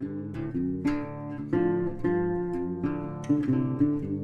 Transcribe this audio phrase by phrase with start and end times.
[0.00, 0.36] Thank
[3.48, 4.17] you.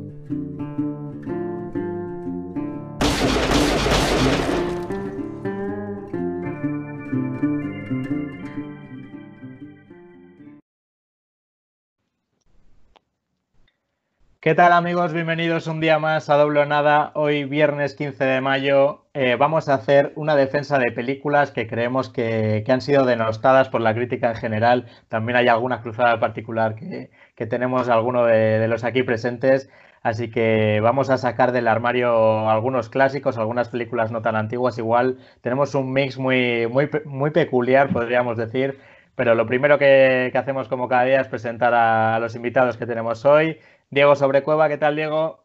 [14.44, 15.14] ¿Qué tal amigos?
[15.14, 17.12] Bienvenidos un día más a Doble Nada.
[17.14, 22.10] Hoy viernes 15 de mayo eh, vamos a hacer una defensa de películas que creemos
[22.10, 24.84] que, han sido denostadas por la crítica en general.
[25.08, 27.08] También hay alguna cruzada particular que,
[27.46, 29.70] tenemos alguno de, los aquí presentes.
[30.02, 34.76] Así que vamos a sacar del armario algunos clásicos, algunas películas no tan antiguas.
[34.76, 38.78] Igual tenemos un mix muy, muy, muy peculiar, podríamos decir.
[39.16, 43.24] Pero lo primero que, hacemos como cada día es presentar a los invitados que tenemos
[43.24, 43.58] hoy.
[43.94, 45.44] Diego Sobrecueva, ¿qué tal, Diego?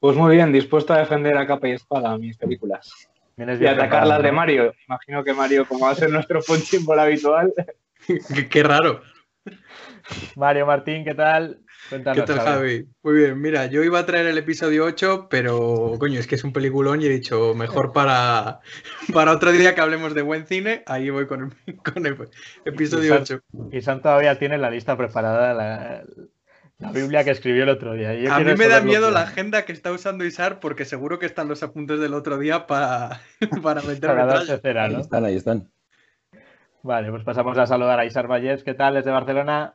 [0.00, 3.08] Pues muy bien, dispuesto a defender a capa y espada mis películas.
[3.36, 4.74] y atacar las de Mario.
[4.88, 7.54] Imagino que Mario, como va a ser nuestro punching habitual.
[8.50, 9.02] Qué raro.
[10.34, 11.60] Mario Martín, ¿qué tal?
[11.88, 12.88] ¿Qué tal, Javi?
[13.04, 16.42] Muy bien, mira, yo iba a traer el episodio 8, pero coño, es que es
[16.42, 18.60] un peliculón y he dicho, mejor para,
[19.14, 22.16] para otro día que hablemos de buen cine, ahí voy con el, con el
[22.64, 23.40] episodio 8.
[23.70, 26.02] Y San todavía tiene la lista preparada, la,
[26.78, 28.10] la Biblia que escribió el otro día.
[28.34, 31.48] a mí me da miedo la agenda que está usando Isar porque seguro que están
[31.48, 33.20] los apuntes del otro día para,
[33.62, 35.70] para meter para cera, Ahí están, ahí están.
[36.82, 38.62] Vale, pues pasamos a saludar a Isar Vallés.
[38.62, 39.74] ¿Qué tal desde Barcelona?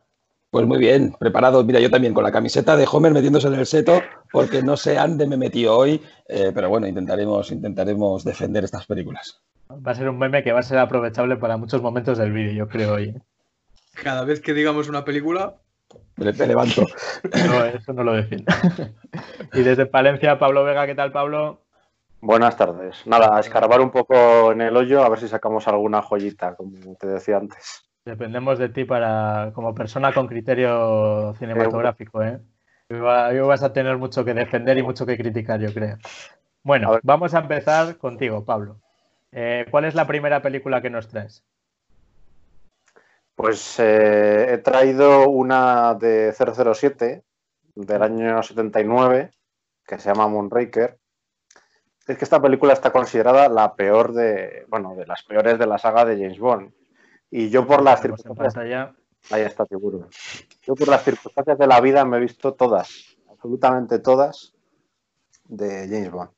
[0.52, 1.64] Pues muy bien, preparado.
[1.64, 4.96] Mira, yo también con la camiseta de Homer metiéndose en el seto, porque no sé
[4.96, 9.42] dónde me metí hoy, eh, pero bueno, intentaremos, intentaremos defender estas películas.
[9.70, 12.52] Va a ser un meme que va a ser aprovechable para muchos momentos del vídeo,
[12.52, 13.10] yo creo hoy.
[13.10, 13.22] ¿eh?
[14.04, 15.56] Cada vez que digamos una película,
[16.18, 16.86] me, levanto.
[17.48, 18.46] No, eso no lo defiendo.
[19.54, 21.62] y desde Palencia, Pablo Vega, ¿qué tal, Pablo?
[22.22, 23.06] Buenas tardes.
[23.08, 26.96] Nada, a escarbar un poco en el hoyo a ver si sacamos alguna joyita, como
[26.96, 27.84] te decía antes.
[28.06, 32.40] Dependemos de ti para como persona con criterio cinematográfico, ¿eh?
[32.90, 35.98] Hoy vas a tener mucho que defender y mucho que criticar, yo creo.
[36.64, 38.82] Bueno, vamos a empezar contigo, Pablo.
[39.32, 41.44] Eh, ¿Cuál es la primera película que nos traes?
[43.42, 47.24] Pues eh, he traído una de 007
[47.74, 49.32] del año 79
[49.84, 51.00] que se llama Moonraker.
[52.06, 55.80] Es que esta película está considerada la peor de, bueno, de las peores de la
[55.80, 56.72] saga de James Bond.
[57.32, 58.92] Y yo por las circunstancias...
[59.32, 60.08] Ahí está, seguro.
[60.62, 64.54] Yo por las circunstancias de la vida me he visto todas, absolutamente todas,
[65.46, 66.30] de James Bond.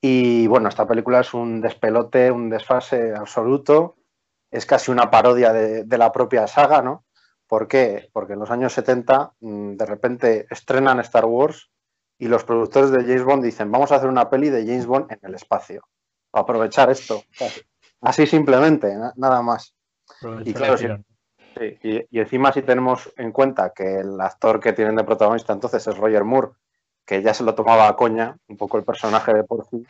[0.00, 3.96] Y bueno, esta película es un despelote, un desfase absoluto
[4.54, 7.04] es casi una parodia de, la propia saga, ¿no?
[7.48, 8.08] ¿Por qué?
[8.12, 11.70] Porque en los años 70 mm, de repente estrenan Star Wars
[12.18, 15.10] y los productores de James Bond dicen, vamos a hacer una peli de James Bond
[15.10, 15.82] en el espacio.
[16.32, 17.24] Aprovechar esto.
[18.00, 19.74] Así simplemente, nada más.
[20.44, 20.76] Y claro,
[21.82, 25.96] y, encima si tenemos en cuenta que el actor que tienen de protagonista entonces es
[25.98, 26.52] Roger Moore,
[27.04, 29.84] que ya se lo tomaba a coña, un poco el personaje de Porfi,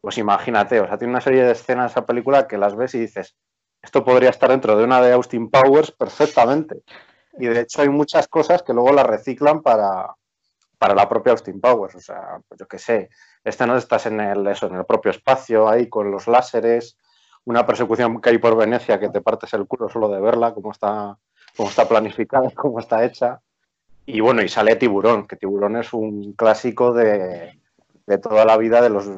[0.00, 3.00] pues imagínate, o sea, tiene una serie de escenas esa película que las ves y
[3.00, 3.36] dices,
[3.88, 6.82] esto podría estar dentro de una de Austin Powers perfectamente.
[7.38, 10.14] Y de hecho hay muchas cosas que luego las reciclan para,
[10.76, 11.94] para la propia Austin Powers.
[11.94, 13.08] O sea, yo qué sé,
[13.66, 16.98] no estás en el, eso, en el propio espacio, ahí con los láseres,
[17.46, 20.70] una persecución que hay por Venecia que te partes el culo solo de verla, cómo
[20.70, 21.16] está,
[21.56, 23.40] cómo está planificada, cómo está hecha.
[24.04, 27.58] Y bueno, y sale Tiburón, que Tiburón es un clásico de,
[28.06, 29.08] de toda la vida de los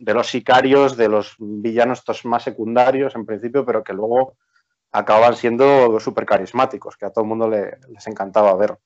[0.00, 4.34] de los sicarios, de los villanos estos más secundarios en principio, pero que luego
[4.90, 8.78] acaban siendo súper carismáticos, que a todo el mundo les encantaba ver.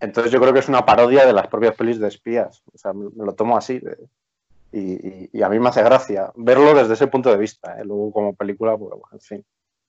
[0.00, 2.62] Entonces yo creo que es una parodia de las propias pelis de espías.
[2.72, 3.80] O sea, me, lo tomo así.
[4.72, 7.78] y, a mí me hace gracia verlo desde ese punto de vista.
[7.78, 7.84] ¿eh?
[7.84, 9.44] Luego como película, pues en fin.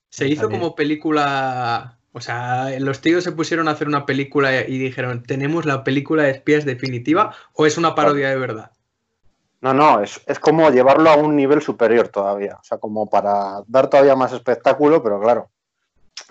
[0.10, 1.96] Se hizo como película...
[2.12, 6.24] O sea, los tíos se pusieron a hacer una película y dijeron, ¿tenemos la película
[6.24, 8.72] de espías definitiva o es una parodia de verdad?
[9.62, 12.56] No, no, es, como llevarlo a un nivel superior todavía.
[12.56, 15.50] O sea, como para dar todavía más espectáculo, pero claro,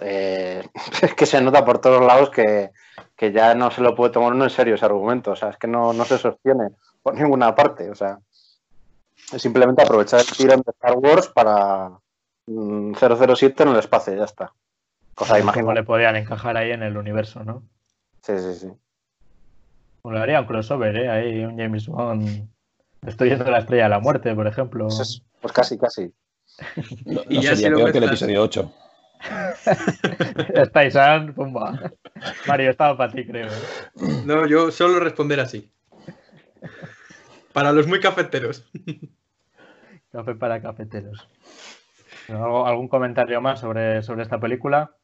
[0.00, 0.66] eh,
[1.03, 2.71] es que se nota por todos lados que,
[3.33, 5.33] ya no se lo puede tomar uno en serio ese argumento.
[5.33, 6.71] O sea, es que no, se sostiene
[7.03, 7.91] por ninguna parte.
[7.91, 8.19] O sea,
[9.33, 11.91] es simplemente aprovechar el tirón de Star Wars para
[12.47, 14.53] 007 mm, en el espacio, ya está.
[15.15, 15.74] Cosa imagino.
[15.74, 17.63] le podían encajar ahí en el universo, ¿no?
[18.22, 18.72] Sí, sí, sí.
[20.03, 21.10] Bueno, haría un crossover, ¿eh?
[21.10, 22.48] Ahí un James Bond
[23.06, 24.89] Estoy yendo a la estrella de la muerte, por ejemplo.
[24.89, 26.12] Pues, pues casi, casi.
[27.28, 28.72] y ya sería peor que el episodio 8.
[30.54, 30.95] Estáis,
[31.34, 31.92] pumba.
[32.47, 33.48] Mario, estaba para ti, creo.
[34.24, 35.71] No, yo solo responder así.
[37.53, 38.68] Para los muy cafeteros.
[40.12, 41.28] Café para cafeteros.
[42.28, 44.97] ¿Algún comentario más sobre, sobre esta película?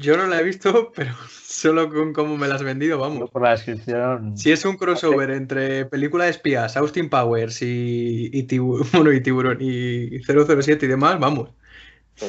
[0.00, 1.12] Yo no la he visto, pero
[1.42, 3.30] solo con cómo me la has vendido, vamos.
[3.30, 4.36] Por la descripción.
[4.36, 9.58] Si es un crossover entre película de espías, Austin Powers y, y, bueno, y Tiburón
[9.60, 11.50] y 007 y demás, vamos.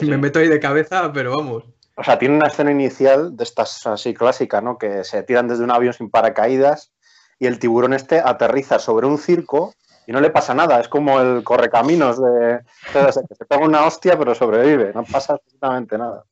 [0.02, 1.66] Me meto ahí de cabeza, pero vamos.
[1.96, 4.78] O sea, tiene una escena inicial de estas así clásica, ¿no?
[4.78, 6.94] Que se tiran desde un avión sin paracaídas
[7.40, 9.74] y el tiburón este aterriza sobre un circo
[10.08, 10.80] y no le pasa nada.
[10.80, 12.62] Es como el correcaminos de.
[12.94, 14.94] que se pega una hostia, pero sobrevive.
[14.94, 16.24] No pasa absolutamente nada.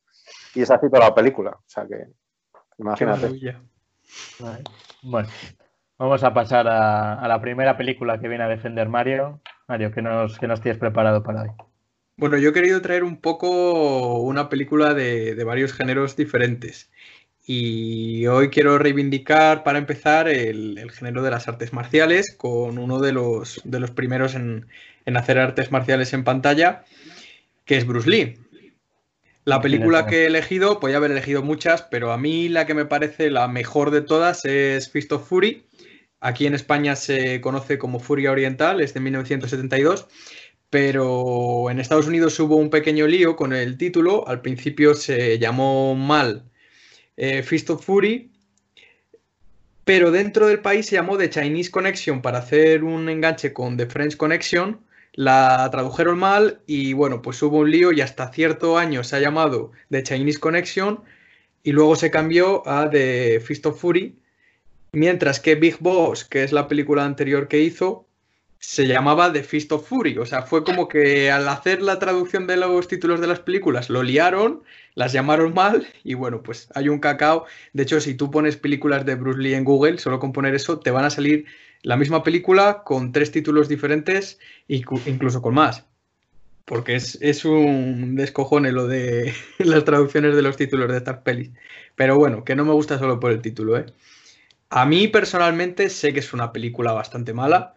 [0.54, 1.50] Y es así toda la película.
[1.50, 2.06] O sea que,
[2.78, 3.56] imagínate.
[5.02, 5.28] Bueno,
[5.98, 9.40] vamos a pasar a, la primera película que viene a defender Mario.
[9.68, 11.50] Mario, ¿qué nos, qué nos tienes preparado para hoy?
[12.16, 16.90] Bueno, yo he querido traer un poco una película de, varios géneros diferentes.
[17.46, 23.12] Y hoy quiero reivindicar, para empezar, el, género de las artes marciales, con uno de
[23.12, 24.66] los, de los primeros en,
[25.06, 26.84] en hacer artes marciales en pantalla,
[27.64, 28.38] que es Bruce Lee.
[29.50, 32.84] La película que he elegido, podía haber elegido muchas, pero a mí la que me
[32.84, 35.66] parece la mejor de todas es Fist of Fury.
[36.20, 40.06] Aquí en España se conoce como Furia Oriental, es de 1972,
[40.70, 44.28] pero en Estados Unidos hubo un pequeño lío con el título.
[44.28, 46.44] Al principio se llamó mal
[47.16, 48.30] eh, Fist of Fury,
[49.84, 53.86] pero dentro del país se llamó The Chinese Connection para hacer un enganche con The
[53.86, 54.80] French Connection
[55.14, 59.20] la tradujeron mal y bueno, pues hubo un lío y hasta cierto año se ha
[59.20, 61.00] llamado The Chinese Connection
[61.62, 64.16] y luego se cambió a The Fist of Fury,
[64.92, 68.06] mientras que Big Boss, que es la película anterior que hizo,
[68.58, 70.18] se llamaba The Fist of Fury.
[70.18, 73.90] O sea, fue como que al hacer la traducción de los títulos de las películas
[73.90, 74.62] lo liaron,
[74.94, 77.46] las llamaron mal y bueno, pues hay un cacao.
[77.72, 80.78] De hecho, si tú pones películas de Bruce Lee en Google, solo con poner eso,
[80.78, 81.46] te van a salir
[81.82, 84.38] la misma película con tres títulos diferentes
[84.68, 85.86] e incluso con más.
[86.64, 91.50] Porque es, un descojone lo de las traducciones de los títulos de estas pelis.
[91.96, 93.86] Pero bueno, que no me gusta solo por el título, ¿eh?
[94.68, 97.74] A mí personalmente sé que es una película bastante mala.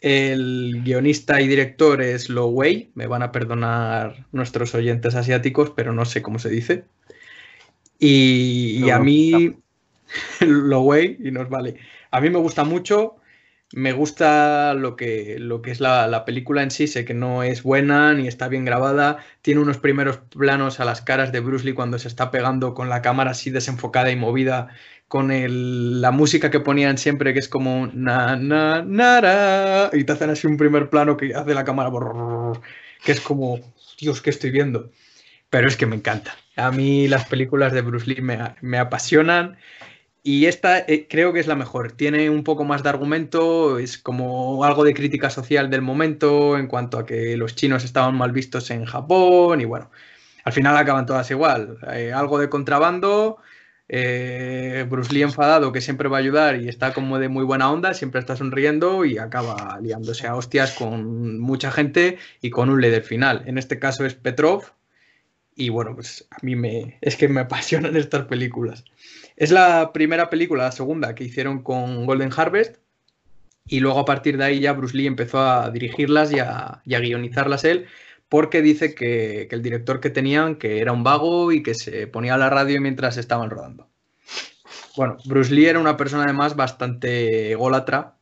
[0.00, 2.90] El guionista y director es Lo Wei.
[2.94, 6.84] Me van a perdonar nuestros oyentes asiáticos, pero no sé cómo se dice.
[7.98, 9.56] Y, a mí,
[10.40, 11.76] Lo Wei, y nos vale.
[12.10, 13.16] A mí me gusta mucho.
[13.72, 17.62] Me gusta lo que, lo que es la, película en sí, sé que no es
[17.62, 19.18] buena ni está bien grabada.
[19.42, 22.88] Tiene unos primeros planos a las caras de Bruce Lee cuando se está pegando con
[22.88, 24.68] la cámara así desenfocada y movida,
[25.08, 25.30] con
[26.00, 30.46] la música que ponían siempre, que es como na, na, nara, y te hacen así
[30.46, 31.90] un primer plano que hace la cámara,
[33.04, 33.60] que es como,
[33.98, 34.90] Dios, ¿qué estoy viendo?
[35.50, 36.36] Pero es que me encanta.
[36.56, 39.56] A mí las películas de Bruce Lee me, me apasionan
[40.26, 41.92] y esta eh, creo que es la mejor.
[41.92, 46.66] Tiene un poco más de argumento, es como algo de crítica social del momento en
[46.66, 49.90] cuanto a que los chinos estaban mal vistos en Japón y bueno,
[50.44, 51.78] al final acaban todas igual.
[51.92, 53.38] Eh, algo de contrabando,
[53.88, 57.70] eh, Bruce Lee enfadado que siempre va a ayudar y está como de muy buena
[57.70, 62.80] onda, siempre está sonriendo y acaba liándose a hostias con mucha gente y con un
[62.80, 63.42] líder final.
[63.46, 64.72] En este caso es Petrov
[65.56, 68.84] y bueno, pues a mí me es que me apasionan estas películas.
[69.36, 72.76] Es la primera película, la segunda, que hicieron con Golden Harvest.
[73.66, 77.64] Y luego a partir de ahí ya Bruce Lee empezó a dirigirlas y a, guionizarlas
[77.64, 77.86] él,
[78.28, 82.34] porque dice que, el director que tenían, que era un vago y que se ponía
[82.34, 83.88] a la radio mientras estaban rodando.
[84.96, 88.16] Bueno, Bruce Lee era una persona además bastante ególatra.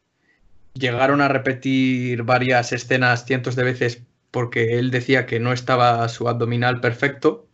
[0.75, 4.02] Llegaron a repetir varias escenas cientos de veces
[4.33, 7.49] porque él decía que no estaba su abdominal perfecto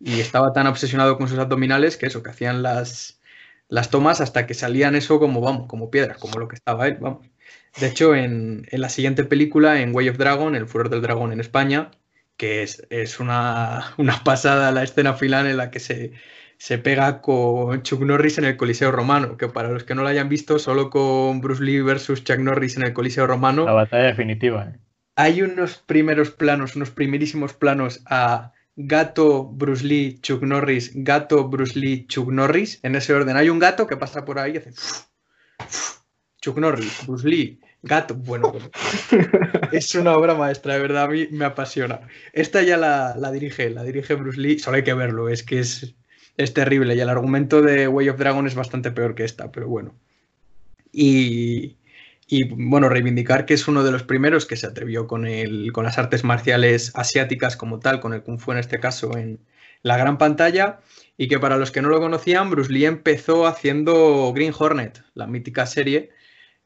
[0.00, 3.20] y estaba tan obsesionado con sus abdominales que eso, que hacían las,
[3.68, 6.96] las tomas hasta que salían eso como, vamos, como piedras, como lo que estaba él,
[7.00, 7.28] vamos.
[7.80, 11.40] De hecho, en, la siguiente película, en Way of Dragon, El Furor del Dragón en
[11.40, 11.90] España,
[12.36, 12.86] que es,
[13.20, 16.12] una, pasada la escena final en la que se,
[16.56, 20.08] se pega con Chuck Norris en el Coliseo Romano, que para los que no lo
[20.08, 23.64] hayan visto, solo con Bruce Lee versus Chuck Norris en el Coliseo Romano.
[23.64, 24.68] La batalla definitiva.
[24.72, 24.78] ¿eh?
[25.16, 31.78] Hay unos primeros planos, unos primerísimos planos a gato Bruce Lee, Chuck Norris, gato Bruce
[31.78, 33.36] Lee, Chuck Norris, en ese orden.
[33.36, 34.72] Hay un gato que pasa por ahí y hace
[36.40, 38.14] Chuck Norris, Bruce Lee, gato.
[38.14, 38.52] Bueno,
[39.72, 42.00] es una obra maestra, de verdad, a mí me apasiona.
[42.32, 45.58] Esta ya la, la dirige, la dirige Bruce Lee, solo hay que verlo, es que
[45.58, 45.94] es,
[46.36, 49.68] es terrible y el argumento de Way of Dragon es bastante peor que esta, pero
[49.68, 49.94] bueno.
[50.90, 51.76] Y,
[52.32, 55.84] y bueno, reivindicar que es uno de los primeros que se atrevió con, el, con
[55.84, 59.38] las artes marciales asiáticas como tal, con el kung fu en este caso en
[59.82, 60.80] la gran pantalla,
[61.18, 65.26] y que para los que no lo conocían, Bruce Lee empezó haciendo Green Hornet, la
[65.26, 66.08] mítica serie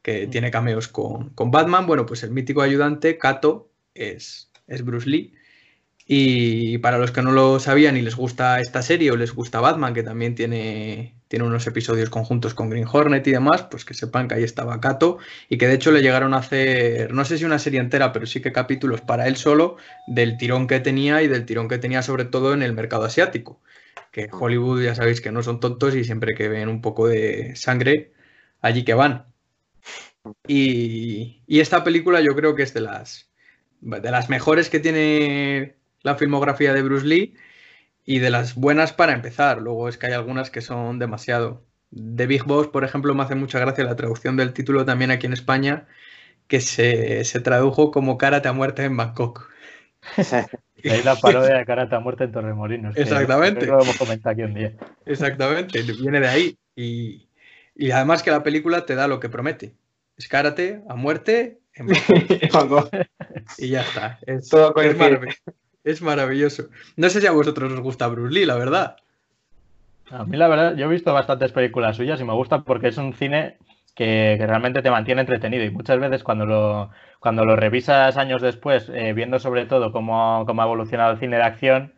[0.01, 0.29] que mm.
[0.29, 1.85] tiene cameos con, Batman.
[1.85, 5.33] Bueno, pues el mítico ayudante, Kato, es, es Bruce Lee.
[6.05, 9.59] Y para los que no lo sabían y les gusta esta serie o les gusta
[9.59, 13.93] Batman, que también tiene, tiene unos episodios conjuntos con Green Hornet y demás, pues que
[13.93, 15.17] sepan que ahí estaba Kato
[15.49, 18.25] y que de hecho le llegaron a hacer, no sé si una serie entera, pero
[18.25, 22.01] sí que capítulos para él solo del tirón que tenía y del tirón que tenía
[22.01, 23.61] sobre todo en el mercado asiático.
[24.11, 27.55] Que Hollywood ya sabéis que no son tontos y siempre que ven un poco de
[27.55, 28.13] sangre,
[28.61, 29.25] allí que van.
[30.47, 33.29] Y, y esta película yo creo que es de las,
[33.81, 37.35] de las mejores que tiene la filmografía de Bruce Lee
[38.07, 39.61] y de las buenas para empezar.
[39.61, 41.61] Luego es que hay algunas que son demasiado.
[41.91, 45.25] De Big Boss, por ejemplo, me hace mucha gracia la traducción del título también aquí
[45.25, 45.87] en España,
[46.47, 49.49] que se, tradujo como Karate a muerte en Bangkok.
[50.83, 52.95] Ahí la parodia de Karate a muerte en Torremolinos.
[52.95, 53.65] Exactamente.
[53.65, 54.73] lo hemos comentado aquí un día.
[55.05, 56.57] Exactamente, viene de ahí.
[56.75, 57.27] Y,
[57.75, 59.75] y, además que la película te da lo que promete.
[60.15, 61.87] Es karate a muerte en
[62.53, 62.89] Bangkok.
[63.57, 64.19] y ya está.
[64.25, 64.95] Es, Todo es
[65.87, 66.67] es maravilloso.
[66.95, 68.97] No sé si a vosotros os gusta Bruce Lee, la verdad.
[70.11, 72.97] A mí, la verdad, yo he visto bastantes películas suyas y me gusta porque es
[72.97, 73.57] un cine
[73.95, 75.63] que, realmente te mantiene entretenido.
[75.63, 76.89] Y muchas veces cuando lo,
[77.19, 81.43] cuando lo revisas años después, eh, viendo sobre todo cómo, ha evolucionado el cine de
[81.43, 81.93] acción,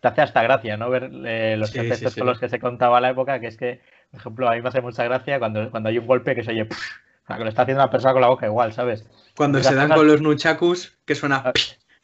[0.00, 0.88] te hace hasta gracia, ¿no?
[0.88, 3.80] Ver eh, los efectos con los que se contaba a la época, que es que,
[4.10, 6.52] por ejemplo, a mí me hace mucha gracia cuando, cuando hay un golpe que se
[6.52, 9.06] oye, que lo está haciendo una persona con la boca igual, ¿sabes?
[9.36, 11.52] Cuando se dan con los nunchakus, que suena...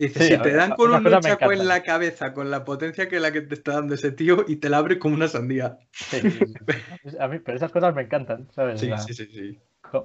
[0.03, 3.31] Dice, si te dan con un luchaco en la cabeza con la potencia que la
[3.31, 5.79] que te está dando ese tío y te la abre como una sandía.
[7.21, 8.81] a mí, pero esas cosas me encantan, ¿sabes?
[8.81, 9.61] Sí, sí, sí, sí.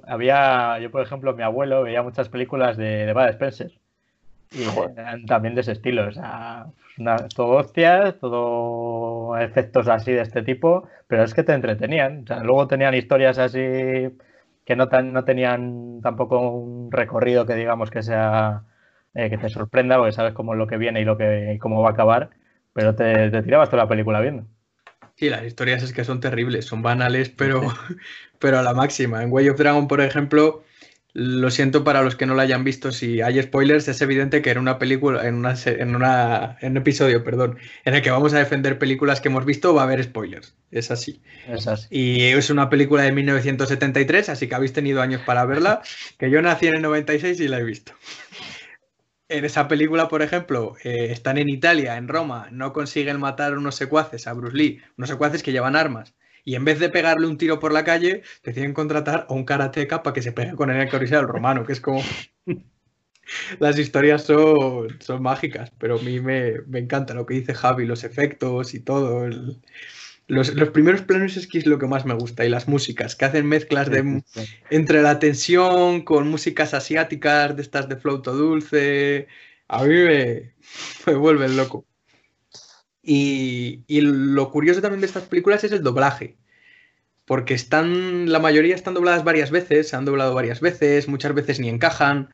[0.06, 3.72] Había, yo por ejemplo, mi abuelo veía muchas películas de, de Bad Spencer.
[4.52, 6.66] Y también de ese estilo, o sea,
[7.34, 12.22] todo hostias, todo efectos así de este tipo, pero es que te entretenían.
[12.22, 13.58] O sea, luego tenían historias así
[14.64, 18.62] que no, tan, no tenían tampoco un recorrido que digamos que sea
[19.14, 21.82] eh, que te sorprenda porque sabes cómo es lo que viene y lo que cómo
[21.82, 22.30] va a acabar,
[22.72, 24.46] pero te, te tirabas toda la película viendo.
[25.18, 27.60] Sí, las historias es que son terribles, son banales, pero,
[28.38, 29.22] pero a la máxima.
[29.22, 30.62] En Way of Dragon, por ejemplo,
[31.12, 34.50] lo siento para los que no la hayan visto, si hay spoilers, es evidente que
[34.50, 38.32] en una película, en, una, en, una, en un episodio, perdón, en el que vamos
[38.34, 40.54] a defender películas que hemos visto, va a haber spoilers.
[40.70, 41.20] Es así.
[41.48, 41.88] Es así.
[41.90, 45.82] Y es una película de 1973, así que habéis tenido años para verla,
[46.18, 47.92] que yo nací en el 96 y la he visto
[49.28, 53.74] en esa película, por ejemplo, eh, están en Italia, en Roma, no consiguen matar unos
[53.74, 56.14] secuaces a Bruce Lee, unos secuaces que llevan armas.
[56.44, 60.02] Y en vez de pegarle un tiro por la calle, deciden contratar a un karateca
[60.02, 62.02] para que se pegue con el coliseo romano, que es como...
[63.58, 67.84] Las historias son, son mágicas, pero a mí me, me, encanta lo que dice Javi,
[67.84, 69.28] los efectos y todo.
[70.28, 73.24] Los, primeros planos es que es lo que más me gusta y las músicas, que
[73.24, 74.22] hacen mezclas de,
[74.70, 79.26] entre la tensión con músicas asiáticas, de estas de flauto dulce.
[79.68, 80.52] A mí me,
[81.06, 81.86] me vuelven loco.
[83.02, 86.36] Y, y, lo curioso también de estas películas es el doblaje.
[87.24, 91.58] Porque están, la mayoría están dobladas varias veces, se han doblado varias veces, muchas veces
[91.58, 92.30] ni encajan.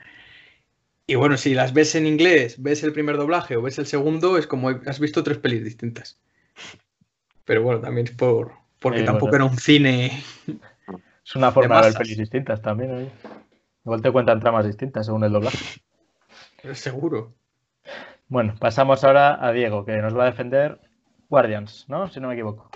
[1.06, 4.36] Y bueno, si las ves en inglés, ves el primer doblaje o ves el segundo,
[4.36, 6.18] es como has visto tres pelis distintas.
[7.44, 10.22] Pero bueno, también es por, porque tampoco era un cine.
[11.24, 13.10] Es una forma de, ver pelis distintas también.
[13.82, 15.80] Igual te cuentan tramas distintas según el doblaje.
[16.72, 17.32] Seguro.
[18.28, 20.80] Bueno, pasamos ahora a Diego, que nos va a defender
[21.28, 22.08] Guardians, ¿no?
[22.08, 22.70] Si no me equivoco.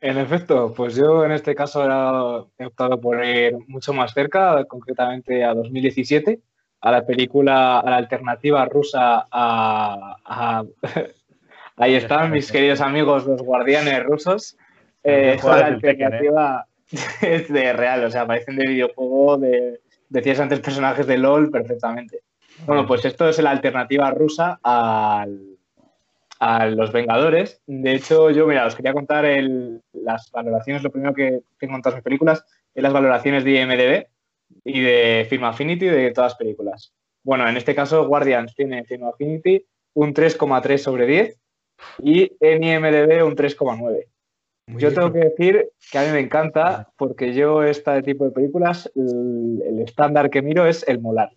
[0.00, 5.44] En efecto, pues yo en este caso he optado por ir mucho más cerca, concretamente
[5.44, 6.40] a 2017,
[6.80, 10.64] a la película, a la alternativa rusa a
[11.82, 14.56] Ahí están mis queridos amigos, los guardianes rusos.
[15.02, 16.64] Eh, la alternativa
[17.20, 22.20] es de real, o sea, parecen de videojuego, de, decías antes personajes de LOL perfectamente.
[22.66, 25.26] Bueno, pues esto es la alternativa rusa a
[26.70, 27.60] los Vengadores.
[27.66, 29.24] De hecho, yo, mira, os quería contar
[29.92, 32.44] las valoraciones, lo primero que tengo en todas mis películas
[32.76, 34.06] es las valoraciones de IMDB
[34.62, 36.92] y de Film Affinity de todas las películas.
[37.24, 41.42] Bueno, en este caso, Guardians tiene Film Affinity un 3,3 sobre 10
[41.98, 44.06] y en IMDB un 3,9.
[44.78, 48.90] Yo tengo que decir que a mí me encanta porque yo este tipo de películas,
[48.94, 51.30] el, estándar que miro es el molar.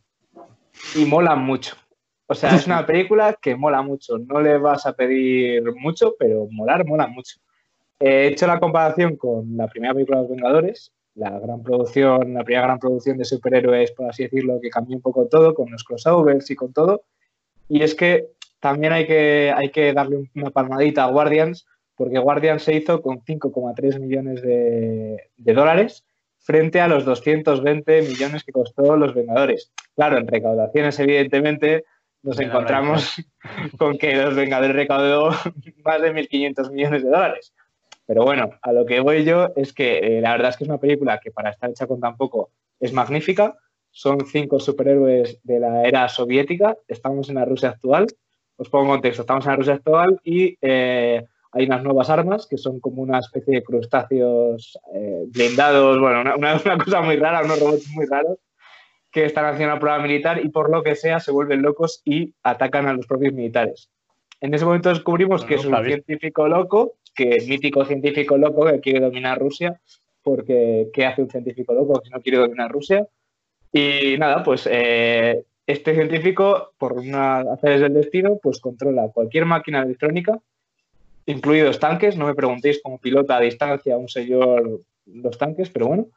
[0.95, 1.75] Y mola mucho.
[2.27, 4.17] O sea, es una película que mola mucho.
[4.19, 7.39] No le vas a pedir mucho, pero molar mola mucho.
[7.99, 12.43] He hecho la comparación con la primera película de los Vengadores, la gran producción, la
[12.43, 15.83] primera gran producción de superhéroes, por así decirlo, que cambió un poco todo, con los
[15.83, 17.03] crossovers y con todo.
[17.67, 18.31] Y es que
[18.65, 23.21] también hay que, hay que darle una palmadita a Guardians, porque Guardians se hizo con
[23.21, 26.03] 5,3 millones de, dólares
[26.39, 29.71] frente a los 220 millones que costó Los Vengadores.
[29.95, 31.85] Claro, en recaudaciones, evidentemente,
[32.23, 33.13] nos Me encontramos
[33.77, 35.29] con que los Vengadores recaudó
[35.85, 37.53] más de 1.500 millones de dólares.
[38.07, 40.69] Pero bueno, a lo que voy yo es que eh, la verdad es que es
[40.71, 43.55] una película que para estar hecha con tan poco es magnífica.
[43.91, 46.75] Son cinco superhéroes de la era soviética.
[46.87, 48.07] Estamos en la Rusia actual.
[48.57, 49.21] Os pongo en contexto.
[49.21, 53.19] Estamos en la Rusia actual y eh, hay unas nuevas armas que son como una
[53.19, 55.99] especie de crustáceos eh, blindados.
[55.99, 58.37] Bueno, una, una- una cosa muy rara, unos robots muy raros
[59.11, 62.33] que están haciendo una prueba militar y por lo que sea se vuelven locos y
[62.43, 63.89] atacan a los propios militares.
[64.41, 68.65] En ese momento descubrimos No, que es un científico loco, que es mítico científico loco
[68.65, 69.79] que quiere dominar Rusia,
[70.21, 73.07] porque ¿qué hace un científico loco si no quiere dominar Rusia?
[73.71, 79.81] Y nada, pues eh, este científico, por una haceres del destino, pues controla cualquier máquina
[79.81, 80.39] electrónica,
[81.25, 86.07] incluidos tanques, no me preguntéis cómo pilota a distancia un señor los tanques, pero bueno,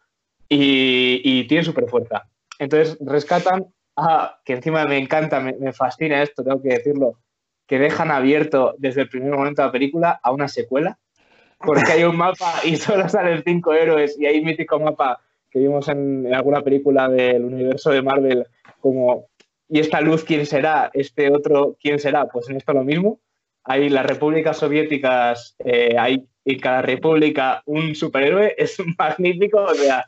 [0.49, 2.29] y, y tiene super fuerza.
[2.59, 7.19] Entonces rescatan a, que encima me encanta, me, fascina esto, tengo que decirlo,
[7.67, 10.99] que dejan abierto desde el primer momento de la película a una secuela,
[11.59, 15.59] porque hay un mapa y solo salen cinco héroes y hay un mítico mapa que
[15.59, 18.47] vimos en alguna película del universo de Marvel
[18.81, 19.27] como
[19.69, 20.91] ¿y esta luz quién será?
[20.95, 22.27] ¿Este otro quién será?
[22.29, 23.21] Pues en esto lo mismo.
[23.65, 30.07] Hay las repúblicas soviéticas, eh, hay en cada república un superhéroe, es magnífico, o sea,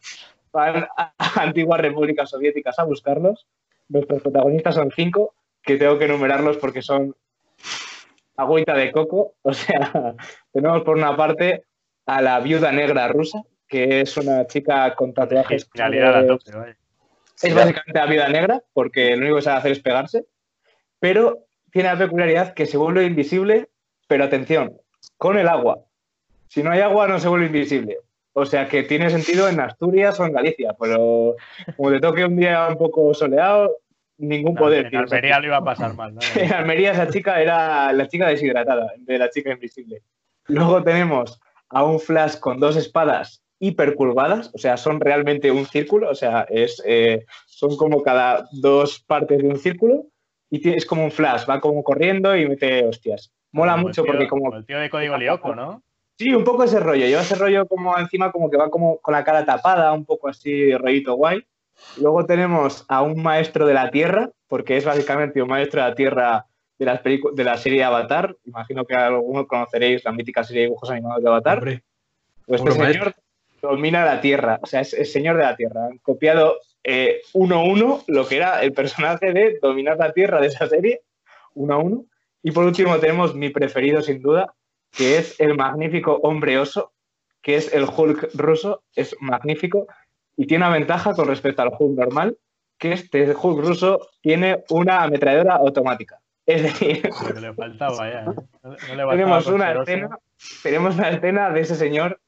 [0.53, 1.13] van a
[1.43, 3.47] antiguas repúblicas soviéticas a buscarlos.
[3.89, 7.15] Nuestros protagonistas son cinco, que tengo que enumerarlos porque son
[8.37, 9.35] agüita de coco.
[9.43, 10.15] O sea,
[10.53, 11.65] tenemos por una parte
[12.07, 15.69] a la viuda negra rusa, que es una chica con tatuajes.
[15.75, 16.77] Realidad a eh.
[17.43, 20.25] Es básicamente la vida negra, porque lo único que sabe hacer es pegarse,
[20.99, 23.69] pero tiene la peculiaridad que se vuelve invisible,
[24.09, 24.77] pero atención,
[25.17, 25.81] con el agua.
[26.49, 27.99] Si no hay agua, no se vuelve invisible.
[28.33, 31.37] O sea que tiene sentido en Asturias o en Galicia, pero
[31.77, 33.77] como te toque un día un poco soleado,
[34.19, 34.85] ningún No, poder.
[34.87, 34.99] en tío.
[35.01, 36.15] Almería lo iba a pasar mal.
[36.15, 36.21] ¿no?
[36.37, 40.03] En Almería esa chica era la chica deshidratada, de la chica invisible.
[40.47, 46.11] Luego tenemos a un Flash con dos espadas hipercurvadas, o sea, son realmente un círculo,
[46.11, 50.07] o sea, es, eh, son como cada dos partes de un círculo
[50.51, 53.33] y tienes como un Flash, va como corriendo y mete hostias.
[53.53, 54.57] Mola Como el mucho tío- porque como...
[54.57, 55.83] el tío de código lioco, ¿no?
[56.19, 57.07] Sí, un poco ese rollo.
[57.07, 60.29] Lleva ese rollo como encima, como que va como con la cara tapada, un poco
[60.29, 61.43] así, rollito guay.
[61.99, 65.95] Luego tenemos a un maestro de la Tierra, porque es básicamente un maestro de la
[65.95, 66.47] Tierra
[66.79, 68.37] de, las de la serie Avatar.
[68.45, 71.59] Imagino que algunos conoceréis la mítica serie de dibujos animados de Avatar.
[71.59, 71.83] Hombre,
[72.47, 73.15] Pues este señor
[73.63, 75.87] domina la Tierra, o sea, es el señor de la Tierra.
[75.87, 80.41] Han copiado eh, uno a uno lo que era el personaje de dominar la Tierra
[80.41, 81.03] de esa serie,
[81.55, 82.05] uno a uno.
[82.43, 84.55] Y por último tenemos mi preferido sin duda,
[84.91, 86.93] que es el magnífico hombre oso,
[87.43, 89.87] que es el Hulk ruso, es magnífico
[90.37, 92.39] y tiene una ventaja con respecto al Hulk normal,
[92.79, 96.19] que este Hulk ruso tiene una ametralladora automática.
[96.47, 97.09] Es decir,
[97.41, 98.23] le faltaba ya.
[98.23, 98.35] ¿eh?
[98.63, 100.19] No, le tenemos una escena,
[100.63, 102.21] tenemos una escena de ese señor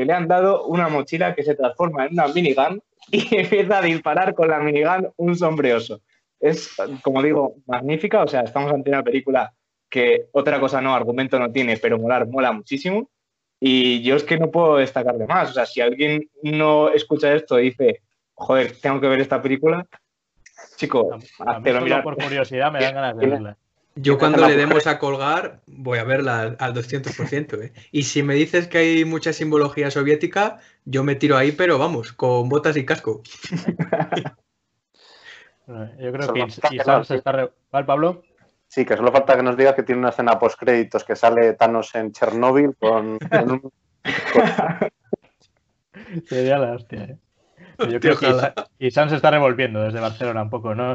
[0.00, 3.82] que le han dado una mochila que se transforma en una minigun y empieza a
[3.82, 6.00] disparar con la minigun un sombreoso.
[6.40, 8.22] Es, como digo, magnífica.
[8.22, 9.52] O sea, estamos ante una película
[9.90, 13.10] que otra cosa no, argumento no tiene, pero molar mola muchísimo.
[13.60, 15.50] Y yo es que no puedo destacar de más.
[15.50, 18.00] O sea, si alguien no escucha esto y dice,
[18.32, 19.86] joder, tengo que ver esta película,
[20.76, 21.10] chico,
[21.40, 22.02] A, a mí solo mirar.
[22.02, 23.58] por curiosidad me dan ganas de verla.
[24.02, 27.62] Yo cuando le demos a colgar voy a verla al, al 200%.
[27.62, 27.72] ¿eh?
[27.92, 32.12] Y si me dices que hay mucha simbología soviética, yo me tiro ahí, pero vamos,
[32.12, 33.22] con botas y casco.
[36.00, 36.50] Yo creo Solo que
[37.04, 37.32] se está...
[37.32, 38.24] re- ¿Vale, Pablo?
[38.66, 41.52] Sí, que solo falta que nos diga que tiene una escena post créditos que sale
[41.54, 43.18] Thanos en Chernóbil con,
[46.26, 47.18] Sería la hostia, ¿eh?
[47.88, 48.54] Yo creo que ojalá.
[48.78, 50.94] Isan se está revolviendo desde Barcelona un poco, ¿no?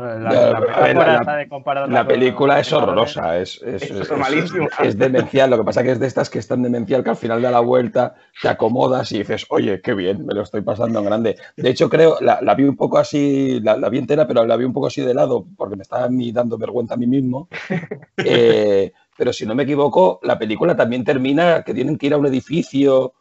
[1.89, 5.49] La, película es horrorosa, es, es, Es es- es- es demencial.
[5.49, 7.59] Lo que pasa que es de estas que están demencial que al final da la
[7.59, 11.37] vuelta, te acomodas y dices, oye, qué bien, me lo estoy pasando en grande.
[11.55, 14.55] De hecho, creo, la, la vi un poco así, la, la vi entera, pero la
[14.57, 17.07] vi un poco así de lado porque me estaba a mí dando vergüenza a mí
[17.07, 17.47] mismo.
[18.17, 22.17] Eh, pero si no me equivoco, la película también termina que tienen que ir a
[22.17, 23.13] un edificio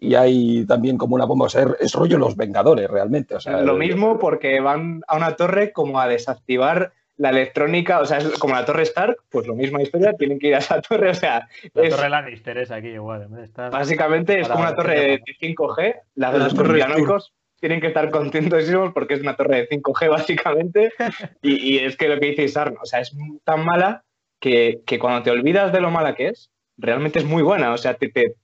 [0.00, 1.46] y hay también como una bomba.
[1.46, 3.34] O sea, es rollo Los Vengadores realmente.
[3.34, 8.04] O sea, Lo mismo porque van a una torre como a desactivar la electrónica, o
[8.04, 10.82] sea, es como la torre Stark, pues lo misma historia, tienen que ir a esa
[10.82, 13.26] torre, o sea, La es- Torre Lannister es aquí igual.
[13.42, 15.32] estar- básicamente es como una torre de pasa.
[15.40, 19.68] 5G, la La de los conspiranoicos tienen que estar contentísimos porque es una torre de
[19.70, 20.92] 5G básicamente,
[21.40, 24.04] y, y es que lo que dice Isarno, o sea, es tan mala
[24.38, 27.78] que, que cuando te olvidas de lo mala que es, realmente es muy buena, o
[27.78, 28.34] sea, te, te-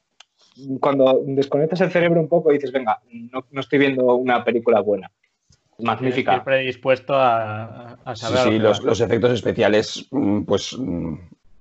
[0.80, 4.80] cuando desconectas el cerebro un poco y dices, venga, no, no estoy viendo una película
[4.80, 5.10] buena.
[5.78, 6.32] magnífica.
[6.36, 8.38] Estoy predispuesto a, a Sí, saber.
[8.40, 11.14] sí, lo que los, los efectos especiales, mm, pues mm,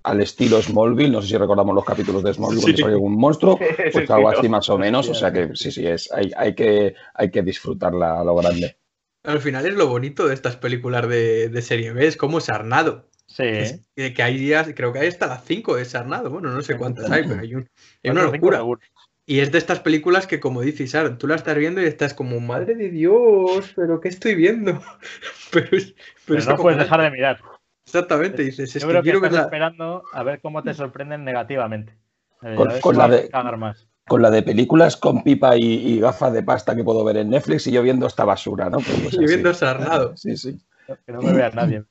[0.03, 2.81] al estilo Smallville, no sé si recordamos los capítulos de Smallville cuando Sí.
[2.83, 3.57] salió algún monstruo,
[3.93, 6.95] pues algo así más o menos, o sea que sí, sí, es, hay, hay que,
[7.13, 8.75] hay que disfrutarla a lo grande.
[9.23, 13.10] Al final es lo bonito de estas películas de, de serie B, es como Sarnado.
[13.31, 13.43] Sí.
[13.45, 16.29] Es que, que hay días, creo que hay hasta las 5 de Sarnado.
[16.29, 17.69] Bueno, no sé cuántas hay, pero hay, un,
[18.03, 18.57] hay una locura.
[18.57, 18.81] seguro.
[19.25, 22.13] Y es de estas películas que, como dice Isar, tú la estás viendo y estás
[22.13, 24.81] como, madre de Dios, pero ¿qué estoy viendo?
[25.51, 27.39] pero es, pero Pero es no puedes dejar de mirar.
[27.85, 29.43] Exactamente, dices, es Yo que creo que quiero estás verla.
[29.45, 31.95] esperando a ver cómo te sorprenden negativamente.
[32.41, 33.87] Eh, Con- la de- cagar más.
[34.07, 37.29] Con la de películas con pipa y, y gafas de pasta que puedo ver en
[37.29, 38.79] Netflix y yo viendo esta basura, ¿no?
[38.79, 39.25] Pues, pues Y así.
[39.27, 40.13] viendo Sarnado.
[40.17, 40.59] Sí, sí.
[41.05, 41.83] Que no me vea nadie.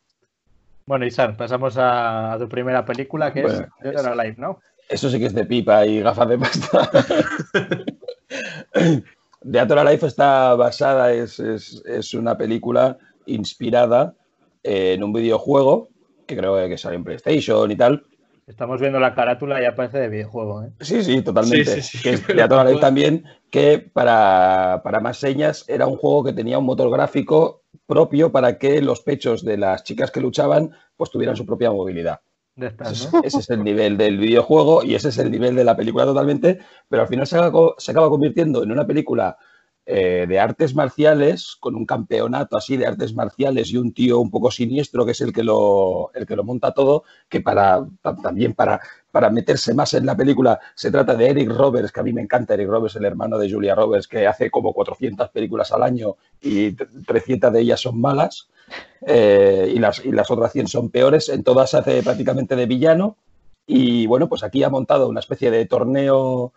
[0.90, 4.58] Bueno, Isar, pasamos a, tu primera película que Bueno, es Dead or Alive, ¿no?
[4.88, 6.90] Eso sí que es de pipa y gafas de pasta.
[9.42, 14.14] Dead or Alive está basada, es, es- es una película inspirada
[14.64, 15.90] en un videojuego
[16.26, 18.02] que creo que sale en PlayStation y tal.
[18.48, 20.70] Estamos viendo la carátula y ya parece de videojuego, ¿eh?
[20.80, 21.66] Sí, sí, totalmente.
[21.66, 25.18] Sí, sí, sí, que es pero Dead or Alive todo- también, que para, para más
[25.18, 27.59] señas era un juego que tenía un motor gráfico
[27.90, 32.20] propio para que los pechos de las chicas que luchaban pues tuvieran su propia movilidad.
[32.56, 33.22] Ese, ¿no?
[33.24, 36.58] ese es el nivel del videojuego y ese es el nivel de la película totalmente,
[36.88, 39.36] pero al final se acaba, se acaba convirtiendo en una película
[39.92, 44.30] eh, de artes marciales, con un campeonato así de artes marciales y un tío un
[44.30, 48.14] poco siniestro que es el que lo, el que lo monta todo, que para ta-
[48.16, 52.02] también para, para meterse más en la película se trata de Eric Roberts, que a
[52.04, 55.72] mí me encanta Eric Roberts, el hermano de Julia Roberts, que hace como 400 películas
[55.72, 58.48] al año y 300 de ellas son malas
[59.06, 61.28] eh, y, las, y las otras 100 son peores.
[61.28, 63.16] En todas hace prácticamente de villano.
[63.66, 66.52] Y bueno, pues aquí ha montado una especie de torneo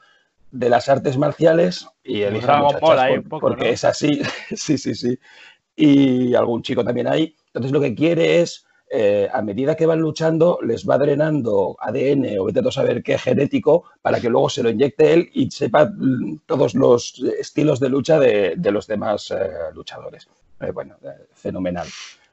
[0.53, 3.47] de las artes marciales y Como elige a Dragon muchachas Ball ahí por- un poco,
[3.49, 3.73] porque ¿no?
[3.73, 4.21] es así.
[4.55, 5.17] sí, sí, sí.
[5.75, 7.35] Y algún chico también hay.
[7.47, 12.39] Entonces lo que quiere es, eh, a medida que van luchando, les va drenando ADN
[12.39, 15.85] o vete a saber qué genético para que luego se lo inyecte él y sepa
[15.85, 20.27] mm, todos los estilos de lucha de, de los demás eh, luchadores.
[20.61, 21.87] Eh, bueno, eh, fenomenal.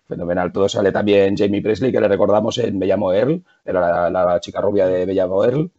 [0.07, 0.53] Fenomenal.
[0.53, 4.41] Todo sale también Jamie Presley, que le recordamos en Me llamo Earl, era la, la
[4.41, 5.71] chica rubia de Me llamo Earl.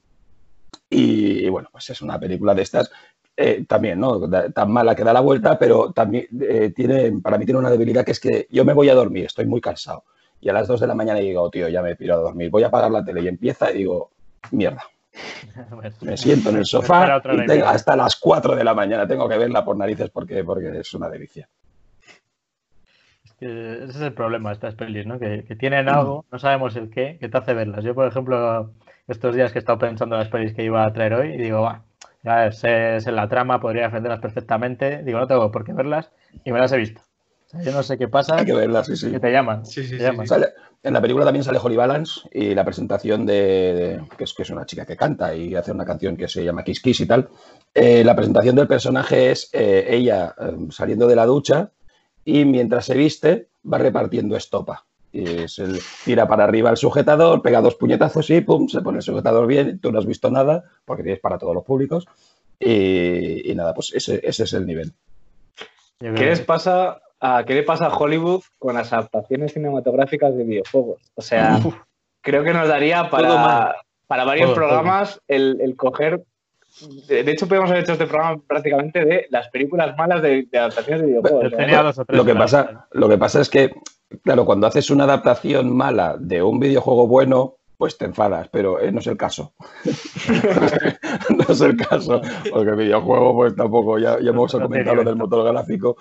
[0.94, 2.92] Y, bueno, pues es una película de estas
[3.38, 4.30] eh, también, ¿no?
[4.52, 8.04] Tan mala que da la vuelta, pero también eh, tiene, para mí tiene una debilidad
[8.04, 10.04] que es que yo me voy a dormir, estoy muy cansado.
[10.42, 12.64] Y a las 2 de la mañana digo, tío, ya me piro a dormir, voy
[12.64, 14.12] a apagar la tele y empieza y digo,
[14.52, 14.84] mierda,
[16.02, 19.38] me siento en el sofá y tengo- hasta las 4 de la mañana tengo que
[19.38, 21.48] verla por narices porque, porque es una delicia.
[23.24, 25.18] Es que ese es el problema de estas pelis, ¿no?
[25.20, 27.84] Que, que tienen algo, no sabemos el qué, que te hace verlas.
[27.86, 28.72] Yo, por ejemplo,
[29.08, 31.38] estos días que he estado pensando en las pelis que iba a traer hoy, y
[31.38, 31.84] digo, va,
[32.24, 35.04] ya sé, sé la trama, podría defenderlas perfectamente.
[35.04, 36.12] Digo, no tengo por qué verlas,
[36.46, 37.02] y me las he visto.
[37.48, 39.12] O sea, yo no sé qué pasa, Hay que verla, sí, sí.
[39.12, 39.66] que te llaman.
[39.66, 40.26] Sí, sí, te sí, llaman.
[40.26, 40.30] sí.
[40.30, 40.50] Sale-
[40.84, 44.42] en la película también sale Holly Balance y la presentación de, de- que, es, que
[44.42, 47.06] es una chica que canta y hace una canción que se llama Kiss Kiss y
[47.06, 47.30] tal.
[47.74, 51.72] Eh, la presentación del personaje es eh, ella eh, saliendo de la ducha
[52.26, 54.86] y mientras se viste va repartiendo estopa.
[55.14, 58.98] Y es el- tira para arriba el sujetador, pega dos puñetazos y pum, se pone
[59.00, 59.80] el sujetador bien.
[59.80, 62.06] Tú no has visto nada porque tienes para todos los públicos.
[62.60, 64.94] Y, y nada, pues ese, ese es el nivel.
[66.00, 71.02] ¿Qué les pasa a, ¿Qué le pasa a Hollywood con las adaptaciones cinematográficas de videojuegos?
[71.16, 71.60] O sea,
[72.22, 73.76] creo que nos daría para,
[74.08, 76.24] para varios Todo, programas El, el coger.
[77.08, 81.02] De, hecho, podemos haber hecho este programa prácticamente de las películas malas de, de adaptaciones
[81.02, 81.42] de videojuegos.
[81.42, 83.72] Yo O sea, tenía dos o tres Lo que, pasa, lo que pasa es que,
[84.24, 88.92] claro, cuando haces una adaptación mala de un videojuego bueno, pues te enfadas, pero eh,
[88.92, 89.54] no es el caso.
[91.30, 92.22] no es el caso,
[92.52, 95.98] porque el videojuego, pues tampoco, ya, ya hemos comentado lo del motor gráfico.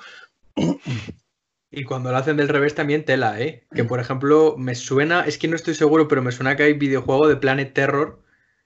[1.71, 3.67] Y cuando lo hacen del revés también tela, ¿eh?
[3.73, 6.73] Que por ejemplo me suena, es que no estoy seguro, pero me suena que hay
[6.75, 8.21] videojuego de Planet Terror,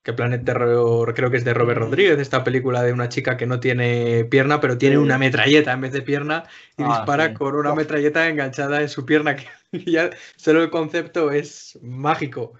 [0.04, 3.46] que Planet Terror creo que es de Robert Rodríguez, esta película de una chica que
[3.46, 6.44] no tiene pierna, pero tiene una metralleta en vez de pierna
[6.76, 7.34] y Ah, dispara sí.
[7.34, 9.46] con una metralleta enganchada en su pierna, que
[9.90, 12.54] ya solo el concepto es mágico.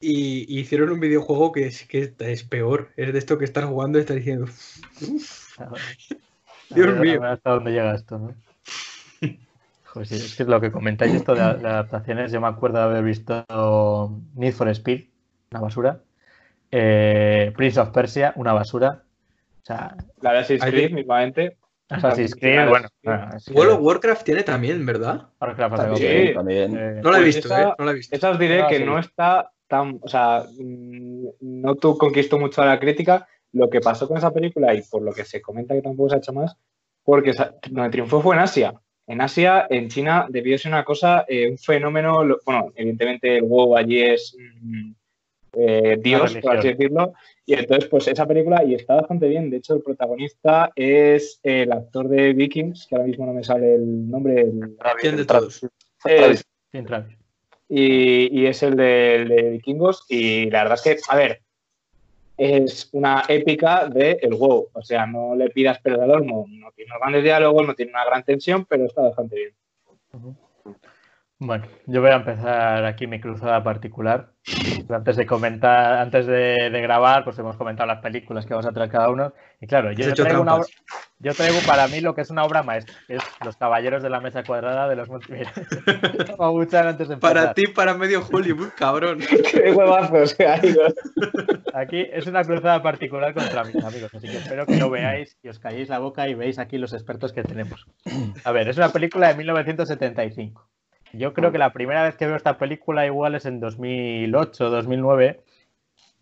[0.00, 3.64] Y, y hicieron un videojuego que es, que es peor, es de esto que estás
[3.64, 4.46] jugando y estás diciendo,
[5.00, 5.82] "Uf, A ver,
[6.70, 7.16] Dios a ver, mío.
[7.18, 8.34] a ver hasta dónde llega esto, ¿no?
[10.04, 13.02] Sí, es que lo que comentáis esto de, de adaptaciones, yo me acuerdo de haber
[13.04, 13.44] visto
[14.34, 15.08] Need for Speed,
[15.50, 16.04] una basura,
[16.70, 19.02] eh, Prince of Persia, una basura,
[19.62, 21.56] o sea, La de Assassin's Creed, mismamente.
[21.90, 23.08] Assassin's Sí, Creed, bueno, sí.
[23.08, 25.28] ah, World of Warcraft tiene también, ¿verdad?
[25.40, 26.38] Warcraft También, poco.
[26.38, 26.76] también.
[26.76, 27.74] Eh, No la he visto, esa- ¿eh?
[27.78, 28.14] No la he visto.
[28.14, 28.84] Esa os diré Ah, que sí.
[28.84, 29.98] no está tan.
[30.02, 33.26] O sea, mm, no tú conquistó mucho a la crítica.
[33.52, 36.16] Lo que pasó con esa película y por lo que se comenta que tampoco se
[36.16, 36.54] ha hecho más,
[37.02, 37.32] porque
[37.70, 38.74] donde triunfó fue en Asia.
[39.06, 43.74] en Asia, en China, debió ser una cosa, eh, un fenómeno, bueno, evidentemente el WoW
[43.78, 44.92] allí es mm,
[45.52, 47.12] eh, Dios, por así decirlo,
[47.46, 51.72] y entonces pues esa película, y está bastante bien, de hecho el protagonista es el
[51.72, 55.62] actor de Vikings, que ahora mismo no me sale el nombre, el- ¿Quién de todos?
[56.04, 56.44] es-
[56.86, 57.16] Travis.
[57.68, 60.06] y, y es el de, el de Vikingos.
[60.08, 61.42] Y la verdad es que, a ver,
[62.36, 64.68] es una épica de el WoW.
[64.72, 66.46] O sea, no le pidas al olmo.
[66.48, 69.54] No tiene unos grandes diálogos, no tiene una gran tensión, pero está bastante bien.
[71.40, 74.32] Bueno, yo voy a empezar aquí mi cruzada particular.
[74.90, 78.72] Antes de comentar, antes de, de grabar, pues hemos comentado las películas que vamos a
[78.72, 79.32] traer cada uno.
[79.60, 80.66] Y claro, yo traigo, una obra-
[81.20, 84.10] yo traigo para mí lo que es una obra maestra, que es Los Caballeros de
[84.10, 85.32] la Mesa Cuadrada de los Monty
[86.28, 87.34] Vamos a buchar antes de empezar.
[87.36, 89.20] Para ti, para medio Hollywood, cabrón.
[89.52, 90.34] ¡Qué huevazos!
[90.40, 90.94] ahí los-
[91.74, 95.48] Aquí es una cruzada particular contra mis amigos, así que espero que lo veáis y
[95.50, 97.86] os calléis la boca y veáis aquí los expertos que tenemos.
[98.42, 100.68] A ver, es una película de 1975.
[101.18, 105.42] Yo creo que la primera vez que veo esta película igual es en 2008, 2009,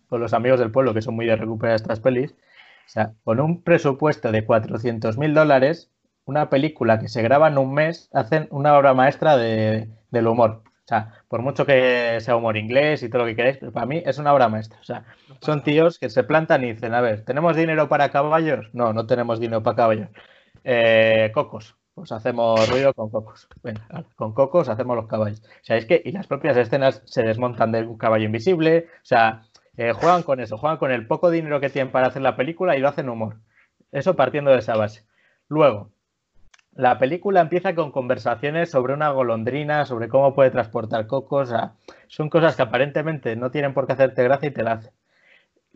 [0.09, 2.33] con los amigos del pueblo, que son muy de recuperar estas pelis.
[2.33, 5.91] O sea, con un presupuesto de 400 mil dólares,
[6.25, 10.63] una película que se graba en un mes, hacen una obra maestra de- del humor.
[10.67, 13.87] O sea, por mucho que sea humor inglés y todo lo que queráis, pero para
[13.87, 14.79] mí es una obra maestra.
[14.81, 15.05] O sea,
[15.41, 18.69] son tíos que se plantan y dicen, a ver, ¿tenemos dinero para caballos?
[18.73, 20.09] No, no tenemos dinero para caballos.
[20.65, 23.49] Eh, cocos, pues hacemos ruido con cocos.
[23.63, 25.41] Venga, con cocos hacemos los caballos.
[25.41, 28.89] O sea, es que, y las propias escenas se desmontan de un caballo invisible.
[29.03, 29.45] O sea,
[29.79, 32.77] eh, juegan con eso, juegan con el poco dinero que tienen para hacer la película
[32.77, 33.37] y lo hacen humor.
[33.93, 35.07] Eso partiendo de esa base.
[35.49, 35.91] Luego,
[36.73, 41.49] la película empieza con conversaciones sobre una golondrina, sobre cómo puede transportar cocos.
[41.49, 41.73] o sea,
[42.09, 44.93] son cosas que aparentemente no tienen por qué hacerte gracia y te la hacen.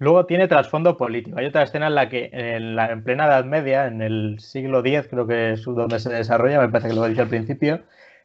[0.00, 1.38] Luego tiene trasfondo político.
[1.38, 4.80] Hay otra escena en la que en, la, en plena Edad Media, en el siglo
[4.80, 7.82] X, creo que es donde se desarrolla, me parece que lo dice al principio,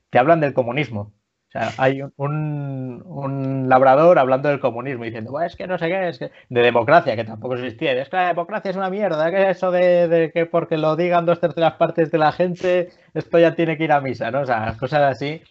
[0.10, 1.14] te hablan del comunismo.
[1.50, 6.08] O sea, hay un, labrador hablando del comunismo diciendo, "Buah, es que no sé qué,
[6.08, 7.92] es que de democracia, que tampoco existía.
[7.92, 11.26] Es que la democracia es una mierda, que eso de, de que porque lo digan
[11.26, 14.42] dos terceras partes de la gente, esto ya tiene que ir a misa, ¿no?
[14.42, 15.42] O sea, cosas así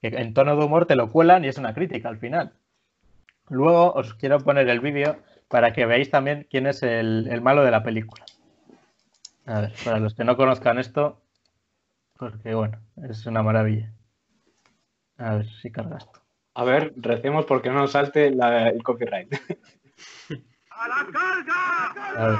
[0.00, 2.52] que en tono de humor te lo cuelan y es una crítica al final.
[3.48, 5.16] Luego os quiero poner el vídeo
[5.48, 8.24] para que veáis también quién es el, el malo de la película.
[9.46, 11.22] A ver, para los que no conozcan esto,
[12.18, 13.92] porque bueno, es una maravilla.
[15.16, 16.20] A ver si carga esto.
[16.54, 19.32] A ver, recemos porque no nos salte la- el copyright.
[20.70, 22.38] A ver,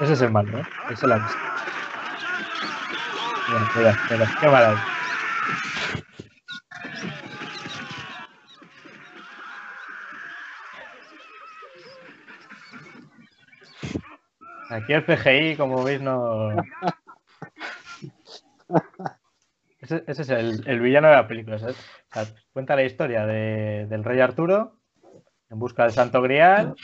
[0.00, 0.62] ese es el malo, ¿eh?
[0.90, 1.38] Ese lo ha visto.
[3.48, 4.82] Mira, mira, mira, qué maravilla.
[14.72, 16.50] Aquí el CGI, como veis, no.
[19.80, 21.56] Ese, es el, villano de la película.
[21.56, 21.72] O sea,
[22.52, 24.78] cuenta la historia de- del rey Arturo
[25.50, 26.74] en busca del Santo Grial,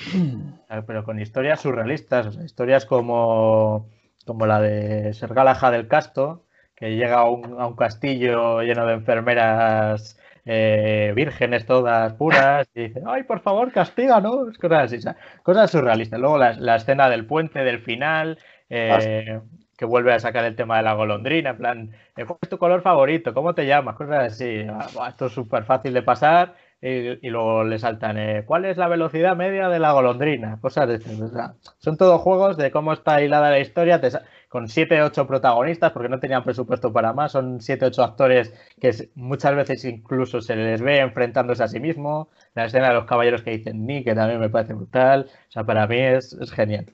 [0.87, 3.89] pero con historias surrealistas, historias como,
[4.27, 8.87] como la de Ser Galahad del Casto, que llega a un, a un castillo lleno
[8.87, 10.19] de enfermeras
[10.51, 14.99] eh, vírgenes todas puras y dice, ay, por favor, castíganos, cosas así,
[15.43, 16.19] cosas surrealistas.
[16.19, 18.39] Luego la, la escena del puente del final,
[18.71, 19.41] eh,
[19.77, 22.59] que vuelve a sacar el tema de la golondrina, en plan, eh, ¿cuál es tu
[22.59, 23.35] color favorito?
[23.35, 23.97] ¿Cómo te llamas?
[23.97, 24.67] Cosas así.
[24.71, 28.77] Ah, Esto es súper fácil de pasar y, y luego le saltan, eh, ¿cuál es
[28.77, 30.59] la velocidad media de la golondrina?
[30.61, 31.21] Cosas de estas.
[31.21, 34.11] o sea, son todos juegos de cómo está hilada la historia, te
[34.49, 39.11] con 7 8 protagonistas, porque no tenían presupuesto para más, son 7 8 actores que
[39.15, 42.29] muchas veces incluso se les ve enfrentándose a sí mismo.
[42.55, 45.29] La escena de los caballeros que dicen ni, que también me parece brutal.
[45.49, 46.87] O sea, para mí es, es genial.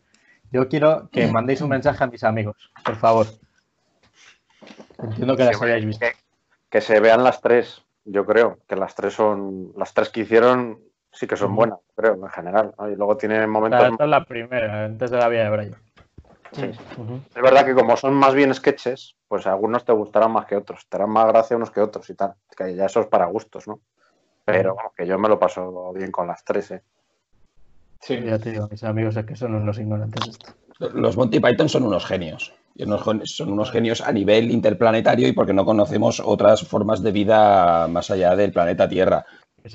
[0.51, 3.27] Yo quiero que mandéis un mensaje a mis amigos, por favor.
[5.03, 6.05] Entiendo que las Sí, hayáis visto.
[6.07, 6.12] que,
[6.71, 10.81] que se vean las tres, yo creo, que las tres son, las tres que hicieron
[11.12, 12.75] sí que son buenas, creo, en general.
[12.79, 12.88] ¿no?
[12.90, 13.90] Y luego tienen O momentos...
[13.93, 15.77] esta es la primera, antes de la vida de Brian.
[16.57, 20.87] Es verdad que como son más bien sketches, pues algunos te gustarán más que otros,
[20.88, 22.35] te harán más gracia unos que otros y tal.
[22.57, 23.81] Que ya eso es para gustos, ¿no?
[24.45, 26.83] Pero que yo me lo paso bien con las tres, ¿eh?
[28.01, 28.21] Sí.
[28.25, 30.53] Ya te digo, mis amigos es que son unos ignorantes de esto.
[30.93, 32.53] Los Monty Python son unos genios.
[33.25, 38.11] Son unos genios a nivel interplanetario y porque no conocemos otras formas de vida más
[38.11, 39.25] allá del planeta Tierra.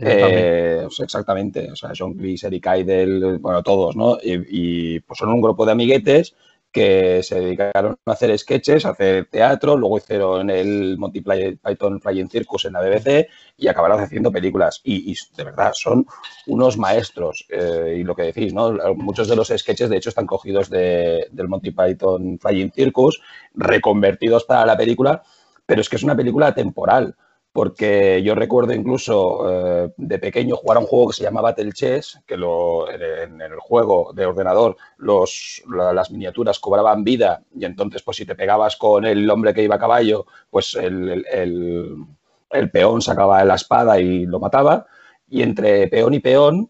[0.01, 1.71] Eh, sea, exactamente.
[1.71, 4.17] O sea, John Cleese, Eric Idle, bueno, todos, ¿no?
[4.21, 6.35] Y, y, pues son un grupo de amiguetes
[6.71, 12.29] que se dedicaron a hacer sketches, a hacer teatro, luego hicieron el Monty Python Flying
[12.29, 13.27] Circus en la BBC
[13.57, 14.81] y acabaron haciendo películas.
[14.83, 16.05] Y, de verdad, son
[16.47, 17.45] unos maestros.
[17.49, 18.71] Eh, y lo que decís, ¿no?
[18.95, 23.21] Muchos de los sketches, de hecho, están cogidos de- del Monty Python Flying Circus,
[23.55, 25.23] reconvertidos para la película.
[25.65, 27.15] pero es que es una película temporal
[27.59, 31.73] porque yo recuerdo incluso eh, de pequeño jugar a un juego que se llama Battle
[31.73, 38.01] Chess, que lo, en, el juego de ordenador los, las miniaturas cobraban vida y entonces
[38.01, 43.01] pues si te pegabas con el hombre que iba a caballo, pues el, el peón
[43.01, 44.85] sacaba la espada y lo mataba
[45.29, 46.69] y entre peón y peón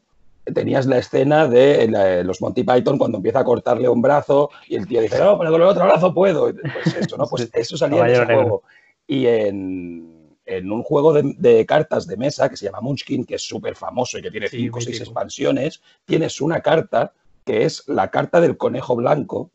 [0.55, 4.87] tenías la escena de los Monty Python cuando empieza a cortarle un brazo y el
[4.87, 6.51] tío dice, no, pero con el otro brazo puedo.
[6.51, 7.27] Pues eso, ¿no?
[7.27, 8.63] Pues eso salía en ese juego.
[9.05, 10.18] Y en,
[10.49, 14.17] en un juego de, cartas de mesa que se llama Munchkin, que es súper famoso
[14.17, 17.13] y que tiene cinco o seis expansiones, tienes una carta
[17.45, 19.51] que es la carta del conejo blanco,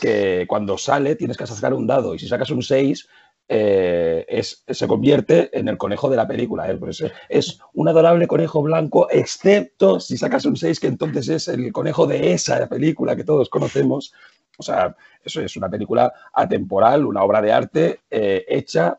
[0.00, 3.08] que cuando sale tienes que sacar un dado y si sacas un 6
[3.46, 6.70] eh, es, se convierte en el conejo de la película.
[6.70, 6.76] ¿eh?
[6.76, 11.72] Pues es un adorable conejo blanco, excepto si sacas un 6, que entonces es el
[11.72, 14.12] conejo de esa película que todos conocemos.
[14.56, 18.98] O sea, eso es una película atemporal, una obra de arte eh, hecha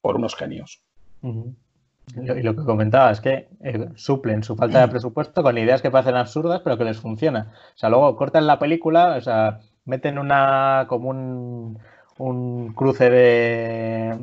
[0.00, 0.82] por unos genios.
[1.22, 5.90] Y lo que comentaba es que eh, suplen su falta de presupuesto con ideas que
[5.90, 7.52] parecen absurdas, pero que les funciona.
[7.74, 14.18] O sea, luego cortan la película, o sea, meten una como un, cruce de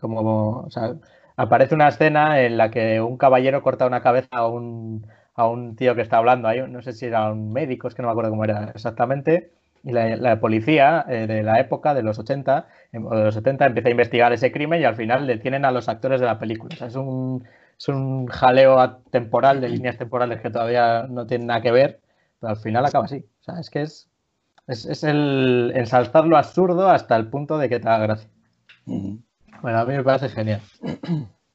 [0.00, 0.94] como o sea,
[1.36, 5.76] aparece una escena en la que un caballero corta una cabeza a un, a un
[5.76, 8.12] tío que está hablando ahí, no sé si era un médico, es que no me
[8.12, 9.52] acuerdo cómo era exactamente,
[9.82, 13.66] y la, policía eh, de la época, de los 80 em, o de los 70,
[13.66, 16.74] empieza a investigar ese crimen y al final detienen a los actores de la película.
[16.80, 17.44] es, un,
[17.78, 22.00] es un jaleo temporal de líneas temporales que todavía no tienen nada que ver,
[22.40, 23.24] pero al final acaba así.
[23.40, 24.10] O sea, es que es,
[24.66, 28.30] es, el ensalzar lo absurdo hasta el punto de que te haga gracia.
[28.86, 30.60] Bueno, a mí me parece genial.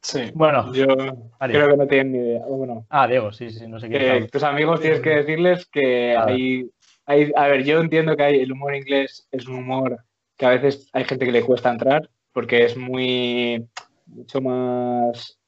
[0.05, 0.31] Sí.
[0.35, 2.43] Bueno, yo creo que no tienen ni idea.
[2.89, 4.29] Ah, Diego, sí, sí, no sé qué.
[4.31, 6.69] tus amigos tienes que decirles que hay
[7.07, 9.99] a ver, yo entiendo que hay, el humor inglés es un humor
[10.37, 13.65] que a veces hay gente que le cuesta entrar porque es muy
[14.07, 15.39] mucho más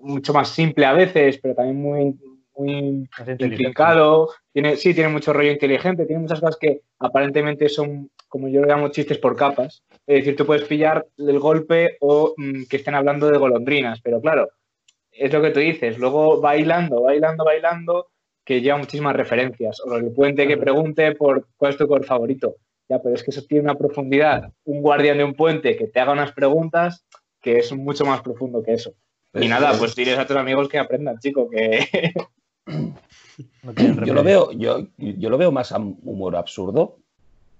[0.00, 2.18] mucho más simple a veces, pero también muy
[2.56, 8.48] muy implicado, tiene, sí, tiene mucho rollo inteligente, tiene muchas cosas que aparentemente son, como
[8.48, 9.82] yo le llamo, chistes por capas.
[10.06, 14.20] Es decir, tú puedes pillar el golpe o mm, que estén hablando de golondrinas, pero
[14.20, 14.48] claro,
[15.10, 18.08] es lo que tú dices, luego bailando, bailando, bailando,
[18.44, 19.80] que lleva muchísimas referencias.
[19.80, 22.56] O el puente que pregunte por cuál es tu color favorito.
[22.88, 24.52] Ya, pero es que eso tiene una profundidad.
[24.64, 27.04] Un guardián de un puente que te haga unas preguntas
[27.40, 28.92] que es mucho más profundo que eso.
[29.34, 32.12] Y nada, pues tienes a tus amigos que aprendan, chico, que...
[34.04, 36.98] yo, lo veo, yo, yo lo veo más humor absurdo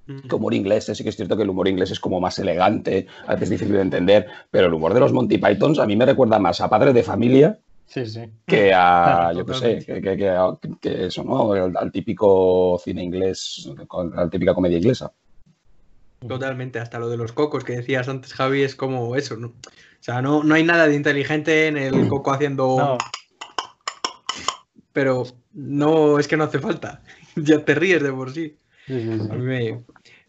[0.06, 0.84] que humor inglés.
[0.84, 3.74] Sí que es cierto que el humor inglés es como más elegante, a veces difícil
[3.74, 6.68] de entender, pero el humor de los Monty Pythons a mí me recuerda más a
[6.68, 8.30] Padre de Familia Sí, sí.
[8.46, 9.78] Que a, yo qué sé,
[10.80, 11.52] que, eso, ¿no?
[11.52, 15.12] Al, típico cine inglés, a la típica comedia inglesa.
[16.26, 19.48] Totalmente, hasta lo de los cocos que decías antes, Javi, es como eso, ¿no?
[19.48, 22.98] O sea, no, no hay nada de inteligente en el coco haciendo.
[24.92, 27.02] Pero no, es que no hace falta.
[27.36, 28.56] ya te ríes de por sí.
[28.88, 29.82] a mí me,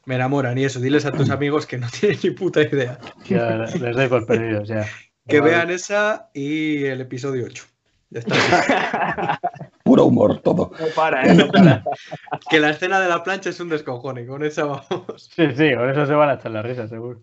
[0.05, 2.99] me, enamoran y eso, diles a tus amigos que no tienen ni puta idea.
[3.25, 4.85] Ya, les doy por perdidos, ya.
[5.27, 7.65] Que vean esa y el episodio 8.
[8.09, 9.39] Ya está.
[9.83, 10.71] Puro humor, todo.
[10.79, 11.33] No para, ¿eh?
[11.33, 11.83] No para.
[12.49, 15.31] que la escena de la plancha es un descojone, con eso vamos.
[15.35, 17.21] Sí, sí, con eso se van a echar la risa, seguro.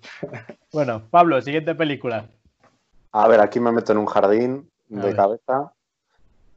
[0.72, 2.28] Bueno, Pablo, siguiente película.
[3.12, 5.72] A ver, aquí me meto en un jardín de cabeza.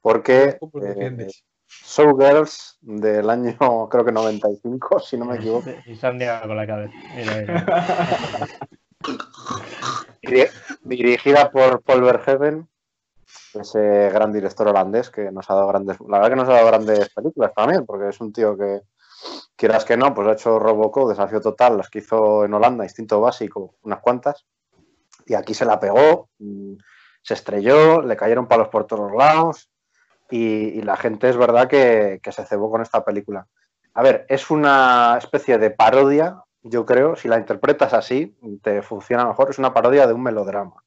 [0.01, 1.27] Porque eh,
[1.67, 3.55] Showgirls del año,
[3.89, 5.69] creo que 95, si no me equivoco.
[5.85, 6.93] Y se han con la cabeza.
[7.15, 7.65] Mira, mira.
[10.83, 12.69] Dirigida por Paul Verhoeven,
[13.53, 16.67] ese gran director holandés que nos ha dado grandes, la verdad que nos ha dado
[16.67, 18.81] grandes películas también, porque es un tío que,
[19.55, 23.19] quieras que no, pues ha hecho Robocop, Desafío Total, las que hizo en Holanda, Instinto
[23.19, 24.45] Básico, unas cuantas,
[25.25, 26.75] y aquí se la pegó, mm,
[27.21, 29.69] se estrelló, le cayeron palos por todos lados,
[30.29, 33.45] y, la gente es verdad que, que se cebó con esta película.
[33.93, 39.25] A ver, es una especie de parodia yo creo, si la interpretas así, te funciona
[39.25, 39.49] mejor.
[39.49, 40.83] Es una parodia de un melodrama.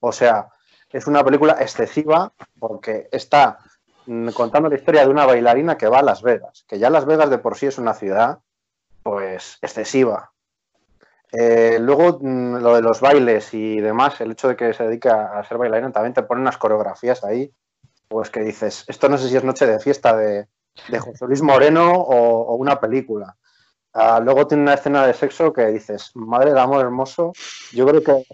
[0.00, 0.48] O sea,
[0.90, 3.58] es una película excesiva porque está
[4.06, 7.06] mm, contando la historia de una bailarina que va a Las Vegas, que ya Las
[7.06, 8.40] Vegas de por sí es una ciudad,
[9.02, 10.32] pues, excesiva.
[11.30, 15.38] Eh, luego, mm, lo de los bailes y demás, el hecho de que se dedica
[15.38, 17.54] a ser bailarina, también te pone unas coreografías ahí,
[18.08, 20.48] pues que dices, esto no sé si es noche de fiesta de,
[20.98, 23.36] José Luis Moreno o una película.
[23.94, 27.32] Ah, luego tiene una escena de sexo que dices, madre de amor hermoso,
[27.72, 28.24] yo creo que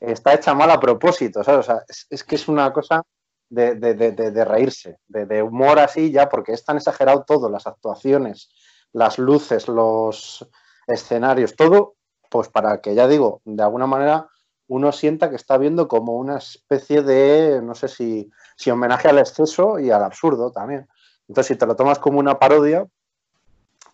[0.00, 1.40] está hecha mal a propósito.
[1.40, 3.02] O sea, es, que es una cosa
[3.50, 8.50] de, reírse, de, humor así ya, porque es tan exagerado todo, las actuaciones,
[8.92, 10.48] las luces, los
[10.86, 11.96] escenarios, todo,
[12.30, 14.28] pues para que ya digo, de alguna manera
[14.68, 19.18] uno sienta que está viendo como una especie de, no sé si, si homenaje al
[19.18, 20.88] exceso y al absurdo también.
[21.28, 22.86] Entonces, si te lo tomas como una parodia,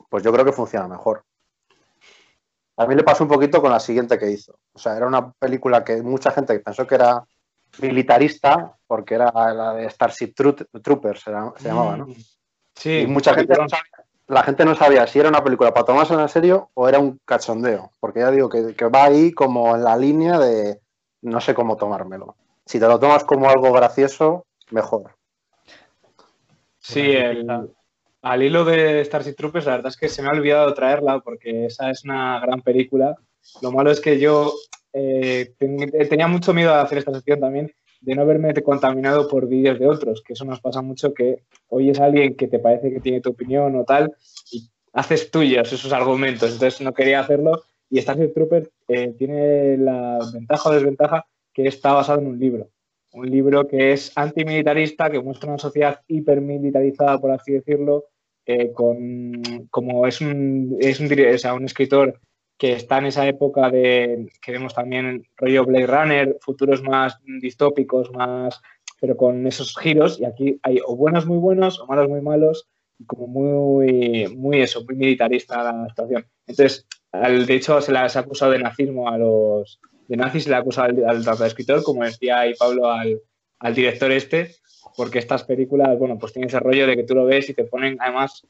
[0.09, 1.24] pues yo creo que funciona mejor.
[2.76, 4.59] A mí le pasó un poquito con la siguiente que hizo.
[4.72, 7.24] O sea, era una película que mucha gente pensó que era
[7.82, 11.30] militarista, porque era la de Starship Troopers, se
[11.68, 12.06] llamaba, ¿no?
[12.74, 13.00] Sí.
[13.00, 16.14] Y mucha gente no sabía, la gente no sabía si era una película para tomarse
[16.14, 19.82] en serio o era un cachondeo, porque ya digo que, que va ahí como en
[19.82, 20.80] la línea de
[21.22, 22.36] no sé cómo tomármelo.
[22.64, 25.16] Si te lo tomas como algo gracioso, mejor.
[26.78, 27.74] Sí, el,
[28.22, 31.66] al hilo de Starship Troopers, la verdad es que se me ha olvidado traerla porque
[31.66, 33.16] esa es una gran película.
[33.62, 34.52] Lo malo es que yo
[34.92, 39.48] eh, ten- tenía mucho miedo de hacer esta sección también, de no verme contaminado por
[39.48, 42.90] vídeos de otros, que eso nos pasa mucho, que oyes a alguien que te parece
[42.92, 44.12] que tiene tu opinión o tal,
[44.52, 46.52] y haces tuyos esos argumentos.
[46.52, 47.62] Entonces no quería hacerlo.
[47.90, 52.68] Y Starship Troopers eh, tiene la ventaja o desventaja que está basado en un libro.
[53.12, 58.04] Un libro que es antimilitarista, que muestra una sociedad hipermilitarizada, por así decirlo,
[58.46, 62.20] eh, con, como es un, es un, o un escritor
[62.59, 68.11] que está en esa época de, que vemos también rollo Blade Runner, futuros más distópicos,
[68.11, 68.61] más,
[69.00, 72.68] pero con esos giros, y aquí hay o buenos muy buenos o malos muy malos,
[72.98, 76.26] y como muy, muy eso, muy militarista la situación.
[76.46, 79.78] Entonces, al, de hecho, se les ha acusado de nazismo a los,
[80.09, 83.20] de nazis, se le ha acusado al, al, al escritor, como decía ahí Pablo, al,
[83.61, 84.54] al director este,
[84.96, 87.64] porque estas películas, bueno, pues tienen ese rollo de que tú lo ves y te
[87.64, 88.46] ponen, además,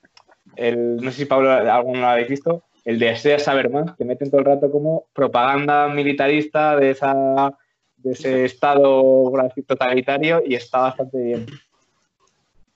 [0.57, 4.05] el, no sé si Pablo alguno lo habéis visto, el de Deseas saber más, te
[4.07, 7.53] meten todo el rato como propaganda militarista de esa
[7.99, 9.33] de ese estado
[9.67, 11.47] totalitario y está bastante bien.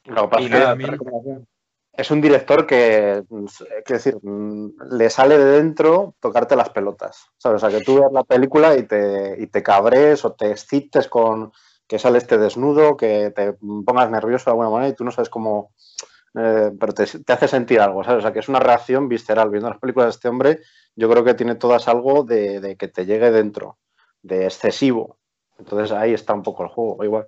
[0.03, 1.47] Que pasa Y nada, mí- recomendación.
[1.95, 3.22] Es un director que,
[3.86, 4.16] decir,
[4.90, 7.62] le sale de dentro tocarte las pelotas, ¿sabes?
[7.62, 11.09] O sea, que tú veas la película y te, y te cabres o te excites
[11.09, 11.53] con
[11.86, 13.53] que sale este desnudo, que te
[13.84, 15.72] pongas nervioso de alguna manera y tú no sabes cómo,
[16.34, 18.20] eh, pero te, te hace sentir algo, ¿sabes?
[18.20, 19.51] O sea, que es una reacción visceral.
[19.51, 20.61] Viendo las películas de este hombre,
[20.97, 23.76] yo creo que tiene todas algo de, de que te llegue dentro,
[24.22, 25.18] de excesivo.
[25.59, 27.26] Entonces ahí está un poco el juego, igual.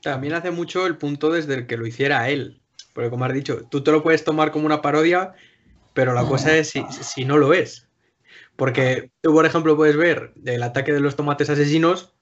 [0.00, 2.62] También hace mucho el punto desde el que lo hiciera él.
[2.98, 5.32] Porque como has dicho, tú te lo puedes tomar como una parodia,
[5.94, 7.86] pero la cosa es si, si no lo es.
[8.56, 12.12] Porque tú, por ejemplo, puedes ver el ataque de los tomates asesinos,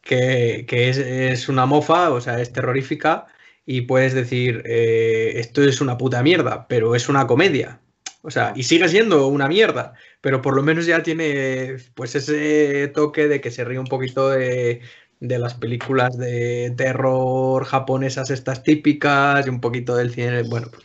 [0.00, 3.26] que, que es, es una mofa, o sea, es terrorífica,
[3.66, 7.80] y puedes decir, eh, esto es una puta mierda, pero es una comedia.
[8.22, 12.86] O sea, y sigue siendo una mierda, pero por lo menos ya tiene pues ese
[12.94, 14.80] toque de que se ríe un poquito de,
[15.22, 20.82] de las películas de terror japonesas estas típicas y un poquito del cine, bueno, pues,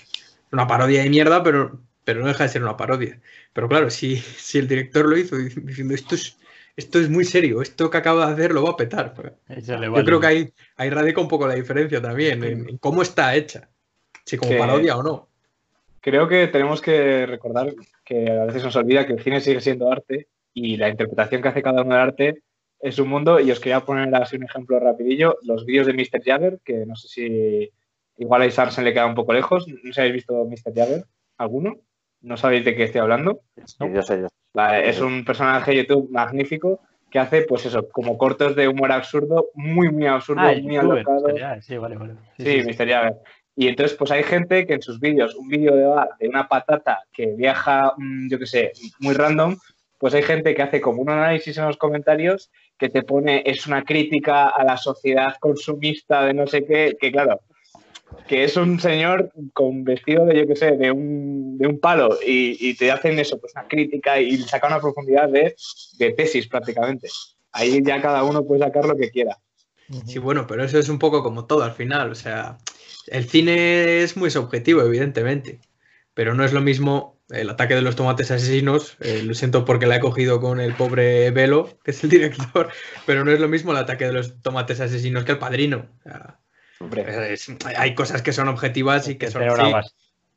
[0.52, 3.20] una parodia de mierda, pero, pero no deja de ser una parodia.
[3.52, 6.38] Pero claro, si, si el director lo hizo dic- diciendo esto es,
[6.76, 9.14] esto es muy serio, esto que acaba de hacer lo va a petar.
[9.50, 13.02] Échale, Yo creo que ahí, ahí radica un poco la diferencia también, en, en cómo
[13.02, 13.70] está hecha,
[14.24, 15.28] si como Que- parodia o no.
[16.00, 17.74] Creo que tenemos que recordar
[18.06, 21.48] que a veces nos olvida que el cine sigue siendo arte y la interpretación que
[21.50, 22.44] hace cada uno del arte
[22.80, 23.40] es un mundo.
[23.40, 25.38] Y os quería poner así un ejemplo rapidillo.
[25.44, 26.24] Los vídeos de Mr.
[26.24, 27.72] Jagger, que no sé si
[28.18, 29.68] igual a Isar se le queda un poco lejos.
[29.68, 30.74] No sé si habéis visto Mr.
[30.74, 31.06] Jagger,
[31.38, 31.78] ¿alguno?
[32.22, 33.42] ¿No sabéis de qué estoy hablando?
[33.66, 34.36] Sí, yo sé, yo sé.
[34.54, 38.92] Vale, es un personaje de YouTube magnífico que hace, pues eso, como cortos de humor
[38.92, 41.24] absurdo, muy, muy absurdo, Ah, muy alocado.
[41.62, 42.16] Sí, vale, vale.
[42.38, 42.90] Sí, Mr.
[42.90, 43.16] Jagger.
[43.56, 47.04] Y entonces, pues hay gente que en sus vídeos, un vídeo de, de una patata
[47.12, 49.56] que viaja, mm, yo qué sé, muy random,
[49.98, 53.68] pues hay gente que hace como un análisis en los comentarios que te pone, es
[53.68, 57.42] una crítica a la sociedad consumista de no sé qué, que claro,
[58.28, 62.18] que es un señor con vestido de, yo qué sé, de un, de un palo
[62.26, 65.56] y, y te hacen eso, pues una crítica y saca una profundidad de,
[65.98, 67.10] de tesis prácticamente.
[67.52, 69.38] Ahí ya cada uno puede sacar lo que quiera.
[70.06, 72.12] Sí, bueno, pero eso es un poco como todo al final.
[72.12, 72.58] O sea,
[73.08, 75.60] el cine es muy subjetivo, evidentemente.
[76.14, 78.98] Pero no es lo mismo el ataque de los tomates asesinos.
[79.02, 82.10] eh, lo siento porque la he cogido con el pobre Velo, que es el
[82.56, 82.70] director.
[83.06, 85.88] Pero no es lo mismo el ataque de los tomates asesinos que el padrino.
[86.00, 86.40] O sea,
[86.80, 89.44] Hombre, es- hay cosas que son objetivas y que son.
[89.44, 89.72] Sí,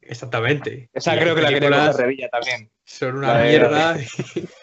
[0.03, 0.89] exactamente.
[0.93, 2.71] esa creo que la quería Revilla también.
[2.85, 3.97] son una La mierda.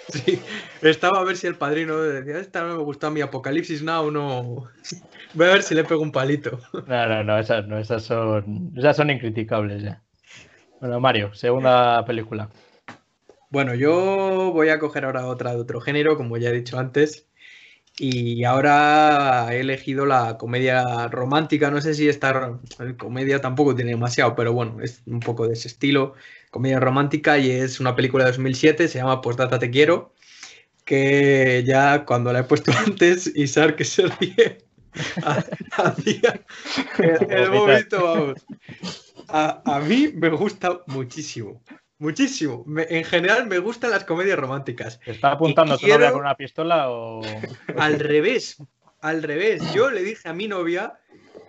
[0.10, 0.42] Sí,
[0.82, 4.70] Estaba a ver si el padrino decía, esta no me gustó mi Apocalipsis Now, no.
[5.34, 6.62] Voy a ver si le pego un palito.
[6.88, 10.02] No, no, no, esas no, esas son, esas son incriticables ya.
[10.80, 12.50] Bueno, Mario, segunda película.
[13.50, 17.28] Bueno, yo voy a coger ahora otra de otro género, como ya he dicho antes.
[18.00, 21.72] Y ahora he elegido la comedia romántica.
[21.72, 22.60] No sé si esta
[23.00, 26.16] comedia tampoco tiene demasiado, pero bueno, es un poco de ese estilo.
[26.52, 30.14] Comedia romántica y es una película de 2007, se llama Postdata Te Quiero.
[30.86, 34.60] que ya cuando la he puesto antes, Isar que se ríe,
[35.72, 36.46] hacía
[37.00, 37.50] el, el
[37.92, 38.46] vamos.
[39.30, 41.62] A, a mí me gusta muchísimo.
[42.00, 42.64] Muchísimo.
[42.68, 45.00] Me- en general me gustan las comedias románticas.
[45.00, 47.42] ¿Te está apuntando Y tu novia con una pistola o.?
[47.78, 48.58] Al revés,
[49.02, 49.74] al revés.
[49.74, 51.00] Yo le dije a mi novia,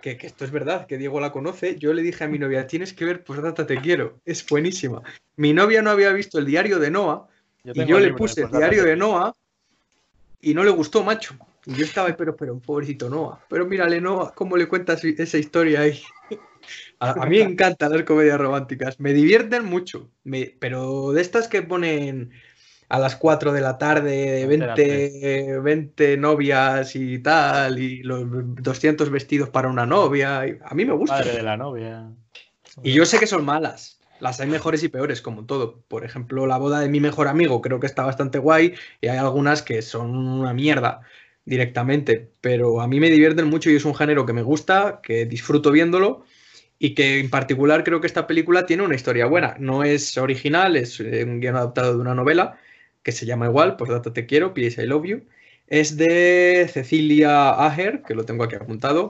[0.01, 2.67] que, que esto es verdad, que Diego la conoce, yo le dije a mi novia,
[2.67, 5.01] tienes que ver Postdata Te Quiero, es buenísima.
[5.35, 7.27] Mi novia no había visto el diario de Noah
[7.63, 9.33] y tengo yo le puse el diario de Noah
[10.41, 11.35] y no le gustó, macho.
[11.65, 13.43] Y yo estaba, pero, pero, pobrecito Noah.
[13.49, 16.01] Pero mírale, Noah, cómo le cuentas esa historia ahí.
[16.99, 21.47] A, a mí me encantan las comedias románticas, me divierten mucho, me- pero de estas
[21.47, 22.31] que ponen
[22.89, 28.23] a las 4 de la tarde, de Antena 20, 20 novias y tal, y los
[28.27, 31.17] 200 vestidos para una novia, a mí me gusta.
[31.17, 32.09] Padre de la novia.
[32.83, 33.99] Y yo sé que son malas.
[34.19, 35.81] Las hay mejores y peores, como todo.
[35.87, 39.17] Por ejemplo, la boda de mi mejor amigo creo que está bastante guay y hay
[39.17, 41.01] algunas que son una mierda
[41.45, 42.29] directamente.
[42.41, 45.71] Pero a mí me divierten mucho y es un género que me gusta, que disfruto
[45.71, 46.25] viéndolo
[46.79, 49.55] y que en particular creo que esta película tiene una historia buena.
[49.59, 52.57] No es original, es eh, un guion adaptado de una novela
[53.03, 54.81] que se llama igual, por dato te quiero, P.S.
[54.81, 55.21] I Love You.
[55.67, 59.09] Es de Cecilia Aher, que lo tengo aquí apuntado.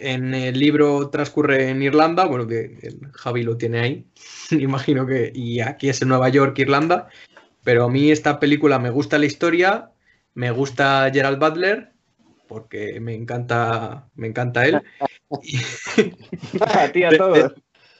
[0.00, 2.46] En el libro transcurre en Irlanda, bueno,
[3.12, 4.06] Javi lo tiene ahí,
[4.50, 7.08] imagino que, y aquí es en Nueva York, Irlanda,
[7.62, 9.92] pero a mí esta película me gusta la historia,
[10.34, 11.93] me gusta Gerald Butler,
[12.54, 14.80] porque me encanta, me encanta él,
[16.60, 17.52] A ti a todos.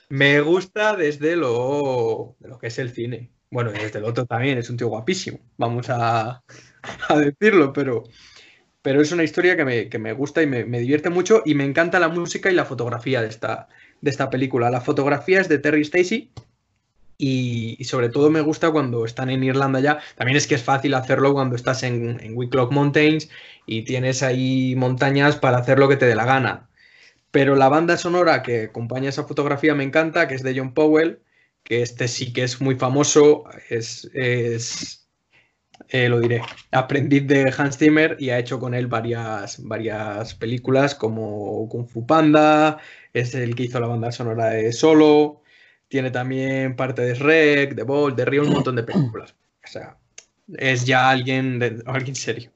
[0.09, 3.33] me gusta desde lo, de lo que es el cine.
[3.51, 6.45] Bueno, y desde el otro también, es un tío guapísimo, vamos a,
[7.09, 8.05] a decirlo, pero,
[8.81, 11.55] pero es una historia que me, que me gusta y me, me divierte mucho y
[11.57, 13.67] me encanta la música y la fotografía de esta,
[14.01, 14.71] de esta película.
[14.71, 16.31] La fotografía es de Terry Stacy
[17.19, 19.99] y, y sobre todo me gusta cuando están en Irlanda ya.
[20.17, 23.29] También es que es fácil hacerlo cuando estás en, en Wicklow Mountains
[23.67, 26.69] y tienes ahí montañas para hacer lo que te dé la gana.
[27.31, 31.21] Pero la banda sonora que acompaña esa fotografía me encanta, que es de John Powell,
[31.65, 35.05] que este sí que es muy famoso, es, es
[35.89, 40.95] eh, lo diré, aprendiz de Hans Zimmer y ha hecho con él varias, varias películas
[40.95, 42.79] como Kung Fu Panda,
[43.13, 45.43] es el que hizo la banda sonora de Solo,
[45.89, 49.35] tiene también parte de Shrek, de Bolt, de Río, un montón de películas.
[49.65, 49.97] O sea,
[50.57, 52.51] es ya alguien, de, alguien serio.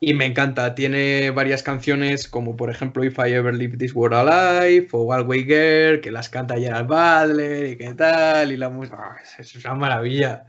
[0.00, 4.28] Y me encanta, tiene varias canciones como por ejemplo If I Ever Leave This World
[4.28, 9.16] Alive o Galway Girl, que las canta Gerald Butler y qué tal, y la música,
[9.38, 10.46] es una maravilla.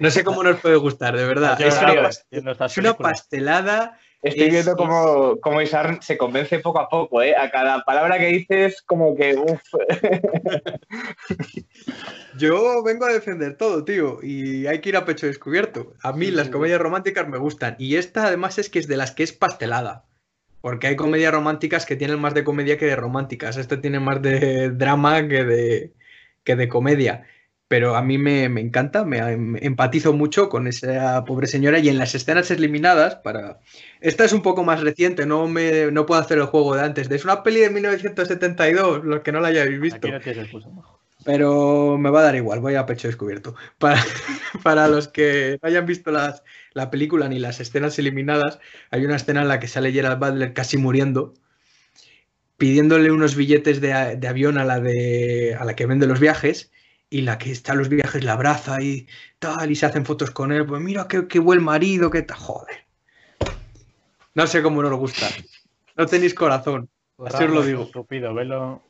[0.00, 1.60] No sé cómo nos puede gustar, de verdad.
[1.60, 3.98] Es una, pastelada.
[4.28, 7.34] Estoy es- viendo es- cómo, cómo Isar se convence poco a poco, ¿eh?
[7.36, 9.62] A cada palabra que dices, como que, uff.
[12.38, 15.94] Yo vengo a defender todo, tío, y hay que ir a pecho descubierto.
[16.02, 19.12] A mí las comedias románticas me gustan, y esta además es que es de las
[19.12, 20.04] que es pastelada.
[20.60, 23.56] Porque hay comedias románticas que tienen más de comedia que de románticas.
[23.56, 25.92] Este tiene más de drama que de,
[26.42, 27.24] que de comedia.
[27.68, 31.88] Pero a mí me, me encanta, me, me empatizo mucho con esa pobre señora y
[31.88, 33.58] en las escenas eliminadas, para...
[34.00, 37.10] Esta es un poco más reciente, no, me, no puedo hacer el juego de antes.
[37.10, 40.06] Es una peli de 1972, los que no la hayáis visto.
[40.06, 40.30] Aquí
[40.64, 40.96] no.
[41.26, 43.56] Pero me va a dar igual, voy a pecho descubierto.
[43.78, 44.00] Para,
[44.62, 48.60] para los que no hayan visto las, la película ni las escenas eliminadas,
[48.92, 51.34] hay una escena en la que sale Gerald Butler casi muriendo,
[52.56, 56.70] pidiéndole unos billetes de, de avión a la, de, a la que vende los viajes,
[57.08, 59.06] y la que está en los viajes la abraza y
[59.38, 60.66] tal, y se hacen fotos con él.
[60.66, 62.38] Pues mira qué, qué buen marido, qué tal.
[62.38, 62.76] Joder.
[64.34, 65.28] No sé cómo nos gusta.
[65.96, 66.88] No tenéis corazón.
[67.24, 67.84] Así os lo digo.
[67.84, 68.82] Estúpido, velo.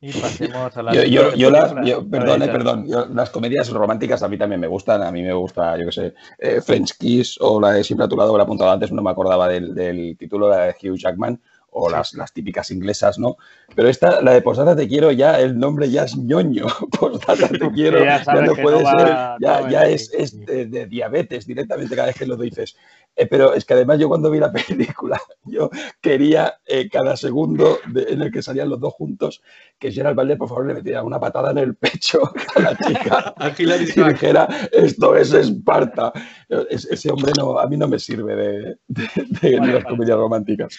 [0.00, 0.92] Y pasemos a la.
[0.94, 4.60] Yo, yo, yo las, yo- perdón, eh, perdón, yo- las comedias románticas a mí también
[4.60, 7.82] me gustan, a mí me gusta, yo qué sé, eh, French Kiss o la de
[7.84, 10.50] Siempre a tu lado, que la he apuntado antes, no me acordaba del, del título,
[10.50, 11.40] la de Hugh Jackman,
[11.76, 13.36] o las, las típicas inglesas, ¿no?
[13.74, 16.66] Pero esta, la de Posdata te quiero, ya el nombre ya es ñoño,
[17.00, 19.86] Posdata te quiero, ya ya, no puede no va- ser, no ya, va a ya
[19.86, 22.76] es, es de, de diabetes directamente cada vez que lo dices.
[23.16, 25.68] Eh, pero es que además yo cuando vi la película, yo
[26.00, 29.42] quería eh, cada segundo de- en el que salían los dos juntos
[29.78, 32.20] que Gerald Butler, por favor, le metiera una patada en el pecho
[32.54, 33.64] a la chica y
[34.12, 36.12] dijera, esto es Esparta.
[36.70, 39.08] Es- ese hombre no, a mí no me sirve de, de-
[39.40, 39.96] de Vale, las vale.
[39.96, 40.78] comedias románticas.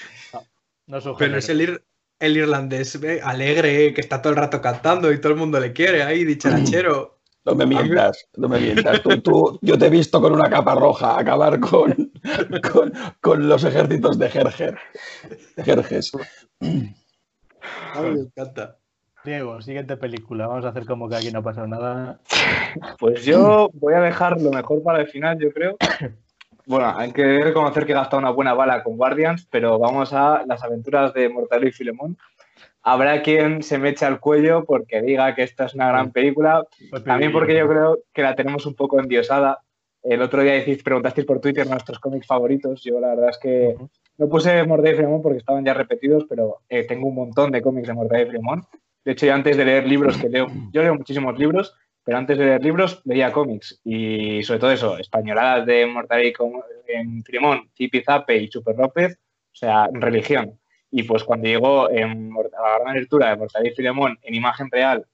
[0.87, 1.83] No es un Pero es el, ir-
[2.19, 5.73] el irlandés eh, alegre, que está todo el rato cantando y todo el mundo le
[5.73, 7.13] quiere ahí, dicharachero.
[7.45, 9.03] No me mientas, no me mientas.
[9.03, 12.11] Tú, tú- yo te he visto con una capa roja acabar con,
[12.73, 14.79] con, con los ejércitos de Jerjer.
[15.55, 16.11] De Jerjes.
[16.59, 18.79] A mí me encanta.
[19.23, 20.47] Diego, siguiente película.
[20.47, 22.19] Vamos a hacer como que aquí no ha pasado nada.
[22.97, 25.77] Pues yo voy a dejar lo mejor para el final, yo creo.
[26.65, 30.43] bueno, hay que reconocer que he gastado una buena bala con Guardians, pero vamos a
[30.47, 32.17] las aventuras de Mortadelo y Filemón.
[32.81, 36.63] Habrá quien se me eche al cuello porque diga que esta es una gran película.
[37.03, 39.59] También porque yo creo que la tenemos un poco endiosada.
[40.03, 42.83] El otro día decís, preguntasteis por Twitter nuestros cómics favoritos.
[42.83, 43.75] Yo la verdad es que
[44.17, 47.61] no puse Mortadelo y Filemón porque estaban ya repetidos, pero eh, tengo un montón de
[47.61, 48.63] cómics de Mortadelo y Filemón.
[49.03, 51.75] De hecho, yo antes de leer libros, que leo, yo leo muchísimos libros,
[52.05, 53.81] pero antes de leer libros leía cómics.
[53.83, 59.55] Y sobre todo eso, españoladas de Mortadelo en Filemón, Zipi Zape y Super López, o
[59.55, 60.59] sea, religión.
[60.91, 65.05] Y pues cuando llegó en la gran lectura de Mortadelo y Filemón en imagen real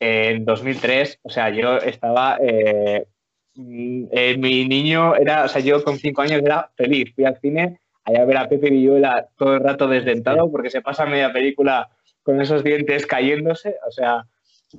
[0.00, 3.06] en 2003, o sea, yo estaba, eh,
[3.54, 7.78] eh, mi niño era, o sea, yo con cinco años era feliz, fui al cine
[8.04, 11.88] allá a ver a Pepe Villuela todo el rato desdentado porque se pasa media película
[12.24, 14.26] con esos dientes cayéndose, o sea,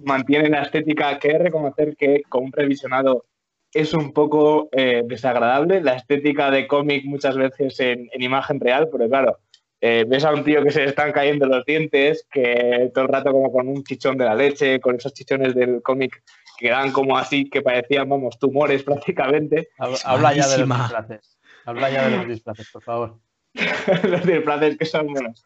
[0.03, 3.25] mantiene la estética que reconocer que con un previsionado
[3.73, 9.07] es un poco eh, desagradable, la estética de cómic muchas veces en, imagen real, pero
[9.07, 9.39] claro,
[9.79, 13.11] eh, ves a un tío que se le están cayendo los dientes, que todo el
[13.11, 16.21] rato como con un chichón de la leche, con esos chichones del cómic
[16.57, 19.69] que dan como así, que parecían, vamos, tumores prácticamente.
[19.77, 21.39] Habla ya de los disfraces.
[21.65, 23.19] Habla ya de los disfraces, por favor.
[24.03, 25.43] los disfraces que son buenos.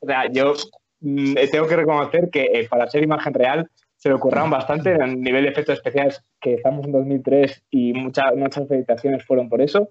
[0.00, 0.54] O sea, yo
[1.00, 4.94] Mm, eh, tengo que reconocer que eh, para ser imagen real se le ocurraron bastante
[4.94, 9.60] a nivel de efectos especiales que estamos en 2003 y muchas muchas felicitaciones fueron por
[9.60, 9.90] eso.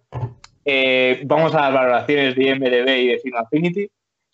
[0.65, 3.89] Eh, vamos a las valoraciones de IMDB y de Film Affinity.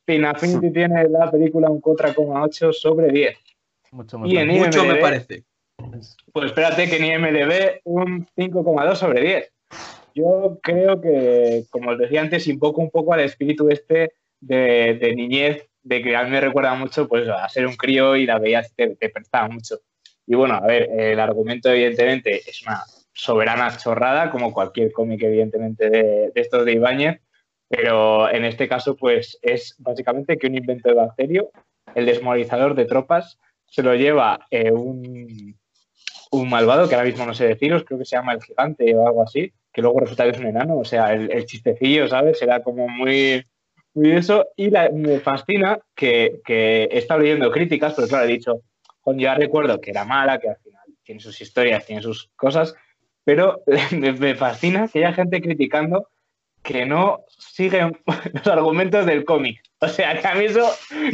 [0.06, 3.38] Film Affinity tiene la película un 4,8 sobre 10.
[3.92, 5.44] Mucho, mucho, y en mucho me parece.
[6.32, 9.54] Pues espérate que en IMDB un 5,2 sobre 10.
[10.14, 15.16] Yo creo que, como os decía antes, invoco un poco al espíritu este de, de
[15.16, 18.40] niñez de que a mí me recuerda mucho pues, a ser un crío y la
[18.40, 19.80] veías y te, prestaba mucho.
[20.26, 22.82] Y bueno, a ver, el argumento evidentemente es una
[23.14, 27.22] soberana chorrada, como cualquier cómic evidentemente de, estos de Ibáñez,
[27.70, 31.52] pero en este caso pues es básicamente que un invento de bacterio,
[31.94, 35.56] el desmoralizador de tropas, se lo lleva eh, un,
[36.32, 39.06] un, malvado, que ahora mismo no sé deciros, creo que se llama el gigante o
[39.06, 42.40] algo así, que luego resulta que es un enano, o sea, el, el chistecillo, ¿sabes?
[42.40, 43.46] Será como muy
[43.96, 44.48] muy eso.
[44.56, 48.62] Y me fascina que, que, he estado leyendo críticas, pero claro, he dicho,
[49.06, 52.76] yo ya recuerdo que era mala, que al final tiene sus historias, tiene sus cosas,
[53.24, 56.10] pero me, fascina que haya gente criticando
[56.62, 57.98] que no siguen
[58.34, 59.62] los argumentos del cómic.
[59.80, 60.68] O sea, que a mí eso,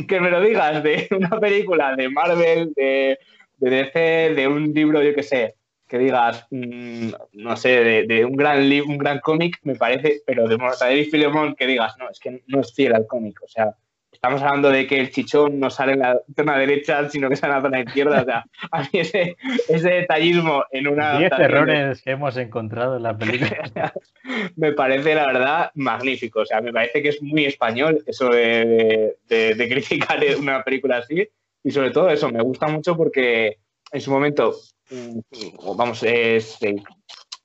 [0.08, 3.20] que me lo digas de una película de Marvel, de,
[3.58, 5.56] de DC, de un libro, yo qué sé,
[5.92, 10.58] que digas, mm, no sé, de, un gran un gran cómic, me parece, pero de
[10.58, 13.42] Mortadelo y Filemón, que digas, no, es que no es fiel al cómic.
[13.44, 13.76] O sea,
[14.10, 17.52] estamos hablando de que el chichón no sale en la zona derecha, sino que sale
[17.52, 18.22] en la zona izquierda.
[18.22, 19.36] O sea, a mí ese,
[19.68, 21.20] ese detallismo en una.
[21.20, 23.92] Diez errores que hemos encontrado en la película.
[24.56, 26.40] me parece, la verdad, magnífico.
[26.40, 31.00] O sea, me parece que es muy español eso de, de, de criticar una película
[31.00, 31.28] así.
[31.66, 33.58] Y sobre todo eso, me gusta mucho porque
[33.92, 34.54] en su momento
[35.76, 36.58] vamos, es,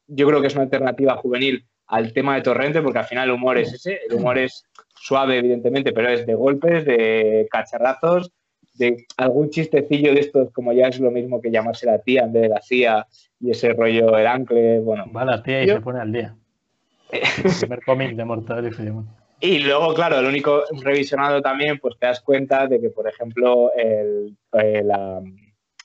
[0.07, 3.35] yo creo que es una alternativa juvenil al tema de Torrente, porque al final el
[3.35, 8.33] humor es ese, el humor es suave, evidentemente, pero es de golpes, de cacharrazos,
[8.75, 12.33] de algún chistecillo de estos, como ya es lo mismo que llamarse la tía en
[12.33, 13.07] vez de la CIA
[13.41, 15.07] y ese rollo el ancle, bueno.
[15.15, 16.35] Va la tía y se pone al día.
[17.13, 19.07] el primer cómic de
[19.41, 23.09] y Y luego, claro, el único revisionado también, pues te das cuenta de que, por
[23.09, 25.23] ejemplo, el, eh, la,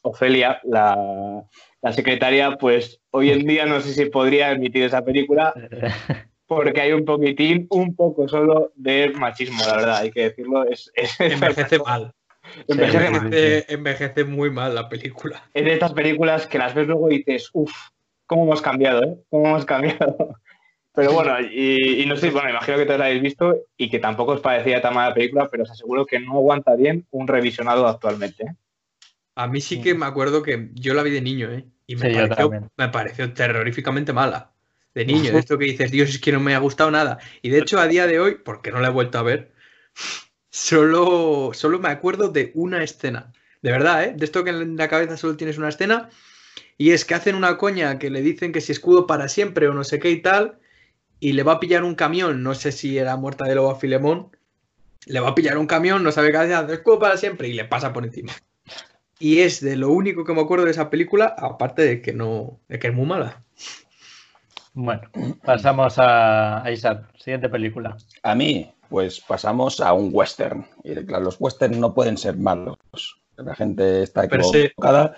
[0.04, 1.44] Ofelia, la,
[1.92, 5.54] secretaria, pues hoy en día no sé si podría emitir esa película
[6.48, 10.66] porque hay un poquitín, un poco solo de machismo, la verdad, hay que decirlo.
[10.66, 12.14] Es, envejece mal.
[12.68, 15.44] Envejece, envejece, muy mal la película.
[15.54, 17.72] Es de estas películas que las ves luego y dices, uff,
[18.26, 19.04] ¿cómo hemos cambiado?
[19.04, 19.18] Eh?
[19.30, 20.18] ¿Cómo hemos cambiado?
[20.94, 24.34] Pero bueno, y, no sé, bueno, imagino que todos la habéis visto y que tampoco
[24.34, 28.44] os parecía tan mala película, pero os aseguro que no aguanta bien un revisionado actualmente.
[28.44, 28.56] ¿eh?
[29.42, 31.66] A mí sí que me acuerdo que yo la vi de niño, ¿eh?
[31.88, 32.12] Y me,
[32.90, 34.52] pareció, terroríficamente mala.
[34.94, 37.18] De niño, de esto que dices, Dios, es que no me ha gustado nada.
[37.42, 39.52] Y de hecho, a día de hoy, porque no la he vuelto a ver,
[40.52, 43.34] solo, solo me acuerdo de una escena.
[43.64, 44.14] De verdad, ¿eh?
[44.16, 46.12] De esto que en la cabeza solo tienes una escena.
[46.78, 49.74] Y es que hacen una coña que le dicen que si escudo para siempre o
[49.74, 50.60] no sé qué y tal.
[51.20, 53.80] Y le va a pillar un camión, no sé si era muerta de lobo a
[53.80, 54.38] Filemón.
[55.08, 57.66] Le va a pillar un camión, no sabe qué hacer, escudo para siempre y le
[57.66, 58.34] pasa por encima.
[59.22, 62.60] Y es de lo único que me acuerdo de esa película, aparte de que no,
[62.68, 63.44] de que es muy mala.
[64.74, 65.04] Bueno,
[65.46, 67.96] pasamos a, Isaac, siguiente película.
[68.24, 70.66] A mí, pues pasamos a un western.
[70.84, 72.78] Y claro, los westerns no pueden ser malos.
[73.38, 75.14] La gente está equivocada.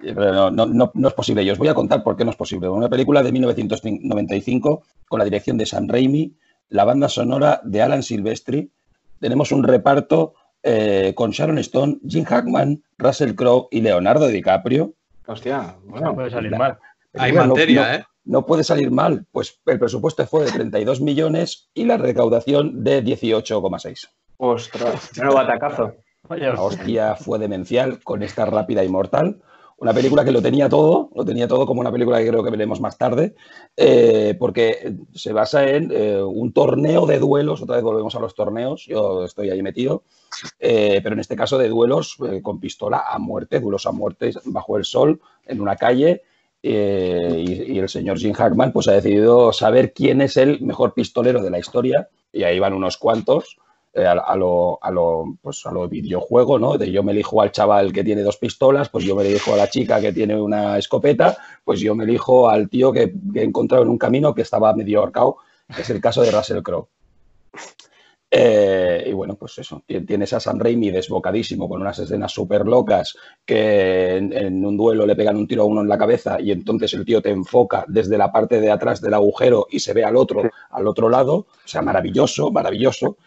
[0.00, 1.44] pero no, no, no, no es posible.
[1.44, 2.68] Y os voy a contar por qué no es posible.
[2.68, 6.34] Una película de 1995 con la dirección de Sam Raimi,
[6.68, 8.72] la banda sonora de Alan Silvestri.
[9.20, 14.94] Tenemos un reparto eh, con Sharon Stone, Jim Hackman, Russell Crowe y Leonardo DiCaprio.
[15.26, 16.14] Hostia, No bueno.
[16.14, 16.78] puede salir la- mal.
[17.16, 18.04] Hay No, no, materia, ¿eh?
[18.24, 23.04] No puede salir mal, pues el presupuesto fue de 32 millones y la recaudación de
[23.04, 24.08] 18,6.
[24.38, 25.94] Ostras, menudo batacazo.
[26.56, 29.42] Hostia fue demencial con esta rápida y mortal.
[29.78, 32.50] Una película que lo tenía todo, lo tenía todo como una película que creo que
[32.50, 33.34] veremos más tarde,
[33.76, 38.34] eh, porque se basa en eh, un torneo de duelos, otra vez volvemos a los
[38.34, 40.04] torneos, yo estoy ahí metido,
[40.60, 44.76] eh, pero en este caso de duelos con pistola a muerte, duelos a muerte bajo
[44.76, 46.22] el sol, en una calle,
[46.62, 51.42] y, y el señor Jim Hackman pues ha decidido saber quién es el mejor pistolero
[51.42, 53.58] de la historia, y ahí van unos cuantos,
[53.94, 56.76] eh, a, a lo, a, lo, pues a lo videojuego, ¿no?
[56.76, 59.56] De yo me elijo al chaval que tiene dos pistolas, pues yo me elijo a
[59.56, 63.44] la chica que tiene una escopeta, pues yo me elijo al tío que, que he
[63.44, 65.36] encontrado en un camino que estaba medio ahorcado,
[65.74, 66.88] que es el caso de Russell Crowe.
[68.36, 72.66] Eh, y bueno, pues eso, ti- tienes a Sam Raimi desbocadísimo con unas escenas súper
[72.66, 73.16] locas
[73.46, 76.50] que en, en un duelo le pegan un tiro a uno en la cabeza y
[76.50, 80.02] entonces el tío te enfoca desde la parte de atrás del agujero y se ve
[80.02, 83.18] al otro, al otro lado, o sea, maravilloso, maravilloso.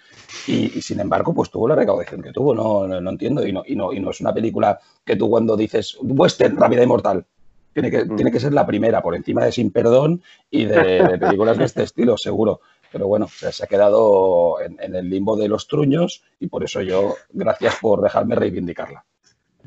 [0.45, 3.45] Y, y sin embargo, pues tuvo la recaudación que tuvo, no, no, no entiendo.
[3.45, 6.83] Y no, y, no, y no es una película que tú cuando dices western, rápida
[6.83, 7.25] y mortal,
[7.73, 11.17] tiene que, tiene que ser la primera, por encima de Sin Perdón y de, de
[11.17, 12.61] películas de este estilo, seguro.
[12.91, 16.47] Pero bueno, o sea, se ha quedado en, en el limbo de los truños y
[16.47, 19.03] por eso yo, gracias por dejarme reivindicarla.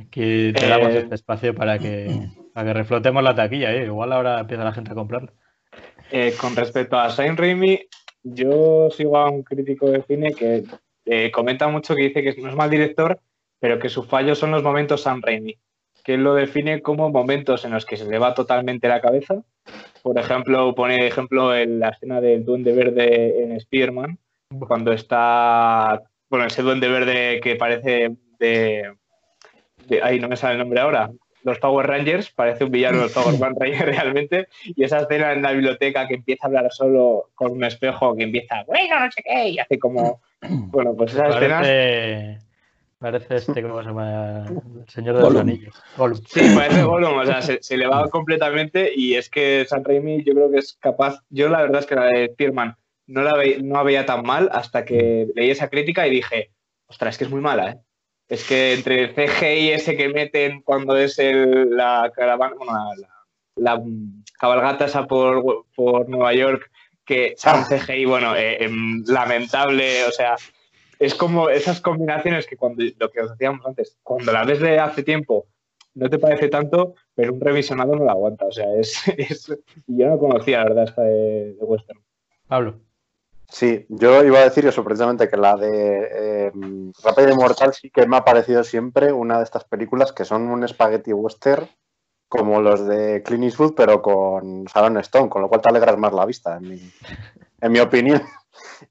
[0.00, 3.74] Aquí te damos Eh, este espacio para que, para que reflotemos la taquilla.
[3.74, 3.84] ¿eh?
[3.84, 5.32] Igual ahora empieza la gente a comprarla.
[6.10, 7.78] Eh, con respecto a Sam Raimi,
[8.22, 10.64] yo sigo a un crítico de cine que
[11.06, 13.18] eh, comenta mucho que dice que no es mal director,
[13.58, 15.56] pero que su fallo son los momentos Sam Raimi,
[16.04, 19.42] que él lo define como momentos en los que se le va totalmente la cabeza.
[20.02, 24.18] Por ejemplo, pone ejemplo en la escena del Duende Verde en Spider-Man,
[24.66, 28.92] cuando está, bueno, ese Duende Verde que parece de,
[29.86, 31.10] de- ahí no me sale el nombre ahora,
[31.42, 35.42] los Power Rangers, parece un villano de los Power Rangers realmente, y esa escena en
[35.42, 39.22] la biblioteca que empieza a hablar solo con un espejo, que empieza, bueno, no sé
[39.24, 41.56] qué, y hace como, bueno, pues esa escena...
[41.60, 42.38] Parece,
[42.98, 44.44] parece este, ¿cómo se llama?
[44.46, 45.48] El señor de los Gollum.
[45.48, 45.74] anillos.
[45.96, 46.18] Gollum.
[46.28, 50.22] Sí, parece Gollum, o sea, se, se le va completamente y es que San Raimi
[50.22, 52.76] yo creo que es capaz, yo la verdad es que la de Spearman
[53.06, 56.50] no la, ve- no la veía tan mal hasta que leí esa crítica y dije,
[56.86, 57.76] ostras, es que es muy mala, ¿eh?
[58.30, 62.94] Es que entre el CGI ese que meten cuando es el, la caravana, bueno, la,
[62.96, 63.82] la- la,
[64.38, 66.70] cabalgata esa por, por Nueva York,
[67.04, 70.36] que son CGI, bueno, eh, em, lamentable, o sea,
[70.98, 74.78] es como esas combinaciones que cuando lo que os decíamos antes, cuando la ves de
[74.78, 75.46] hace tiempo
[75.94, 78.46] no te parece tanto, pero un revisionado no la aguanta.
[78.46, 79.02] O sea, es.
[79.18, 79.58] es-
[79.88, 82.00] yo no conocía, la verdad, esta de, de Western.
[82.46, 82.80] Pablo.
[83.50, 86.52] Sí, yo iba a decir eso que la de eh,
[87.02, 90.42] Rápido y Mortal sí que me ha parecido siempre una de estas películas que son
[90.48, 91.68] un spaghetti western
[92.28, 96.12] como los de Clint Eastwood, pero con Sharon Stone, con lo cual te alegras más
[96.12, 96.92] la vista, en mi,
[97.60, 98.22] en mi opinión.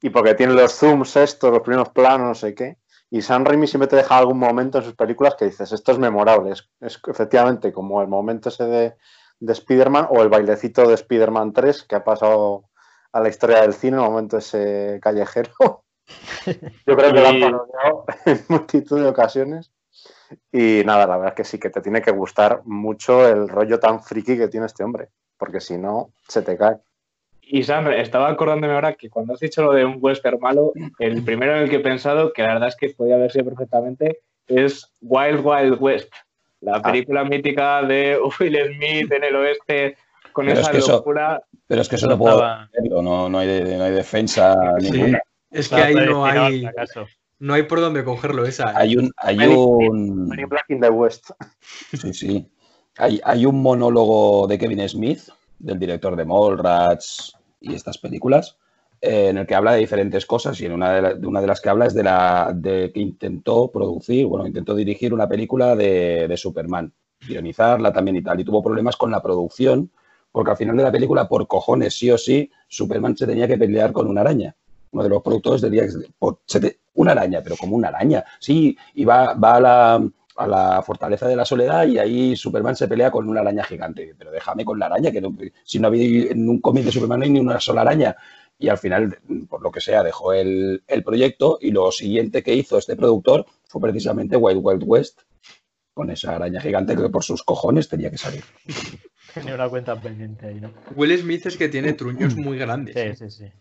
[0.02, 2.78] Y porque tiene los zooms estos, los primeros planos, no sé qué.
[3.10, 6.00] Y Sam Raimi siempre te deja algún momento en sus películas que dices, esto es
[6.00, 6.52] memorable.
[6.52, 8.96] Es, es efectivamente como el momento ese de,
[9.40, 12.69] de Spider-Man o el bailecito de Spider-Man 3 que ha pasado
[13.12, 15.84] a la historia del cine, el momento ese callejero.
[16.86, 19.72] Yo creo que lo han parodiado en multitud de ocasiones.
[20.52, 23.80] Y nada, la verdad es que sí, que te tiene que gustar mucho el rollo
[23.80, 26.78] tan friki que tiene este hombre, porque si no, se te cae.
[27.42, 31.24] Y Sam, estaba acordándome ahora que cuando has dicho lo de un western malo, el
[31.24, 34.20] primero en el que he pensado, que la verdad es que podía haber sido perfectamente,
[34.46, 36.14] es Wild Wild West,
[36.62, 39.98] la película mítica de Will Smith en el oeste,
[40.34, 41.04] con Pero esa es que eso-.
[41.68, 44.92] Pero es que eso no puedo hacerlo, no, no, hay, de- no hay defensa Sí.
[44.92, 45.22] ninguna.
[45.52, 46.68] Es que ahí no hay,
[47.40, 48.72] no hay por dónde cogerlo esa.
[48.72, 48.74] ¿eh?
[48.76, 51.32] Hay un, hay un, Black in the West.
[51.94, 52.48] sí, sí.
[52.98, 58.58] Hay, hay un monólogo de Kevin Smith, del director de Mallrats y estas películas,
[59.02, 61.42] eh, en el que habla de diferentes cosas y en una de, la- de una
[61.42, 65.28] de las que habla es de la de que intentó producir, bueno, intentó dirigir una
[65.28, 66.92] película de, de Superman,
[67.28, 69.90] guionizarla también y tal, y tuvo problemas con la producción,
[70.32, 73.58] porque al final de la película, por cojones, sí o sí, Superman se tenía que
[73.58, 74.56] pelear con una araña.
[74.92, 78.24] Uno de los productores decía que una araña, pero como una araña.
[78.40, 82.76] Sí, y va, va a la, a la fortaleza de la soledad y ahí Superman
[82.76, 84.14] se pelea con una araña gigante.
[84.18, 87.20] Pero déjame con la araña, que no- si no había en un cómic de Superman
[87.20, 88.16] no hay ni una sola araña.
[88.58, 89.18] Y al final,
[89.50, 93.46] por lo que sea, dejó el, el proyecto y lo siguiente que hizo este productor
[93.68, 95.22] fue precisamente Wild Wild West.
[95.94, 98.44] con esa araña gigante que por sus cojones tenía que salir.
[99.34, 100.72] Tenía una cuenta pendiente ahí, ¿no?
[100.96, 103.18] Will Smith es que tiene truños muy grandes.
[103.18, 103.52] Sí, sí, sí.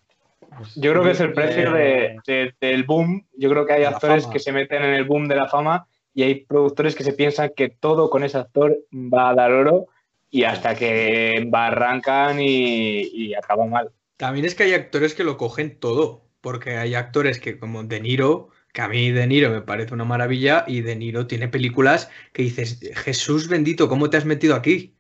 [0.57, 3.27] Pues, Yo creo que es el precio de, eh, de- del boom.
[3.37, 4.33] Yo creo que hay actores fama.
[4.33, 7.53] que se meten en el boom de la fama y hay productores que se piensan
[7.55, 9.87] que todo con ese actor va a dar oro
[10.31, 13.91] y hasta que arrancan y, y acaba mal.
[14.17, 18.01] También es que hay actores que lo cogen todo, porque hay actores que como De
[18.01, 22.11] Niro, que a mí De Niro me parece una maravilla, y De Niro tiene películas
[22.33, 24.97] que dices, Jesús bendito, ¿cómo te has metido aquí?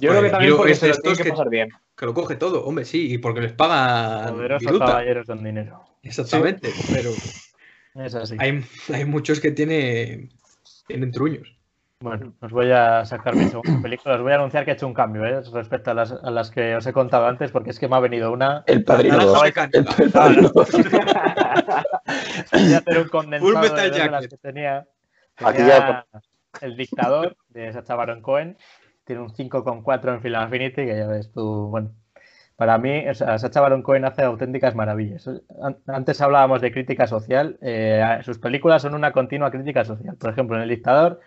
[0.00, 1.68] Yo Bueno, creo que también porque es se de lo tiene que que- pasar bien.
[1.96, 5.84] Que lo coge todo, hombre, sí, y porque les pagan Poderosos caballeros con dinero.
[6.02, 7.10] Exactamente, pero
[8.04, 8.36] Es así.
[8.38, 10.28] hay, hay muchos que tiene,
[10.88, 11.56] tienen truños.
[12.00, 14.16] Bueno, os voy a sacar mi segunda película.
[14.16, 15.40] Os voy a anunciar que he hecho un cambio ¿eh?
[15.52, 18.00] respecto a las, a las que os he contado antes, porque es que me ha
[18.00, 18.62] venido una.
[18.66, 19.42] El Padrino Naranja 2.
[19.44, 19.78] mecánica.
[19.78, 20.70] El, el Padrino 2.
[22.52, 23.60] Voy a hacer un condensado
[23.90, 24.86] de las que tenía.
[25.38, 26.06] Aquí Tenía
[26.60, 28.56] El dictador de Sacha Baron Cohen.
[29.04, 31.90] Tiene un 5,4 en Film Affinity, que ya ves tú, bueno.
[32.56, 35.26] Para mí, o sea, Sacha Baron Cohen hace auténticas maravillas.
[35.28, 37.58] An- Antes hablábamos de crítica social.
[37.62, 40.16] eh, sus películas son una continua crítica social.
[40.16, 41.20] Por ejemplo, en El Dictador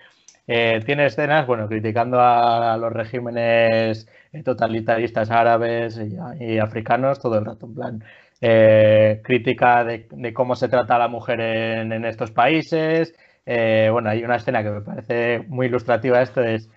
[0.48, 6.00] eh, tiene escenas, bueno, criticando a los regímenes eh, totalitaristas árabes
[6.40, 8.04] y, africanos todo el rato, en plan.
[9.24, 13.14] crítica de, cómo se trata a la mujer en, estos países.
[13.46, 16.22] Bueno, hay una escena que me parece muy ilustrativa.
[16.22, 16.70] Esto es,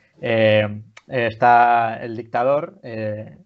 [1.10, 3.36] está el dictador, eh,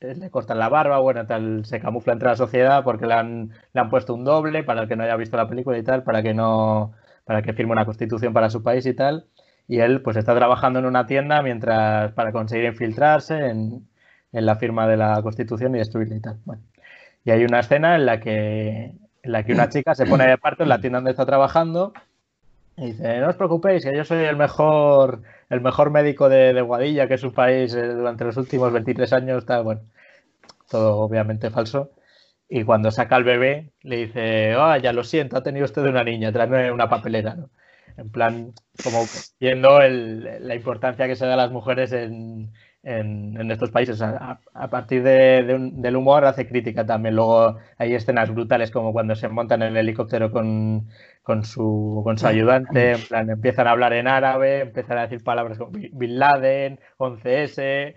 [0.00, 3.80] le cortan la barba, bueno, tal, se camufla entre la sociedad porque le han, le
[3.80, 6.22] han puesto un doble para el que no haya visto la película y tal, para
[6.22, 6.92] que no,
[7.24, 9.26] para que firme una constitución para su país y tal.
[9.68, 13.88] Y él pues está trabajando en una tienda mientras para conseguir infiltrarse en,
[14.32, 16.38] en la firma de la constitución y destruirla y tal.
[16.44, 16.62] Bueno.
[17.24, 20.36] Y hay una escena en la que en la que una chica se pone de
[20.36, 21.92] parto en la tienda donde está trabajando
[22.76, 27.06] y dice, no os preocupéis, que yo soy el mejor, el mejor médico de, Guadilla,
[27.06, 29.82] que es un país eh, durante los últimos 23 años, tal, bueno,
[30.70, 31.90] todo obviamente falso.
[32.48, 36.04] Y cuando saca al bebé, le dice, ah, ya lo siento, ha tenido usted una
[36.04, 37.50] niña, tráeme una papelera, ¿no?
[37.98, 39.04] En plan, como
[39.38, 42.52] viendo la importancia que se da a las mujeres en,
[42.82, 44.00] en- estos países.
[44.02, 44.38] A,
[44.70, 47.14] partir de- un- del humor hace crítica también.
[47.16, 50.88] Luego hay escenas brutales como cuando se montan en el helicóptero con,
[51.22, 55.22] con su, con su ayudante, en plan, empiezan a hablar en árabe, empiezan a decir
[55.22, 57.94] palabras como Bin Laden, 11S,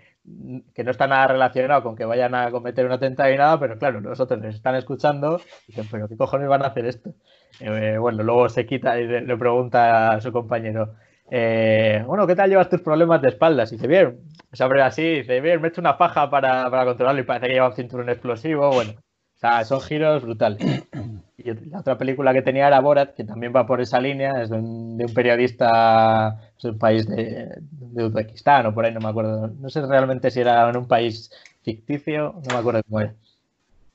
[0.74, 3.78] que no está nada relacionado con que vayan a cometer un atentado y nada, pero
[3.78, 7.14] claro, nosotros les están escuchando y dicen, pero ¿qué cojones van a hacer esto?
[7.60, 10.94] Eh, bueno, luego se quita y le pregunta a su compañero,
[11.30, 13.70] eh, bueno, ¿qué tal llevas tus problemas de espaldas?
[13.72, 14.18] Y dice, bien,
[14.52, 17.46] se abre así, dice, bien, me he hecho una faja para, para controlarlo y parece
[17.48, 20.84] que lleva un cinturón explosivo, bueno, o sea, son giros brutales.
[21.38, 24.50] Y la otra película que tenía era Borat, que también va por esa línea, es
[24.50, 29.00] de un, de un periodista, es un país de, de Uzbekistán o por ahí, no
[29.00, 31.30] me acuerdo, no sé realmente si era en un país
[31.62, 33.14] ficticio, no me acuerdo cómo era.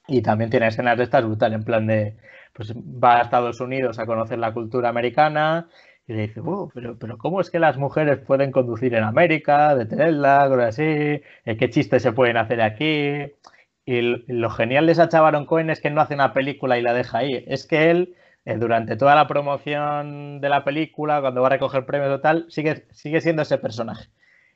[0.07, 2.15] Y también tiene escenas de estas brutales, en plan de,
[2.53, 5.67] pues va a Estados Unidos a conocer la cultura americana
[6.07, 9.75] y le dice, "Oh, pero, pero ¿cómo es que las mujeres pueden conducir en América,
[9.75, 10.83] detenerla, cosas así?
[11.45, 13.31] Eh, ¿Qué chistes se pueden hacer aquí?
[13.85, 16.93] Y lo genial de Sacha Baron Cohen es que no hace una película y la
[16.93, 17.43] deja ahí.
[17.47, 21.85] Es que él, eh, durante toda la promoción de la película, cuando va a recoger
[21.85, 24.09] premios o tal, sigue, sigue siendo ese personaje.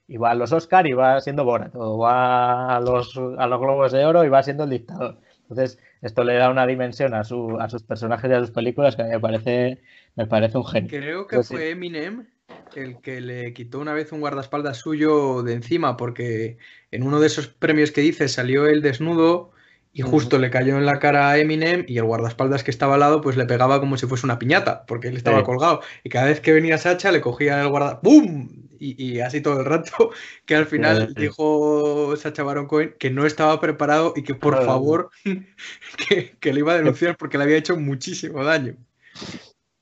[0.07, 3.59] Y va a los Oscar y va siendo Borat, o va a los, a los
[3.59, 5.19] Globos de Oro y va siendo el dictador.
[5.49, 8.95] Entonces, esto le da una dimensión a, su, a sus personajes y a sus películas
[8.95, 9.81] que a mí me parece,
[10.15, 10.89] me parece un genio.
[10.89, 12.27] Creo que Pues fue Eminem
[12.75, 16.57] el que le quitó una vez un guardaespaldas suyo de encima, porque
[16.91, 19.51] en uno de esos premios que dice salió él desnudo
[19.93, 22.99] y justo le cayó en la cara a Eminem y el guardaespaldas que estaba al
[22.99, 25.45] lado pues le pegaba como si fuese una piñata, porque él estaba Sí.
[25.45, 25.81] colgado.
[26.03, 28.64] Y cada vez que venía Sacha le cogía el guarda ¡Bum!
[28.79, 30.11] Y, y así todo el rato,
[30.45, 34.53] que al final Sí, dijo Sacha Baron Cohen que no estaba preparado y que por
[34.53, 34.65] Claro.
[34.67, 35.09] favor
[36.09, 38.75] que, que le iba a denunciar porque le había hecho muchísimo daño.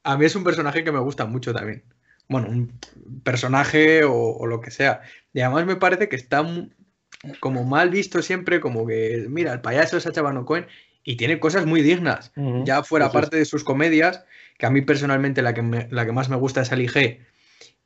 [0.04, 1.84] A mí es un personaje que me gusta mucho también.
[2.28, 2.72] Bueno, un
[3.24, 5.02] personaje o, o lo que sea.
[5.34, 6.44] Y además me parece que está
[7.40, 10.68] como mal visto siempre, como que, mira, el payaso es Sacha Baron Cohen
[11.04, 12.32] y tiene cosas muy dignas.
[12.66, 13.14] Ya fuera es.
[13.14, 14.26] parte de sus comedias,
[14.58, 17.20] que a mí personalmente la que, me- la que más me gusta es Ali G.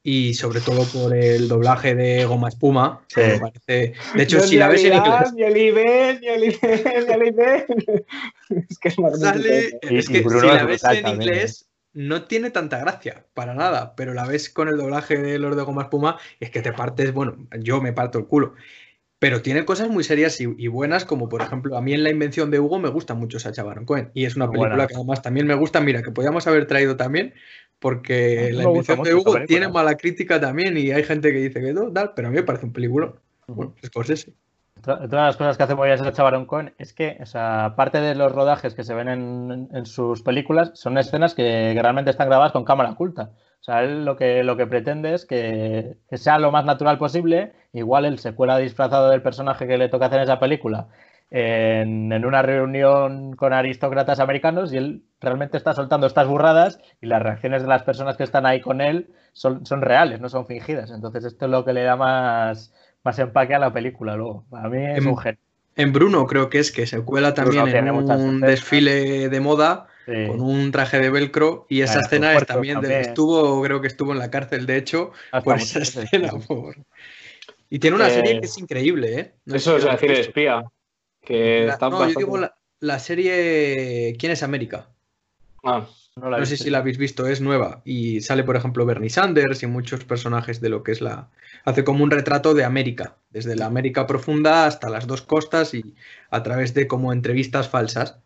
[0.09, 3.01] Y sobre todo por el doblaje de Goma Espuma.
[3.13, 3.31] que Sí.
[3.33, 3.93] me parece...
[4.15, 5.33] De hecho, si la ves en inglés.
[8.69, 8.95] Es que es.
[9.19, 11.25] Sale, es que Bruno si la ves en también, ¿eh?
[11.25, 15.57] inglés no tiene tanta gracia, para nada, pero la ves con el doblaje de Los
[15.57, 18.53] de Goma Espuma y es que te partes, bueno, yo me parto el culo.
[19.19, 22.11] Pero tiene cosas muy serias y, y buenas, como por ejemplo, a mí en La
[22.11, 24.87] Invención de Hugo me gusta mucho Sacha Baron Cohen y es una película buena.
[24.87, 27.33] que además también me gusta, mira, que podíamos haber traído también,
[27.79, 31.73] porque la invención de Hugo tiene mala crítica también y hay gente que dice que
[31.73, 33.13] no, tal, pero a mí me parece un película.
[33.47, 34.33] Bueno, es Scorsese.
[34.79, 37.65] Otra de las cosas que hace muy bien Sacha Baron Cohen es que, o sea,
[37.65, 41.81] aparte de los rodajes que se ven en, en sus películas, son escenas que, que,
[41.81, 43.31] realmente están grabadas con cámara oculta.
[43.59, 46.97] O sea, él lo que, lo que pretende es que, que, sea lo más natural
[46.97, 47.53] posible.
[47.73, 50.87] Igual él se cuela disfrazado del personaje que le toca hacer en esa película
[51.29, 57.07] en, en, una reunión con aristócratas americanos y él realmente está soltando estas burradas y
[57.07, 60.45] las reacciones de las personas que están ahí con él son, son reales, no son
[60.47, 60.91] fingidas.
[60.91, 62.73] Entonces esto es lo que le da más,
[63.03, 64.45] más empaque a la película luego.
[64.49, 65.39] Para mí es en, un genio.
[65.75, 69.87] En Bruno creo que es que se cuela también Bruno en un desfile de moda
[70.05, 70.27] sí.
[70.27, 73.01] con un traje de velcro y esa Claro, escena es también, de- también.
[73.01, 76.77] estuvo creo que estuvo en la cárcel de hecho Hasta por esa escena por-
[77.69, 79.33] y tiene una Eh, serie que es increíble ¿eh?
[79.45, 80.63] No Eso es decir, espía.
[81.27, 84.89] Que La- está no, yo digo la, la serie ¿Quién es América?
[85.63, 87.81] Ah, No, la No he sé si la habéis visto, es nueva.
[87.83, 91.29] Y sale, por ejemplo, Bernie Sanders y muchos personajes de lo que es la.
[91.65, 95.95] Hace como un retrato de América, desde la América profunda hasta las dos costas y
[96.29, 98.19] a través de como entrevistas falsas.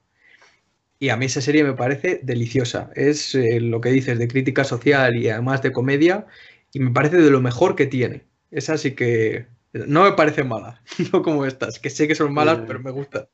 [1.00, 2.92] Y a mí esa serie me parece deliciosa.
[2.96, 6.28] Es eh, lo que dices de crítica social y además de comedia.
[6.74, 8.26] Y me parece de lo mejor que tiene.
[8.52, 9.48] Esa sí que.
[9.74, 10.82] No me parece mala,
[11.14, 12.64] no como estas, que sé que son malas, Sí.
[12.68, 13.28] pero me gustan.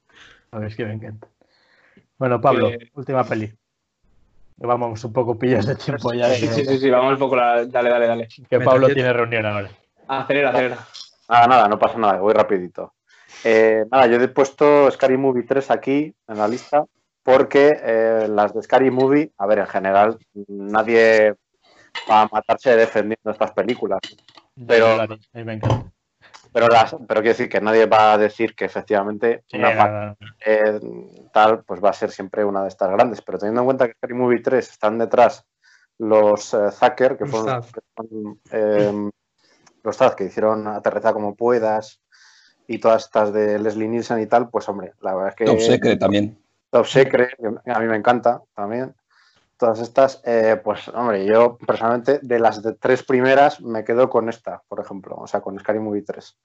[0.52, 1.28] A ver, es que me encanta.
[2.18, 3.54] Bueno, Pablo, Eh, última peli.
[4.60, 6.34] Vamos un poco pillos de tiempo ya.
[6.34, 7.36] sí, sí, sí, sí, vamos un poco.
[7.36, 8.28] la- Dale, dale, dale.
[8.50, 9.70] Que Pablo tiene reunión ahora.
[10.08, 10.88] Acelera, acelera.
[11.30, 12.94] Nada, nada, no pasa nada, voy rapidito.
[13.44, 16.86] Eh, nada, yo he puesto Scary Movie 3 aquí en la lista
[17.22, 20.18] porque eh, las de Scary Movie, a ver, en general,
[20.48, 21.36] nadie
[22.10, 24.00] va a matarse defendiendo estas películas.
[24.66, 25.92] Pero- A mí me encanta.
[26.54, 30.80] Pero, las, pero quiero decir que nadie va a decir que efectivamente Sí, una eh,
[31.34, 33.22] tal, pues va a ser siempre una de estas grandes.
[33.22, 35.45] Pero teniendo en cuenta que Scary Movie 3 están detrás
[35.98, 39.10] los eh, Zucker, que Los fueron, eh,
[39.84, 42.02] los Zaz que hicieron Aterriza como puedas
[42.68, 45.60] y todas estas de Leslie Nielsen y tal, pues hombre, la verdad es que Top
[45.60, 46.38] Secret también.
[46.70, 47.34] Top Secret,
[47.66, 48.93] a mí me encanta también.
[49.58, 54.30] Todas estas, eh, pues hombre, yo personalmente de las de tres primeras me quedo con
[54.30, 56.38] esta, por ejemplo, o sea, con Scary Movie 3.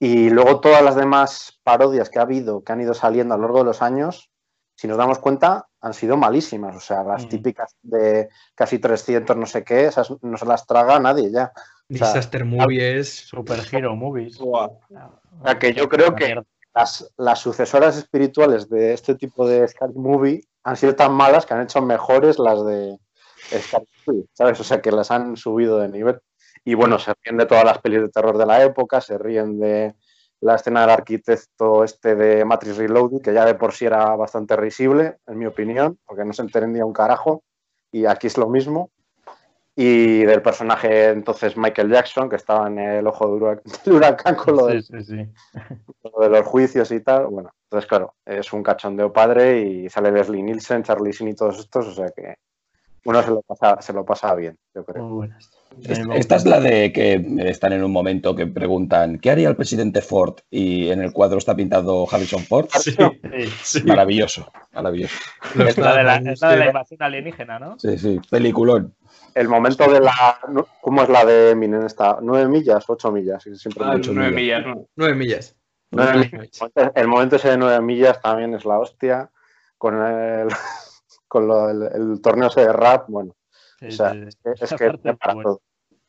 [0.00, 3.44] Y luego todas las demás parodias que ha habido, que han ido saliendo a lo
[3.44, 4.30] largo de los años,
[4.76, 6.76] si nos damos cuenta, han sido malísimas.
[6.76, 7.28] O sea, las Mm.
[7.28, 11.52] típicas de casi 300 no sé qué, esas no se las traga nadie ya.
[11.90, 13.28] O sea, Disaster Movie es.
[13.28, 14.38] Super Hero Movies.
[14.38, 14.66] Buah.
[14.66, 16.40] O sea, que yo creo que
[16.74, 21.54] las, las sucesoras espirituales de este tipo de Scary Movie han sido tan malas que
[21.54, 22.98] han hecho mejores las de
[24.06, 24.60] Movie, ¿sabes?
[24.60, 26.20] O sea, que las han subido de nivel.
[26.62, 29.58] Y bueno, se ríen de todas las pelis de terror de la época, se ríen
[29.58, 29.94] de
[30.40, 34.56] la escena del arquitecto este de Matrix Reloaded, que ya de por sí era bastante
[34.56, 37.42] risible, en mi opinión, porque no se entendía un carajo,
[37.90, 38.90] y aquí es lo mismo.
[39.80, 44.34] Y del personaje entonces Michael Jackson, que estaba en el ojo del hurac- del huracán
[44.34, 45.26] con lo del Sí, sí, sí.
[46.02, 50.10] lo de los juicios y tal, bueno, entonces claro, es un cachondeo padre y sale
[50.10, 52.34] Leslie Nielsen, Charlie Sheen y todos estos, o sea que
[53.04, 55.04] uno se lo pasa, se lo pasa bien, yo creo.
[55.04, 55.48] Muy buenas.
[56.12, 60.02] Esta es la de que están en un momento que preguntan ¿qué haría el presidente
[60.02, 60.38] Ford?
[60.50, 62.66] Y en el cuadro está pintado Harrison Ford.
[62.80, 62.96] Sí,
[63.62, 63.82] Sí.
[63.84, 65.14] Maravilloso, maravilloso.
[65.54, 67.78] Lo Es la de la, es la de la invasión alienígena, ¿no?
[67.78, 68.94] Sí, sí, peliculón.
[69.38, 70.40] El momento de la,
[70.80, 72.18] ¿cómo es la de Eminem esta?
[72.20, 72.84] ¿Nueve millas?
[72.88, 73.42] ¿Ocho millas?
[73.42, 74.34] Siempre Ah, nueve millas.
[74.34, 74.86] millas, no.
[74.96, 75.56] Nueve millas.
[75.92, 76.60] Nueve millas.
[76.94, 79.30] El momento ese de nueve millas también es la hostia,
[79.76, 80.48] con el,
[81.28, 83.36] con lo- el, el torneo ese de rap, bueno,
[83.78, 84.38] Sí, o sea, sí, sí.
[84.44, 85.60] es que, es tiene para todo,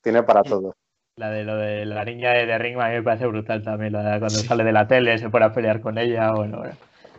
[0.02, 0.76] tiene para todo.
[1.16, 3.94] La de lo de la niña de Ring a mí me parece brutal también.
[3.94, 6.32] La de cuando sale de la tele, se pone a pelear con ella.
[6.32, 6.76] Bueno, bueno.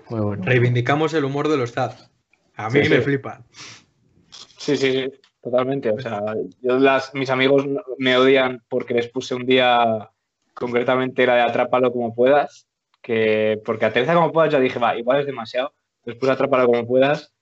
[0.08, 0.42] Muy bueno.
[0.44, 2.10] Reivindicamos el humor de los Zaz.
[2.56, 3.02] A mí Sí, me sí.
[3.02, 3.44] flipan.
[4.58, 5.90] Sí, sí, sí, totalmente.
[5.90, 6.22] O sea,
[6.60, 7.66] yo las, mis amigos
[7.98, 10.10] me odian porque les puse un día
[10.54, 12.66] concretamente la de Atrápalo como puedas,
[13.02, 15.72] que porque aterriza como puedas ya dije, va, igual es demasiado.
[16.04, 17.32] Después Atrápalo como puedas.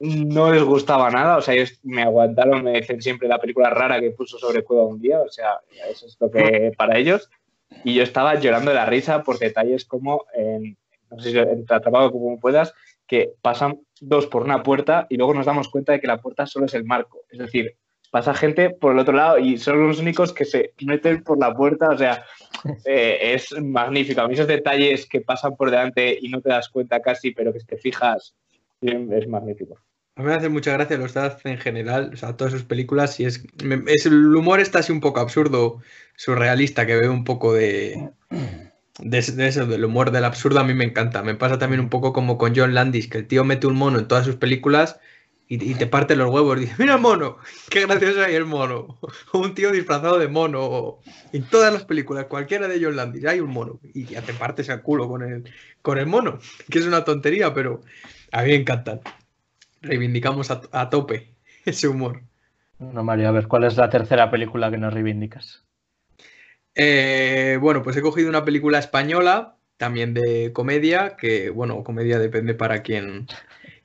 [0.00, 3.98] No les gustaba nada, o sea, ellos me aguantaron, me dicen siempre la película rara
[4.00, 5.58] que puso sobre Cueva un día, o sea,
[5.90, 7.28] eso es lo que para ellos.
[7.82, 10.76] Y yo estaba llorando de la risa por detalles como en,
[11.10, 12.74] no sé si en Atrapado como puedas,
[13.08, 16.46] que pasan dos por una puerta y luego nos damos cuenta de que la puerta
[16.46, 17.20] solo es el marco.
[17.30, 17.76] Es decir,
[18.10, 21.54] pasa gente por el otro lado y son los únicos que se meten por la
[21.54, 21.88] puerta.
[21.88, 22.24] O sea,
[22.84, 24.20] eh, es magnífico.
[24.20, 27.52] A mí esos detalles que pasan por delante y no te das cuenta casi, pero
[27.52, 28.34] que te fijas,
[28.80, 29.76] es magnífico.
[30.16, 33.20] A mí me hace mucha gracia los Zaz en general, o sea, todas sus películas.
[33.20, 35.80] Y es, me- es- el humor está así un poco absurdo,
[36.16, 38.10] surrealista, que veo un poco de,
[38.98, 40.60] de, de eso, del humor del absurdo.
[40.60, 41.22] A mí me encanta.
[41.22, 43.98] Me pasa también un poco como con John Landis, que el tío mete un mono
[43.98, 44.98] en todas sus películas
[45.50, 46.60] y, te parte los huevos.
[46.60, 47.38] Dice, mira el mono,
[47.70, 48.98] qué gracioso hay el mono.
[49.32, 50.98] O un tío disfrazado de mono.
[51.32, 53.80] En todas las películas, cualquiera de ellos Landis, hay un mono.
[53.94, 56.38] Y ya te partes el culo con el, con el mono,
[56.70, 57.80] que es una tontería, pero
[58.30, 59.00] a mí me encantan.
[59.80, 61.34] Reivindicamos a, tope
[61.64, 62.22] ese humor.
[62.78, 65.64] No, Mario, a ver, ¿cuál es la tercera película que nos reivindicas?
[66.80, 72.54] Eh, bueno, pues he cogido una película española, también de comedia, que, bueno, comedia depende
[72.54, 73.26] para quien,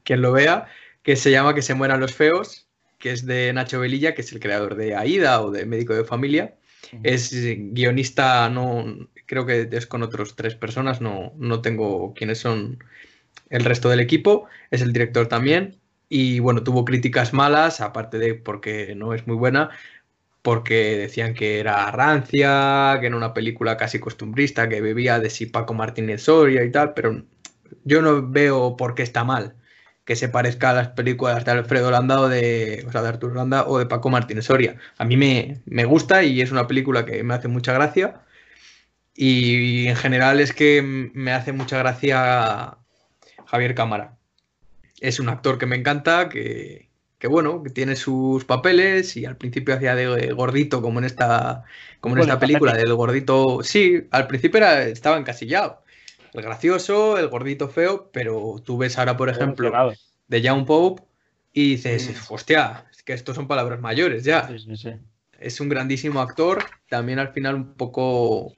[0.03, 0.67] quien lo vea,
[1.01, 2.67] que se llama Que se mueran los feos,
[2.99, 6.05] que es de Nacho Velilla, que es el creador de Aida o de Médico de
[6.05, 6.55] Familia.
[7.01, 12.83] Es guionista, no creo que es con otros tres personas, no, no tengo quiénes son
[13.49, 14.47] el resto del equipo.
[14.69, 15.79] Es el director también.
[16.09, 19.71] Y bueno, tuvo críticas malas, aparte de porque no es muy buena,
[20.43, 25.47] porque decían que era rancia, que era una película casi costumbrista, que bebía de si
[25.47, 27.23] Paco Martínez Soria y tal, pero
[27.85, 29.55] yo no veo por qué está mal
[30.05, 33.35] que se parezca a las películas de Alfredo Landa o de, o sea, de Arturo
[33.35, 34.77] Landa o de Paco Martínez Soria.
[34.97, 38.21] A mí me, me, gusta y es una película que me hace mucha gracia.
[39.15, 42.77] Y en general es que me hace mucha gracia
[43.45, 44.17] Javier Cámara.
[44.99, 46.89] Es un actor que me encanta, que,
[47.23, 51.63] que bueno, que tiene sus papeles y al principio hacía de gordito como en esta,
[52.01, 53.63] como en esta película, del gordito.
[53.63, 55.83] Sí, al principio era, estaba encasillado
[56.33, 59.71] el gracioso, el gordito feo, pero tú ves ahora, por ejemplo,
[60.27, 61.03] de Young Pope
[61.53, 62.33] y dices, mm.
[62.33, 64.49] hostia, es que estos son palabras mayores ya.
[65.39, 68.51] Es un grandísimo actor, también al final un poco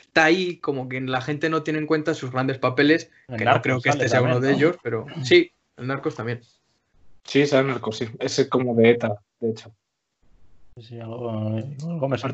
[0.00, 3.60] está ahí como que la gente no tiene en cuenta sus grandes papeles, que no
[3.60, 6.40] creo que este sea uno de ellos, pero sí, el Narcos también.
[7.24, 8.08] Sí, es el Narcos, sí.
[8.18, 9.72] Es como de ETA, de hecho.
[10.80, 12.28] Sí, algo, algo me hace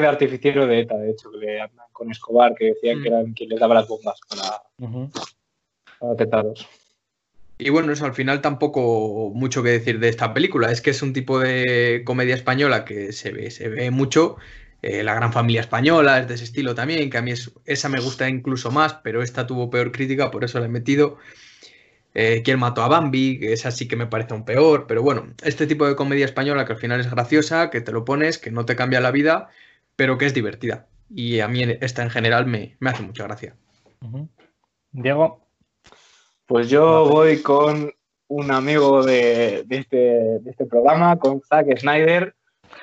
[0.00, 3.12] de artificiero de ETA, de hecho, que le andan con Escobar, que decían que mm.
[3.12, 4.62] eran quien les daba las bombas para,
[6.12, 6.68] atentados.
[7.58, 10.70] Y bueno, eso al final tampoco mucho que decir de esta película.
[10.70, 14.36] Es que es un tipo de comedia española que se ve, se ve mucho.
[14.82, 17.32] Eh, la gran familia española es de ese estilo también, que a mí
[17.64, 21.18] esa me gusta incluso más, pero esta tuvo peor crítica, por eso la he metido.
[22.14, 23.40] Eh, ¿Quién mató a Bambi?
[23.40, 26.64] Que esa sí que me parece un peor, pero bueno, este tipo de comedia española
[26.64, 29.48] que al final es graciosa, que te lo pones, que no te cambia la vida,
[29.96, 30.86] pero que es divertida.
[31.10, 33.56] Y a mí esta en general me, hace mucha gracia.
[34.92, 35.44] Diego.
[36.46, 37.92] Pues yo voy con
[38.28, 42.34] un amigo de, este, de este programa, con Zack Snyder,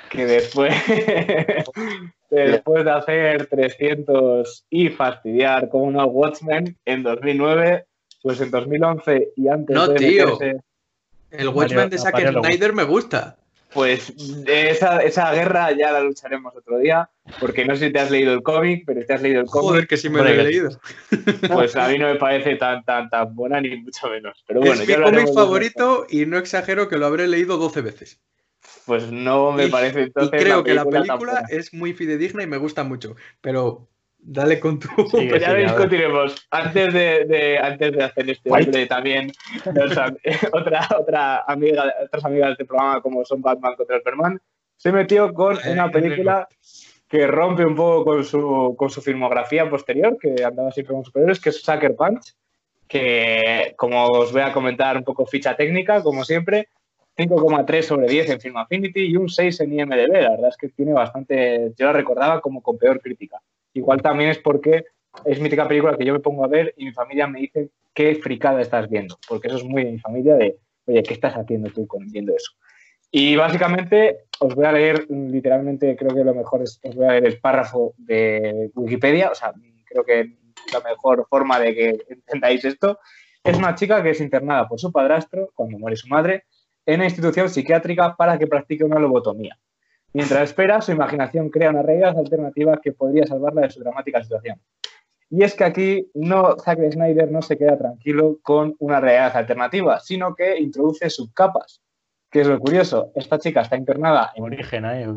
[0.10, 0.74] que después,
[2.30, 7.86] después de hacer 300 y fastidiar con una Watchmen en 2009,
[8.22, 10.38] pues en 2011 y antes no, tío.
[11.32, 13.38] El Watchmen de Zack Snyder me gusta.
[13.74, 14.14] Pues
[14.48, 17.10] esa, esa, guerra ya la lucharemos otro día,
[17.40, 19.70] porque no sé si te has leído el cómic, pero te has leído el cómic.
[19.70, 20.72] Joder, que sí me lo he leído.
[21.48, 24.44] Pues a mí no me parece tan, tan, tan buena, ni mucho menos.
[24.46, 28.20] Pero bueno, es mi cómic favorito y no exagero que lo habré leído 12 veces.
[28.86, 30.42] Pues no me parece entonces.
[30.42, 33.88] Y creo que la película es muy fidedigna y me gusta mucho, pero
[34.24, 34.88] Dale con tu.
[35.10, 36.48] Sí, ya discutiremos.
[36.52, 39.32] Antes de, antes de hacer este hombre, también
[40.54, 44.40] otra, otra amiga, otras amigas de este programa, como son Batman contra Superman,
[44.78, 46.48] se metió con una película
[47.08, 51.42] que rompe un poco con su, con su filmografía posterior, que andaba siempre con superiores,
[51.42, 52.34] que es Sucker Punch,
[52.88, 56.70] que como os voy a comentar un poco ficha técnica, como siempre,
[57.18, 60.08] 5,3 sobre 10 en Film Affinity y un 6 en IMDB.
[60.08, 63.42] La verdad es que tiene bastante, yo la recordaba como con peor crítica.
[63.74, 64.86] Igual también es porque
[65.26, 68.16] es mítica película que yo me pongo a ver y mi familia me dice qué
[68.16, 71.70] fricada estás viendo, porque eso es muy de mi familia de, oye, ¿qué estás haciendo
[71.70, 72.52] tú con, viendo eso?
[73.12, 77.12] Y básicamente os voy a leer literalmente, creo que lo mejor es, os voy a
[77.12, 79.54] leer el párrafo de Wikipedia, o sea,
[79.86, 80.38] creo que
[80.72, 83.00] la mejor forma de que entendáis esto
[83.44, 86.46] es una chica que es internada por su padrastro cuando muere su madre
[86.86, 89.58] en una institución psiquiátrica para que practique una lobotomía.
[90.14, 94.60] Mientras espera, su imaginación crea una realidad alternativa que podría salvarla de su dramática situación.
[95.30, 100.00] Y es que aquí no, Zack Snyder no se queda tranquilo con una realidad alternativa,
[100.02, 101.82] sino que introduce subcapas.
[102.30, 104.44] Que es lo curioso, esta chica está internada en...
[104.44, 105.08] Origen, ¿eh?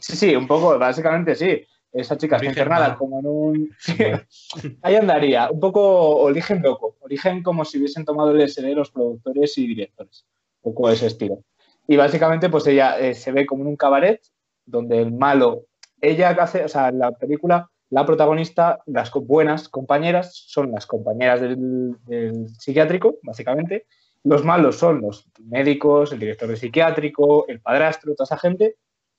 [0.00, 1.64] Sí, sí, un poco, básicamente sí.
[1.92, 3.70] Esta chica está internada como en un...
[4.82, 6.96] Ahí andaría, un poco origen loco.
[7.00, 10.26] Origen como si hubiesen tomado el SD los productores y directores.
[10.62, 11.42] Un poco ese estilo.
[11.88, 14.20] Y básicamente, pues ella eh, se ve como en un cabaret
[14.66, 15.64] donde el malo,
[16.00, 21.96] ella hace, o sea, la película, la protagonista, las buenas compañeras son las compañeras del,
[22.58, 23.86] psiquiátrico, básicamente.
[24.24, 28.76] Los malos son los médicos, el director del psiquiátrico, el padrastro, toda esa gente,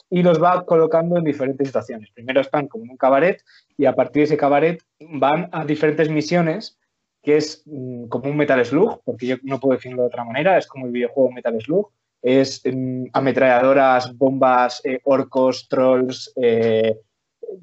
[0.09, 2.11] y los va colocando en diferentes situaciones.
[2.11, 3.41] Primero están como en un cabaret
[3.77, 6.77] y a partir de ese cabaret van a diferentes misiones
[7.23, 10.57] que es mm, como un Metal Slug, porque yo no puedo definirlo de otra manera,
[10.57, 11.91] es como el videojuego Metal Slug.
[12.21, 16.97] Es mm, ametralladoras, bombas, eh, orcos, trolls, eh,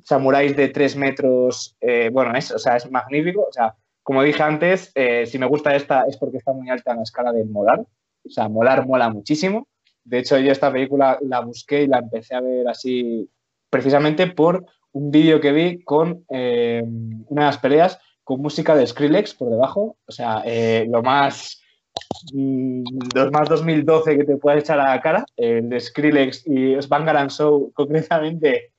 [0.03, 1.77] samuráis de tres metros.
[1.81, 3.47] eh, bueno, es, o sea, es magnífico.
[3.49, 4.93] O sea, como dije antes,
[5.27, 7.81] si me gusta esta es porque está muy alta en la escala de molar.
[7.81, 9.67] O sea, molar mola muchísimo.
[10.05, 13.31] De hecho, yo esta película la busqué y la empecé a ver así
[13.71, 19.35] precisamente por un vídeo que vi con una de las peleas con música de Skrillex
[19.35, 19.97] por debajo.
[20.07, 20.45] O sea,
[20.87, 21.64] lo más
[22.33, 22.83] mm,
[23.15, 27.31] lo más 2012 que te puedes echar a la cara, el de Skrillex y Bangaran
[27.31, 28.73] Show concretamente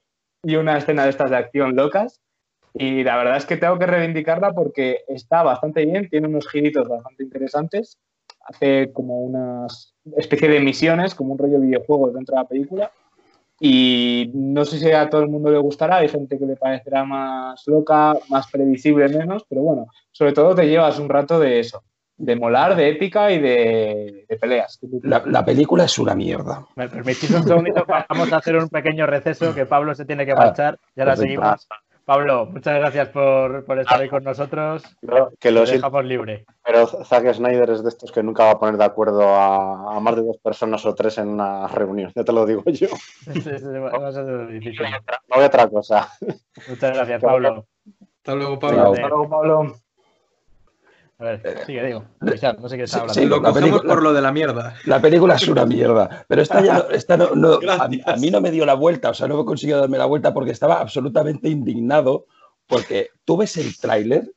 [0.44, 2.22] y una escena de estas de acción locas.
[2.74, 6.88] Y la verdad es que tengo que reivindicarla porque está bastante bien, tiene unos giritos
[6.90, 7.98] bastante interesantes,
[8.42, 9.66] hace como una
[10.18, 12.92] especie de misiones, como un rollo videojuego dentro de la película.
[13.60, 17.06] Y no sé si a todo el mundo le gustará, hay gente que le parecerá
[17.06, 21.82] más loca, más previsible menos, pero bueno, sobre todo te llevas un rato de eso,
[22.18, 24.80] de molar, de épica y de, de peleas.
[25.04, 26.66] La, la película es una mierda.
[26.76, 27.86] ¿Me permitís un segundito?
[28.10, 31.42] Vamos a hacer un pequeño receso que Pablo se tiene que marchar y ahora perfecto.
[31.42, 31.68] seguimos.
[32.06, 34.84] Pablo, muchas gracias por, por estar ahí con nosotros.
[35.02, 36.46] Pero que lo dejamos libre.
[36.64, 40.00] pero Zack Snyder es de estos que nunca va a poner de acuerdo a, a
[40.00, 42.90] más de dos personas o tres en una reunión, ya te lo digo yo.
[43.34, 44.84] Sí, sí, va a ser difícil.
[44.84, 46.08] No voy a otra cosa.
[46.70, 47.66] Muchas gracias, Pablo.
[48.18, 48.60] Hasta luego.
[48.60, 48.94] Pablo.
[48.94, 49.76] Hasta luego, Pablo.
[51.18, 52.04] A ver, sigue, digo.
[52.20, 53.14] No sé qué está Sí, hablando.
[53.14, 54.76] sí, Lo La cogemos película- por lo de la mierda.
[54.86, 57.88] La película es una mierda, pero esta, ya no, esta no, no- a,
[58.18, 60.52] mí no me dio la vuelta, o sea, no he conseguido darme la vuelta porque
[60.52, 62.26] estaba absolutamente indignado
[62.68, 64.30] porque tú ves el tráiler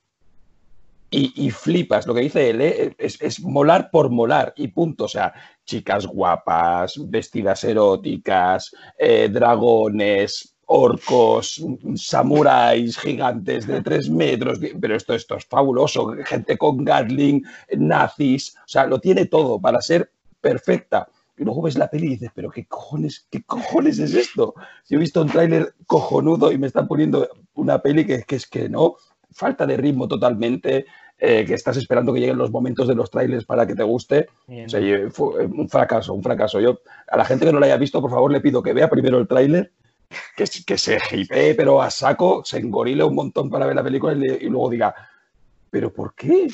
[1.11, 2.07] y, y flipas.
[2.07, 2.95] Lo que dice él ¿eh?
[2.99, 5.05] es, es molar por molar y punto.
[5.05, 5.33] O sea,
[5.65, 11.65] chicas guapas, vestidas eróticas, eh, dragones, orcos,
[11.97, 14.61] samuráis gigantes de tres metros.
[14.81, 16.15] Pero esto, esto es fabuloso.
[16.25, 17.45] Gente con Gatling,
[17.77, 18.55] nazis.
[18.57, 21.09] O sea, lo tiene todo para ser perfecta.
[21.37, 24.55] Y luego ves la peli y dices, pero qué cojones, qué cojones es esto.
[24.83, 28.47] Si he visto un tráiler cojonudo y me están poniendo una peli que, que es
[28.47, 28.97] que no,
[29.31, 30.87] falta de ritmo totalmente,
[31.17, 34.29] eh, que estás esperando que lleguen los momentos de los trailers para que te guste.
[34.47, 34.67] Bien.
[34.67, 34.81] O sea,
[35.11, 36.61] fue un fracaso, un fracaso.
[36.61, 38.91] Yo a la gente que no lo haya visto, por favor, le pido que vea
[38.91, 39.73] primero el tráiler,
[40.37, 44.19] que, se hypee, pero a saco, se engorile un montón para ver la película y,
[44.19, 44.95] le- y luego diga,
[45.71, 46.49] ¿pero por qué?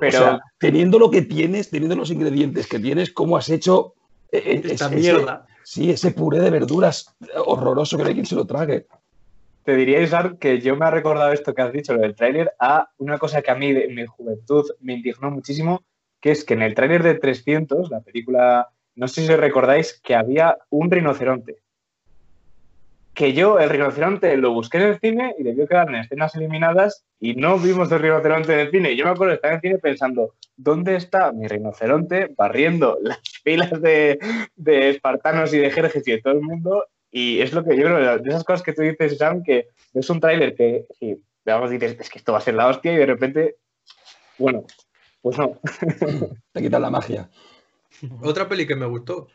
[0.00, 3.94] Pero- O sea, teniendo lo que tienes, teniendo los ingredientes que tienes, ¿cómo has hecho
[4.32, 5.46] eh, eh, Esta ese- mierda.
[5.62, 8.86] Sí, ese puré de verduras horroroso que no hay quien se lo trague.
[9.64, 12.52] Te diría, Isar, que yo me ha recordado esto que has dicho, lo del tráiler,
[12.60, 15.82] a una cosa que a mí de- en mi juventud me indignó muchísimo,
[16.20, 20.14] que es que en el tráiler de 300, la película, no sé si recordáis, que
[20.14, 21.56] había un rinoceronte.
[23.16, 27.04] Que yo el rinoceronte lo busqué en el cine y debió quedar en escenas eliminadas
[27.18, 28.94] y no vimos el rinoceronte en el cine.
[28.94, 33.18] Yo me acuerdo de estar en el cine pensando, ¿dónde está mi rinoceronte barriendo las
[33.42, 34.18] filas de,
[34.54, 36.86] de espartanos y de jerjes y de todo el mundo?
[37.10, 40.10] Y es lo que yo creo, de esas cosas que tú dices, Sam, que es
[40.10, 42.96] un tráiler que, sí, veamos, dices, es que esto va a ser la hostia y
[42.96, 43.56] de repente,
[44.36, 44.64] bueno,
[45.22, 45.58] pues no.
[46.52, 47.30] Te quitan la magia.
[48.20, 49.28] Otra peli que me gustó.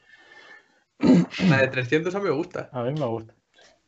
[1.50, 2.70] La de 300 a mí me gusta.
[2.72, 3.34] A mí me gusta.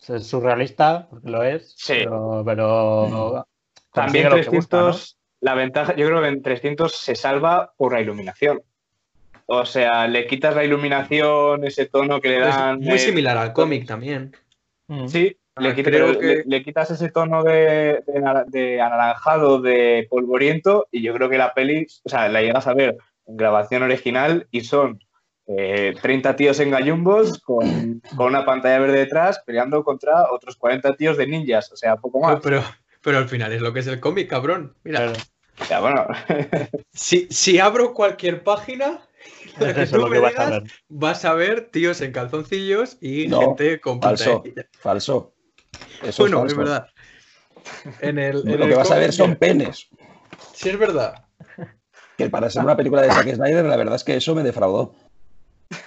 [0.09, 1.73] Es surrealista, porque lo es.
[1.77, 1.93] Sí.
[1.99, 3.45] Pero, pero
[3.93, 7.73] También consigue lo que 300, busca, la ventaja, yo creo que en 300 se salva
[7.77, 8.61] por la iluminación.
[9.45, 12.79] O sea, le quitas la iluminación, ese tono que le dan.
[12.81, 14.35] Es muy eh, similar al cómic también.
[14.87, 15.07] Mm.
[15.07, 18.01] Sí, Ah, le, quita- creo le- que- le quitas ese tono de,
[18.47, 22.73] de anaranjado, de polvoriento, y yo creo que la peli, o sea, la llegas a
[22.73, 22.97] ver
[23.27, 24.99] en grabación original y son
[25.47, 30.95] eh, 30 tíos en gallumbos con, con una pantalla verde detrás peleando contra otros 40
[30.95, 32.39] tíos de ninjas, o sea, poco más.
[32.41, 32.63] Pero,
[33.01, 34.75] pero al final es lo que es el cómic, cabrón.
[34.83, 35.13] Mira, Claro.
[35.59, 36.07] O sea, bueno,
[36.93, 39.01] si, si abro cualquier página,
[39.59, 40.71] la Es que eso tú lo me que vas a digas, ver.
[40.89, 44.41] vas a ver tíos en calzoncillos y No, gente con falso.
[44.41, 44.67] pantalla.
[44.79, 45.33] Falso.
[46.01, 46.87] Eso Bueno, es, verdad.
[48.01, 49.87] En el, en Lo el que vas a ver son penes.
[50.53, 51.25] Sí, es verdad.
[52.17, 54.95] Que para ser una película de Zack Snyder, la verdad es que eso me defraudó.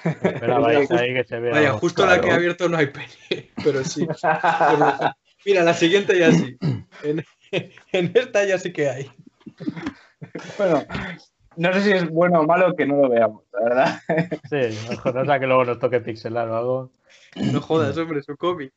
[0.05, 1.53] Espera, vais ahí que se vea.
[1.53, 4.07] Vaya, justo la que he abierto no hay pene, pero sí.
[5.45, 6.57] Mira, la siguiente ya sí.
[7.03, 7.25] En,
[7.93, 9.11] en esta ya sí que hay.
[10.59, 10.85] bueno,
[11.57, 14.01] no sé si es bueno o malo que no lo veamos, la verdad.
[14.51, 14.79] Sí,
[15.15, 16.91] no sea que luego nos toque pixelar o algo.
[17.37, 18.73] No jodas, hombre, es un cómic.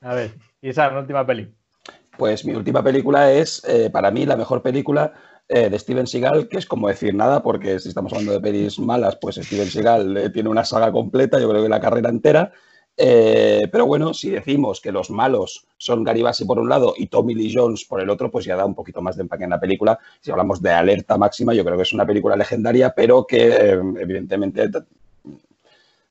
[0.00, 1.52] A ver, y esa la última peli.
[2.16, 5.12] Pues mi última película es, eh, para mí, la mejor película
[5.48, 8.78] eh, de Steven Seagal, que es como decir nada, porque si estamos hablando de pelis
[8.78, 12.52] malas, pues Steven Seagal eh, tiene una saga completa, yo creo que la carrera entera,
[12.96, 17.34] Eh, pero bueno, si decimos que los malos son Garibasi por un lado y Tommy
[17.34, 19.58] Lee Jones por el otro, pues ya da un poquito más de empaque en la
[19.58, 19.98] película.
[20.20, 24.70] Si hablamos de alerta máxima, yo creo que es una película legendaria, pero que evidentemente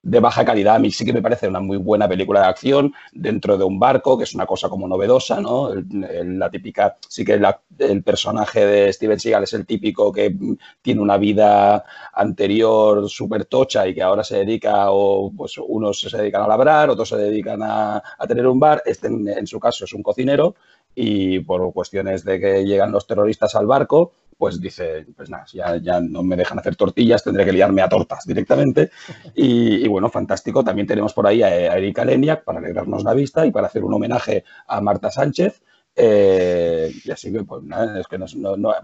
[0.04, 0.76] de baja calidad.
[0.76, 3.80] A mí sí que me parece una muy buena película de acción dentro de un
[3.80, 5.70] barco, que es una cosa como novedosa, ¿no?
[5.74, 7.42] la típica, sí que
[7.80, 10.36] el personaje de Steven Seagal es el típico que
[10.82, 16.18] tiene una vida anterior súper tocha y que ahora se dedica, o pues unos se
[16.18, 18.84] dedican a labrar, otros se dedican a, tener un bar.
[18.86, 20.56] Este en su caso es un cocinero
[20.96, 24.12] y por cuestiones de que llegan los terroristas al barco,
[24.44, 27.88] pues dice, pues nada, ya, ya no me dejan hacer tortillas, tendré que liarme a
[27.88, 28.92] tortas directamente.
[29.34, 30.66] Y, bueno, fantástico.
[30.66, 33.94] También tenemos por ahí a, Erika Leniak para alegrarnos la vista y para hacer un
[33.94, 35.64] homenaje a Marta Sánchez.
[35.96, 38.28] Eh, y así que, pues nada, es que no,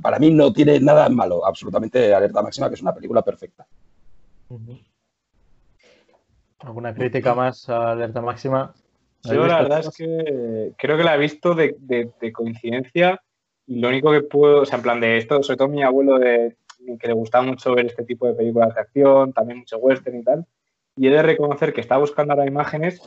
[0.02, 3.68] para mí no tiene nada malo, absolutamente Alerta Máxima, que es una película perfecta.
[6.60, 8.74] ¿Alguna crítica más a Alerta Máxima?
[9.24, 13.22] Yo la verdad es que creo que la he visto de, de coincidencia
[13.70, 16.56] lo único que puedo, o sea, en plan de esto, sobre todo mi abuelo, de,
[17.00, 20.24] que le gustaba mucho ver este tipo de películas de acción, también mucho western y
[20.24, 20.46] tal,
[20.96, 23.02] y he de reconocer que estaba buscando ahora imágenes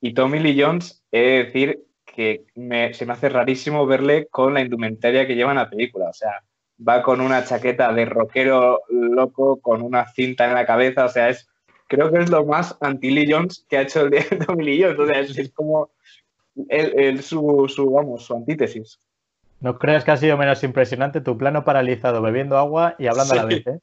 [0.00, 2.44] y Tommy Lee Jones, he de decir que
[2.92, 6.42] se me hace rarísimo verle con la indumentaria que lleva en la película, o sea,
[6.86, 11.28] va con una chaqueta de rockero loco, con una cinta en la cabeza, o sea,
[11.28, 11.48] es
[11.86, 14.08] creo que es lo más anti Lee Jones que ha hecho
[14.46, 15.04] Tommy Lee Jones, o
[15.40, 15.90] es, como
[16.68, 18.98] el, su, su, vamos, su antítesis.
[19.60, 23.36] No creas que ha sido menos impresionante tu plano paralizado bebiendo agua y hablando a
[23.36, 23.78] la vez, ¿eh?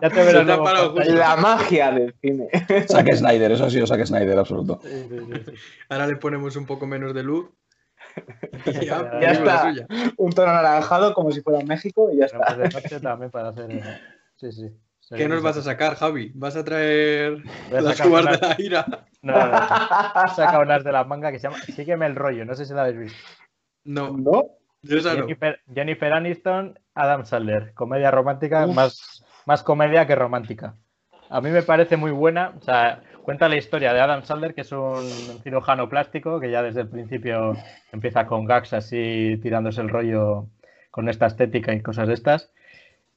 [0.00, 1.08] Ya te verás.
[1.08, 2.48] La magia del cine.
[2.88, 4.80] Zack Snyder, eso ha sido Zack Snyder, absoluto.
[5.88, 7.50] Ahora le ponemos un poco menos de luz.
[8.80, 9.74] ya, ya está.
[10.18, 12.56] Un tono anaranjado como si fuera México y ya está.
[12.56, 13.82] Pues también para hacer.
[14.36, 14.70] Sí, sí.
[15.16, 16.30] ¿Qué nos vas a sacar, Javi?
[16.34, 18.86] ¿Vas a traer las cubas de la ira?
[19.20, 20.34] No, no, no.
[20.34, 22.82] Saca unas de la manga que se llama Sígueme el rollo, no sé si la
[22.82, 23.43] habéis visto.
[23.84, 24.16] No.
[24.16, 24.44] ¿No?
[25.74, 27.72] Jennifer, Aniston, Adam Sandler.
[27.74, 30.76] Comedia romántica, más, más comedia que romántica.
[31.30, 32.54] A mí me parece muy buena.
[32.58, 35.08] O sea, cuenta la historia de Adam Sandler, que es un
[35.42, 37.56] cirujano plástico que ya desde el principio
[37.92, 40.48] empieza con gags así tirándose el rollo
[40.90, 42.52] con esta estética y cosas de estas.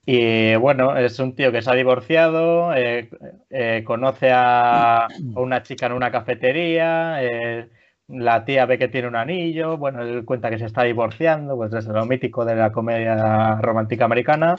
[0.10, 3.10] Y bueno, es un tío que se ha divorciado, eh,
[3.50, 7.68] eh, conoce a, una chica en una cafetería, eh,
[8.08, 11.74] la tía ve que tiene un anillo, bueno, él cuenta que se está divorciando, pues
[11.74, 14.56] es lo mítico de la comedia romántica americana.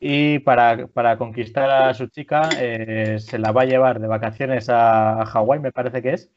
[0.00, 0.88] Y para,
[1.18, 5.72] conquistar a su chica eh, se la va a llevar de vacaciones a Hawái, me
[5.72, 6.30] parece que es.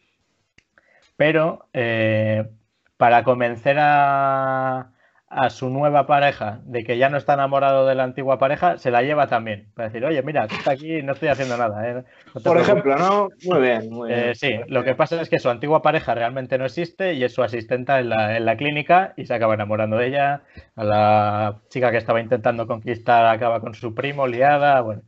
[1.16, 2.50] Pero eh,
[2.98, 4.93] para convencer a,
[5.36, 8.92] a su nueva pareja de que ya no está enamorado de la antigua pareja, se
[8.92, 9.68] la lleva también.
[9.74, 11.90] Para decir, oye, mira, tú está aquí no estoy haciendo nada.
[11.90, 12.04] ¿eh?
[12.44, 13.30] Por ejemplo, ¿no?
[13.44, 14.30] Muy bien, muy bien.
[14.30, 17.34] Eh, sí, lo que pasa es que su antigua pareja realmente no existe y es
[17.34, 20.44] su asistenta en la, en la, clínica y se acaba enamorando de ella.
[20.76, 24.82] A la chica que estaba intentando conquistar acaba con su primo, liada.
[24.82, 25.02] Bueno,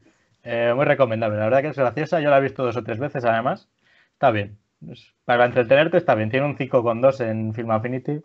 [0.43, 1.38] eh, muy recomendable.
[1.38, 2.19] La verdad que es graciosa.
[2.19, 3.69] Yo la he visto dos o tres veces además.
[4.14, 4.57] Está bien.
[5.23, 6.30] Para entretenerte está bien.
[6.30, 8.22] Tiene un 5,2 en Film Affinity.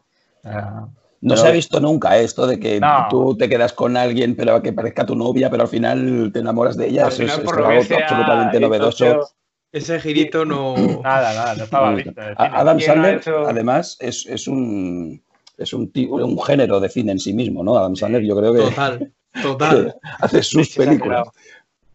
[1.22, 2.80] No se ha visto nunca esto de que
[3.10, 6.76] tú te quedas con alguien, pero que parezca tu novia, pero al final te enamoras
[6.76, 7.08] de ella.
[7.08, 9.28] Eso es, algo absolutamente novedoso.
[9.72, 10.74] Ese girito no.
[11.02, 12.12] Nada, nada, no estaba visto.
[12.36, 15.22] Adam Sandler, además, es, es, un,
[15.58, 17.76] es un, un, género de cine en sí mismo, ¿no?
[17.76, 18.62] Adam Sandler, yo creo que.
[18.62, 19.94] Total, total.
[20.20, 21.28] hace sus películas.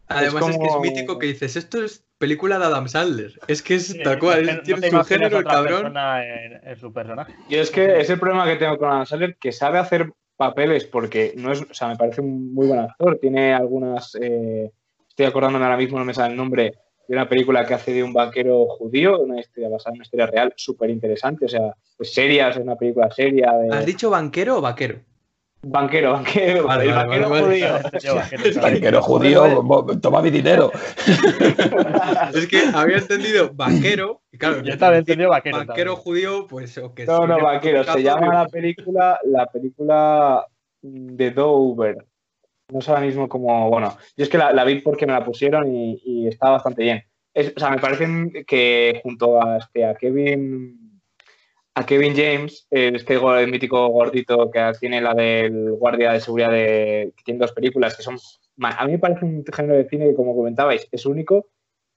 [0.08, 3.32] Además, es, que es mítico que dices, esto es película de Adam Sandler.
[3.48, 5.94] Es que es tal cual, tiene su género el cabrón.
[6.62, 7.34] En, su personaje.
[7.48, 10.84] Y es que es el problema que tengo con Adam Sandler, que sabe hacer papeles
[10.84, 13.18] porque no es, o sea, me parece un muy buen actor.
[13.20, 14.70] Tiene algunas, eh,
[15.08, 16.74] estoy acordándome ahora mismo, no me sale el nombre,
[17.08, 20.26] de una película que hace de un banquero judío, una historia basada en una historia
[20.26, 23.52] real, súper interesante, o sea, es seria, es una película seria.
[23.70, 25.00] ¿Has dicho banquero o vaquero?
[25.62, 28.60] Banquero, banquero, el banquero judío.
[28.62, 30.70] banquero judío, toma mi dinero.
[32.34, 35.58] es que había entendido banquero, y claro, yo también entendido vaquero.
[35.58, 40.46] Banquero judío, pues o que No, no, banquero, se llama la película, la película
[40.82, 42.06] de Dover.
[42.72, 45.72] No sé ahora mismo cómo, bueno, yo es que la, vi porque me la pusieron
[45.72, 47.04] y, está bastante bien.
[47.34, 50.85] o sea, me parece que junto a, este, a Kevin
[51.76, 57.12] a Kevin James, este el mítico gordito que tiene la del guardia de seguridad de
[57.14, 58.16] que tiene dos películas que son
[58.62, 61.48] a mí me parece un género de cine que como comentabais es único.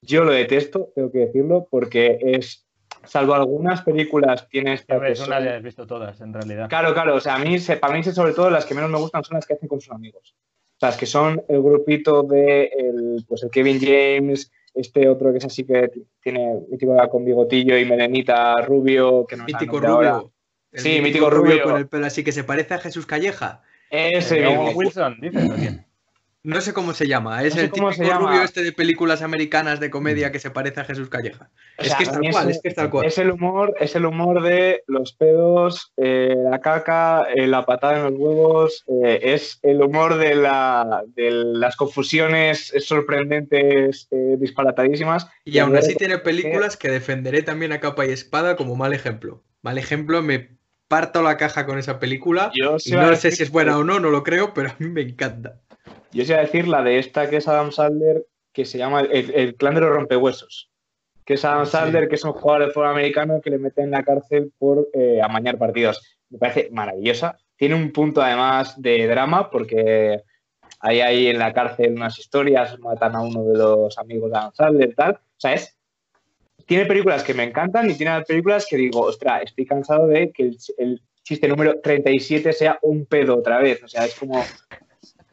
[0.02, 2.68] Yo lo detesto, tengo que decirlo, porque es
[3.06, 6.68] salvo algunas películas tiene esta es una de visto todas en realidad.
[6.68, 9.24] Claro, claro, o sea, a mí para mí sobre todo las que menos me gustan
[9.24, 10.36] son las que hacen con sus amigos.
[10.76, 15.32] O sea, las que son el grupito de el, pues el Kevin James, este otro
[15.32, 15.92] que es así que
[16.22, 19.26] tiene mítico con bigotillo y melenita rubio.
[19.28, 20.12] Que no Mítico ahora.
[20.18, 20.34] rubio.
[20.74, 21.64] Sí, mítico rubio.
[21.64, 23.62] con el pelo así que se parece a Jesús Calleja.
[23.90, 24.70] Ese mismo.
[24.72, 25.86] Wilson, dices, ¿o quién?
[26.42, 28.30] No sé cómo se llama, es No sé el típico llama.
[28.30, 31.50] rubio este de películas americanas de comedia que se parece a Jesús Calleja.
[31.78, 33.06] O es que es tal es cual, es que es tal cual.
[33.06, 37.98] Es el humor, es el humor de los pedos, eh, la caca, eh, la patada
[37.98, 45.28] en los huevos, eh, es el humor de, la, de las confusiones sorprendentes, disparatadísimas.
[45.44, 49.44] Y aún así tiene películas que defenderé también a capa y espada como mal ejemplo.
[49.62, 50.58] Mal ejemplo, me
[50.88, 52.50] parto la caja con esa película.
[52.56, 55.02] Yo no sé si es buena o no, no lo creo, pero a mí me
[55.02, 55.60] encanta.
[56.12, 59.02] Yo os iba a decir la de esta que es Adam Sandler, que se llama
[59.02, 60.72] El, el clan de los rompehuesos.
[61.26, 61.72] Que es Adam Sí.
[61.74, 64.88] Sandler, que es un jugador de fútbol americano que le mete en la cárcel por
[64.94, 66.02] eh, amañar partidos.
[66.30, 67.38] Me parece maravillosa.
[67.56, 70.24] Tiene un punto además de drama, porque
[70.80, 74.54] hay ahí en la cárcel unas historias, matan a uno de los amigos de Adam
[74.54, 75.12] Sandler, tal.
[75.14, 75.76] O sea, es.
[76.66, 80.44] Tiene películas que me encantan y tiene películas que digo, ostras, estoy cansado de que
[80.44, 83.84] el, el chiste número 37 sea un pedo otra vez.
[83.84, 84.44] O sea, es como.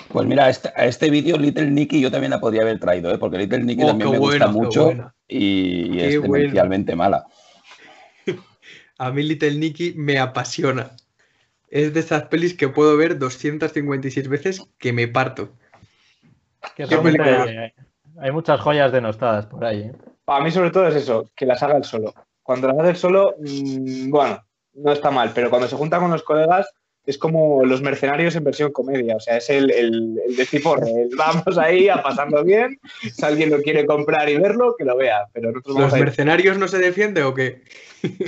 [0.08, 3.10] Pues mira, a este, a este vídeo Little Nicky yo también la podría haber traído,
[3.12, 3.18] ¿eh?
[3.18, 4.92] porque Little Nicky Oh, también me gusta buena, mucho
[5.28, 6.34] y, es buena.
[6.38, 7.26] demencialmente mala.
[8.98, 10.92] A mí Little Nicky me apasiona.
[11.68, 15.50] Es de esas pelis que puedo ver 256 veces que me parto.
[16.76, 17.44] Que Qué son, película.
[17.46, 17.74] eh,
[18.20, 19.80] hay muchas joyas denostadas por ahí.
[19.82, 19.92] ¿eh?
[20.24, 22.14] Para mí, sobre todo, es eso, que las haga él solo.
[22.42, 24.42] Cuando las hace él solo, mm, bueno,
[24.74, 26.72] no está mal, pero cuando se junta con los colegas,
[27.06, 29.16] es como los mercenarios en versión comedia.
[29.16, 30.90] O sea, es el, el, el despiporre.
[30.90, 32.80] el vamos ahí a pasarlo bien.
[33.00, 35.26] Si alguien lo quiere comprar y verlo, que lo vea.
[35.32, 37.62] Pero nosotros ¿Los mercenarios no se defiende o qué?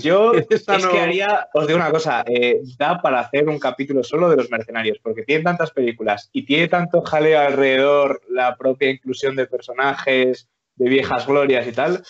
[0.01, 4.03] Yo es no- que haría, os digo una cosa, eh, da para hacer un capítulo
[4.03, 8.91] solo de los mercenarios, porque tiene tantas películas y tiene tanto jaleo alrededor, la propia
[8.91, 12.03] inclusión de personajes, de viejas glorias y tal.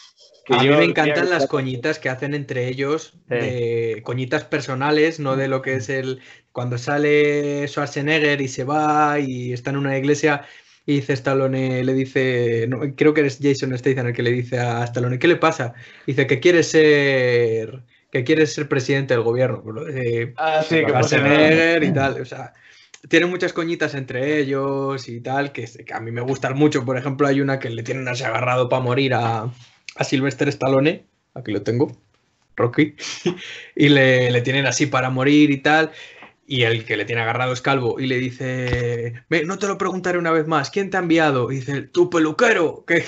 [0.48, 3.34] Que A mí me encantan que- las coñitas que hacen entre ellos, Sí.
[3.34, 6.20] de coñitas personales, no de lo que es el
[6.52, 10.42] cuando sale Schwarzenegger y se va y está en una iglesia
[10.86, 14.58] y dice Stallone, le dice, no, creo que es Jason Statham el que le dice
[14.58, 15.74] a Stallone, ¿qué le pasa?
[16.06, 21.84] Dice que quiere ser que quiere ser presidente del gobierno, de Ah, sí, que Schwarzenegger
[21.84, 22.54] y tal, o sea,
[23.10, 26.84] tiene muchas coñitas entre ellos y tal, que, que a mí me gustan mucho.
[26.86, 29.52] Por ejemplo, hay una que le tienen así agarrado para morir a,
[29.98, 31.04] a Sylvester Stallone,
[31.34, 31.96] aquí lo tengo,
[32.56, 32.94] Rocky,
[33.76, 35.90] y le, le tienen así para morir y tal.
[36.46, 39.76] Y el que le tiene agarrado es calvo y le dice, "Ve, no te lo
[39.76, 41.52] preguntaré una vez más, ¿quién te ha enviado?
[41.52, 42.84] Y dice, tu peluquero.
[42.86, 43.04] ¿Qué?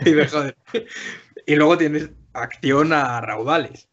[0.06, 0.56] Y joder.
[1.46, 3.88] Y luego tienes acción a raudales,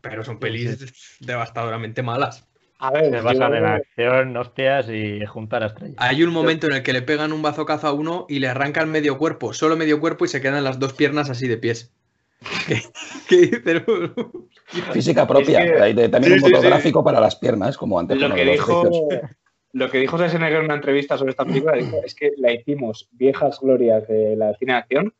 [0.00, 2.46] pero son pelis devastadoramente malas.
[2.78, 5.96] A ver, Se basan yo- en acción, hostias y juntar a estrellas.
[5.98, 8.90] Hay un momento en el que le pegan un bazocazo a uno y le arrancan
[8.90, 11.92] medio cuerpo, solo medio cuerpo y se quedan las dos piernas así de pies.
[12.68, 12.82] ¿Qué,
[13.28, 13.82] qué?
[14.92, 16.54] Física propia, Es que- hay de- también sí, un sí, sí.
[16.54, 18.82] fotográfico para las piernas, como antes lo que dijo
[19.72, 23.08] lo que dijo Schwarzenegger en una entrevista sobre esta película dijo, es que la hicimos
[23.12, 25.14] viejas glorias de la cine de acción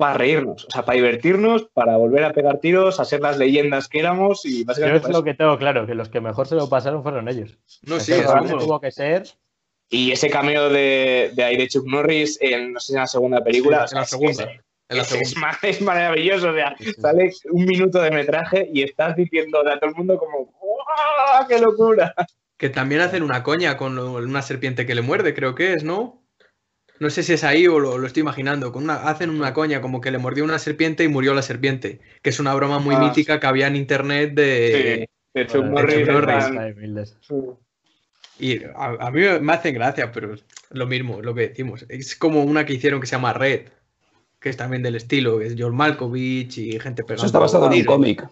[0.00, 3.86] para reírnos, o sea, para divertirnos, para volver a pegar tiros, a ser las leyendas
[3.86, 6.48] que éramos y Yo básicamente es para lo que tengo claro, que los que mejor
[6.48, 7.58] se lo pasaron fueron ellos.
[7.82, 9.24] No, sí, Eso es realmente como- tuvo que ser.
[9.88, 13.06] Y ese cameo de, de ahí de Chuck Norris en, no sé si en la
[13.06, 13.86] segunda película.
[13.86, 14.44] Sí, en la segunda.
[14.44, 14.48] Es,
[14.88, 15.50] en la es- segunda.
[15.62, 19.90] es es maravilloso, o sea, sale un minuto de metraje y estás diciendo a todo
[19.90, 22.14] el mundo como ¡Guau, ¡qué locura!
[22.56, 25.84] Que también hacen una coña con lo- una serpiente que le muerde, creo que es,
[25.84, 26.19] ¿no?
[27.00, 28.70] No sé si es ahí o lo, lo estoy imaginando.
[28.72, 31.98] Con una, hacen una coña como que le mordió una serpiente y murió la serpiente.
[32.22, 33.00] Que es una broma muy Ah.
[33.00, 35.08] mítica que había en internet de.
[35.34, 35.46] De
[36.58, 37.16] Ay, humildes.
[38.38, 40.34] Y a, a mí me hacen gracia, pero
[40.70, 41.84] lo mismo, lo que decimos.
[41.88, 43.68] Es como una que hicieron que se llama Red,
[44.38, 47.20] que es también del estilo, que es John Malkovich y gente pegando.
[47.22, 48.26] Eso está basado en un cómic.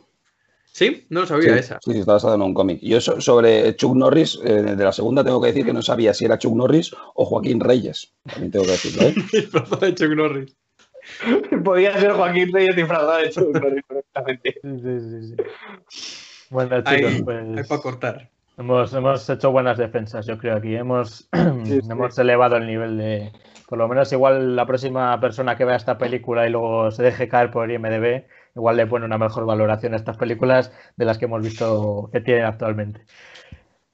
[0.79, 1.07] ¿Sí?
[1.11, 1.79] No lo sabía Sí, esa.
[1.85, 2.79] sí, sí, está basado en un cómic.
[2.83, 6.15] Yo so- sobre Chuck Norris, eh, de la segunda tengo que decir que no sabía
[6.15, 8.15] si era Chuck Norris o Joaquín Reyes.
[8.25, 9.15] También tengo que decirlo, ¿eh?
[9.33, 10.57] Disfrazado de Chuck Norris.
[11.65, 14.55] Podía ser Joaquín Reyes disfrazado de Chuck Norris perfectamente.
[14.63, 16.47] Sí, sí, sí, sí.
[16.51, 18.31] Bueno, chicos, pues para cortar.
[18.57, 20.77] hemos, hemos hecho buenas defensas, yo creo aquí.
[20.77, 21.29] Hemos,
[21.65, 21.81] sí.
[21.91, 23.33] hemos elevado el nivel de.
[23.69, 27.29] Por lo menos, igual la próxima persona que vea esta película y luego se deje
[27.29, 28.25] caer por IMDB,
[28.59, 32.21] igual le pone una mejor valoración a estas películas de las que hemos visto que
[32.21, 33.01] tienen actualmente.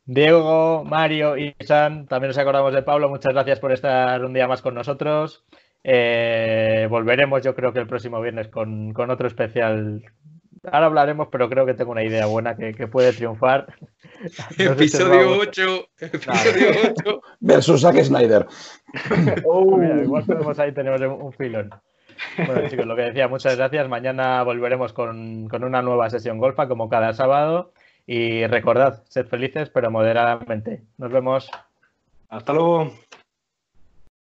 [0.07, 3.09] Diego, Mario y San, también nos acordamos de Pablo.
[3.09, 5.45] Muchas gracias por estar un día más con nosotros.
[5.83, 10.03] Eh, volveremos, yo creo que el próximo viernes con, con otro especial.
[10.71, 13.67] Ahora hablaremos, pero creo que tengo una idea buena que, que puede triunfar.
[14.59, 15.67] No Episodio gustar.
[15.67, 15.89] 8.
[16.01, 16.67] Episodio
[17.05, 17.21] 8.
[17.41, 18.47] Versus Zack Snyder.
[19.45, 21.71] Oh, mira, igual podemos ahí tener un, un filón.
[22.37, 23.89] Bueno, chicos, lo que decía, muchas gracias.
[23.89, 27.73] Mañana volveremos con, con una nueva sesión golfa, como cada sábado.
[28.07, 30.83] Y recordad, sed felices, pero moderadamente.
[30.99, 31.51] Nos vemos.
[32.29, 32.93] Hasta luego.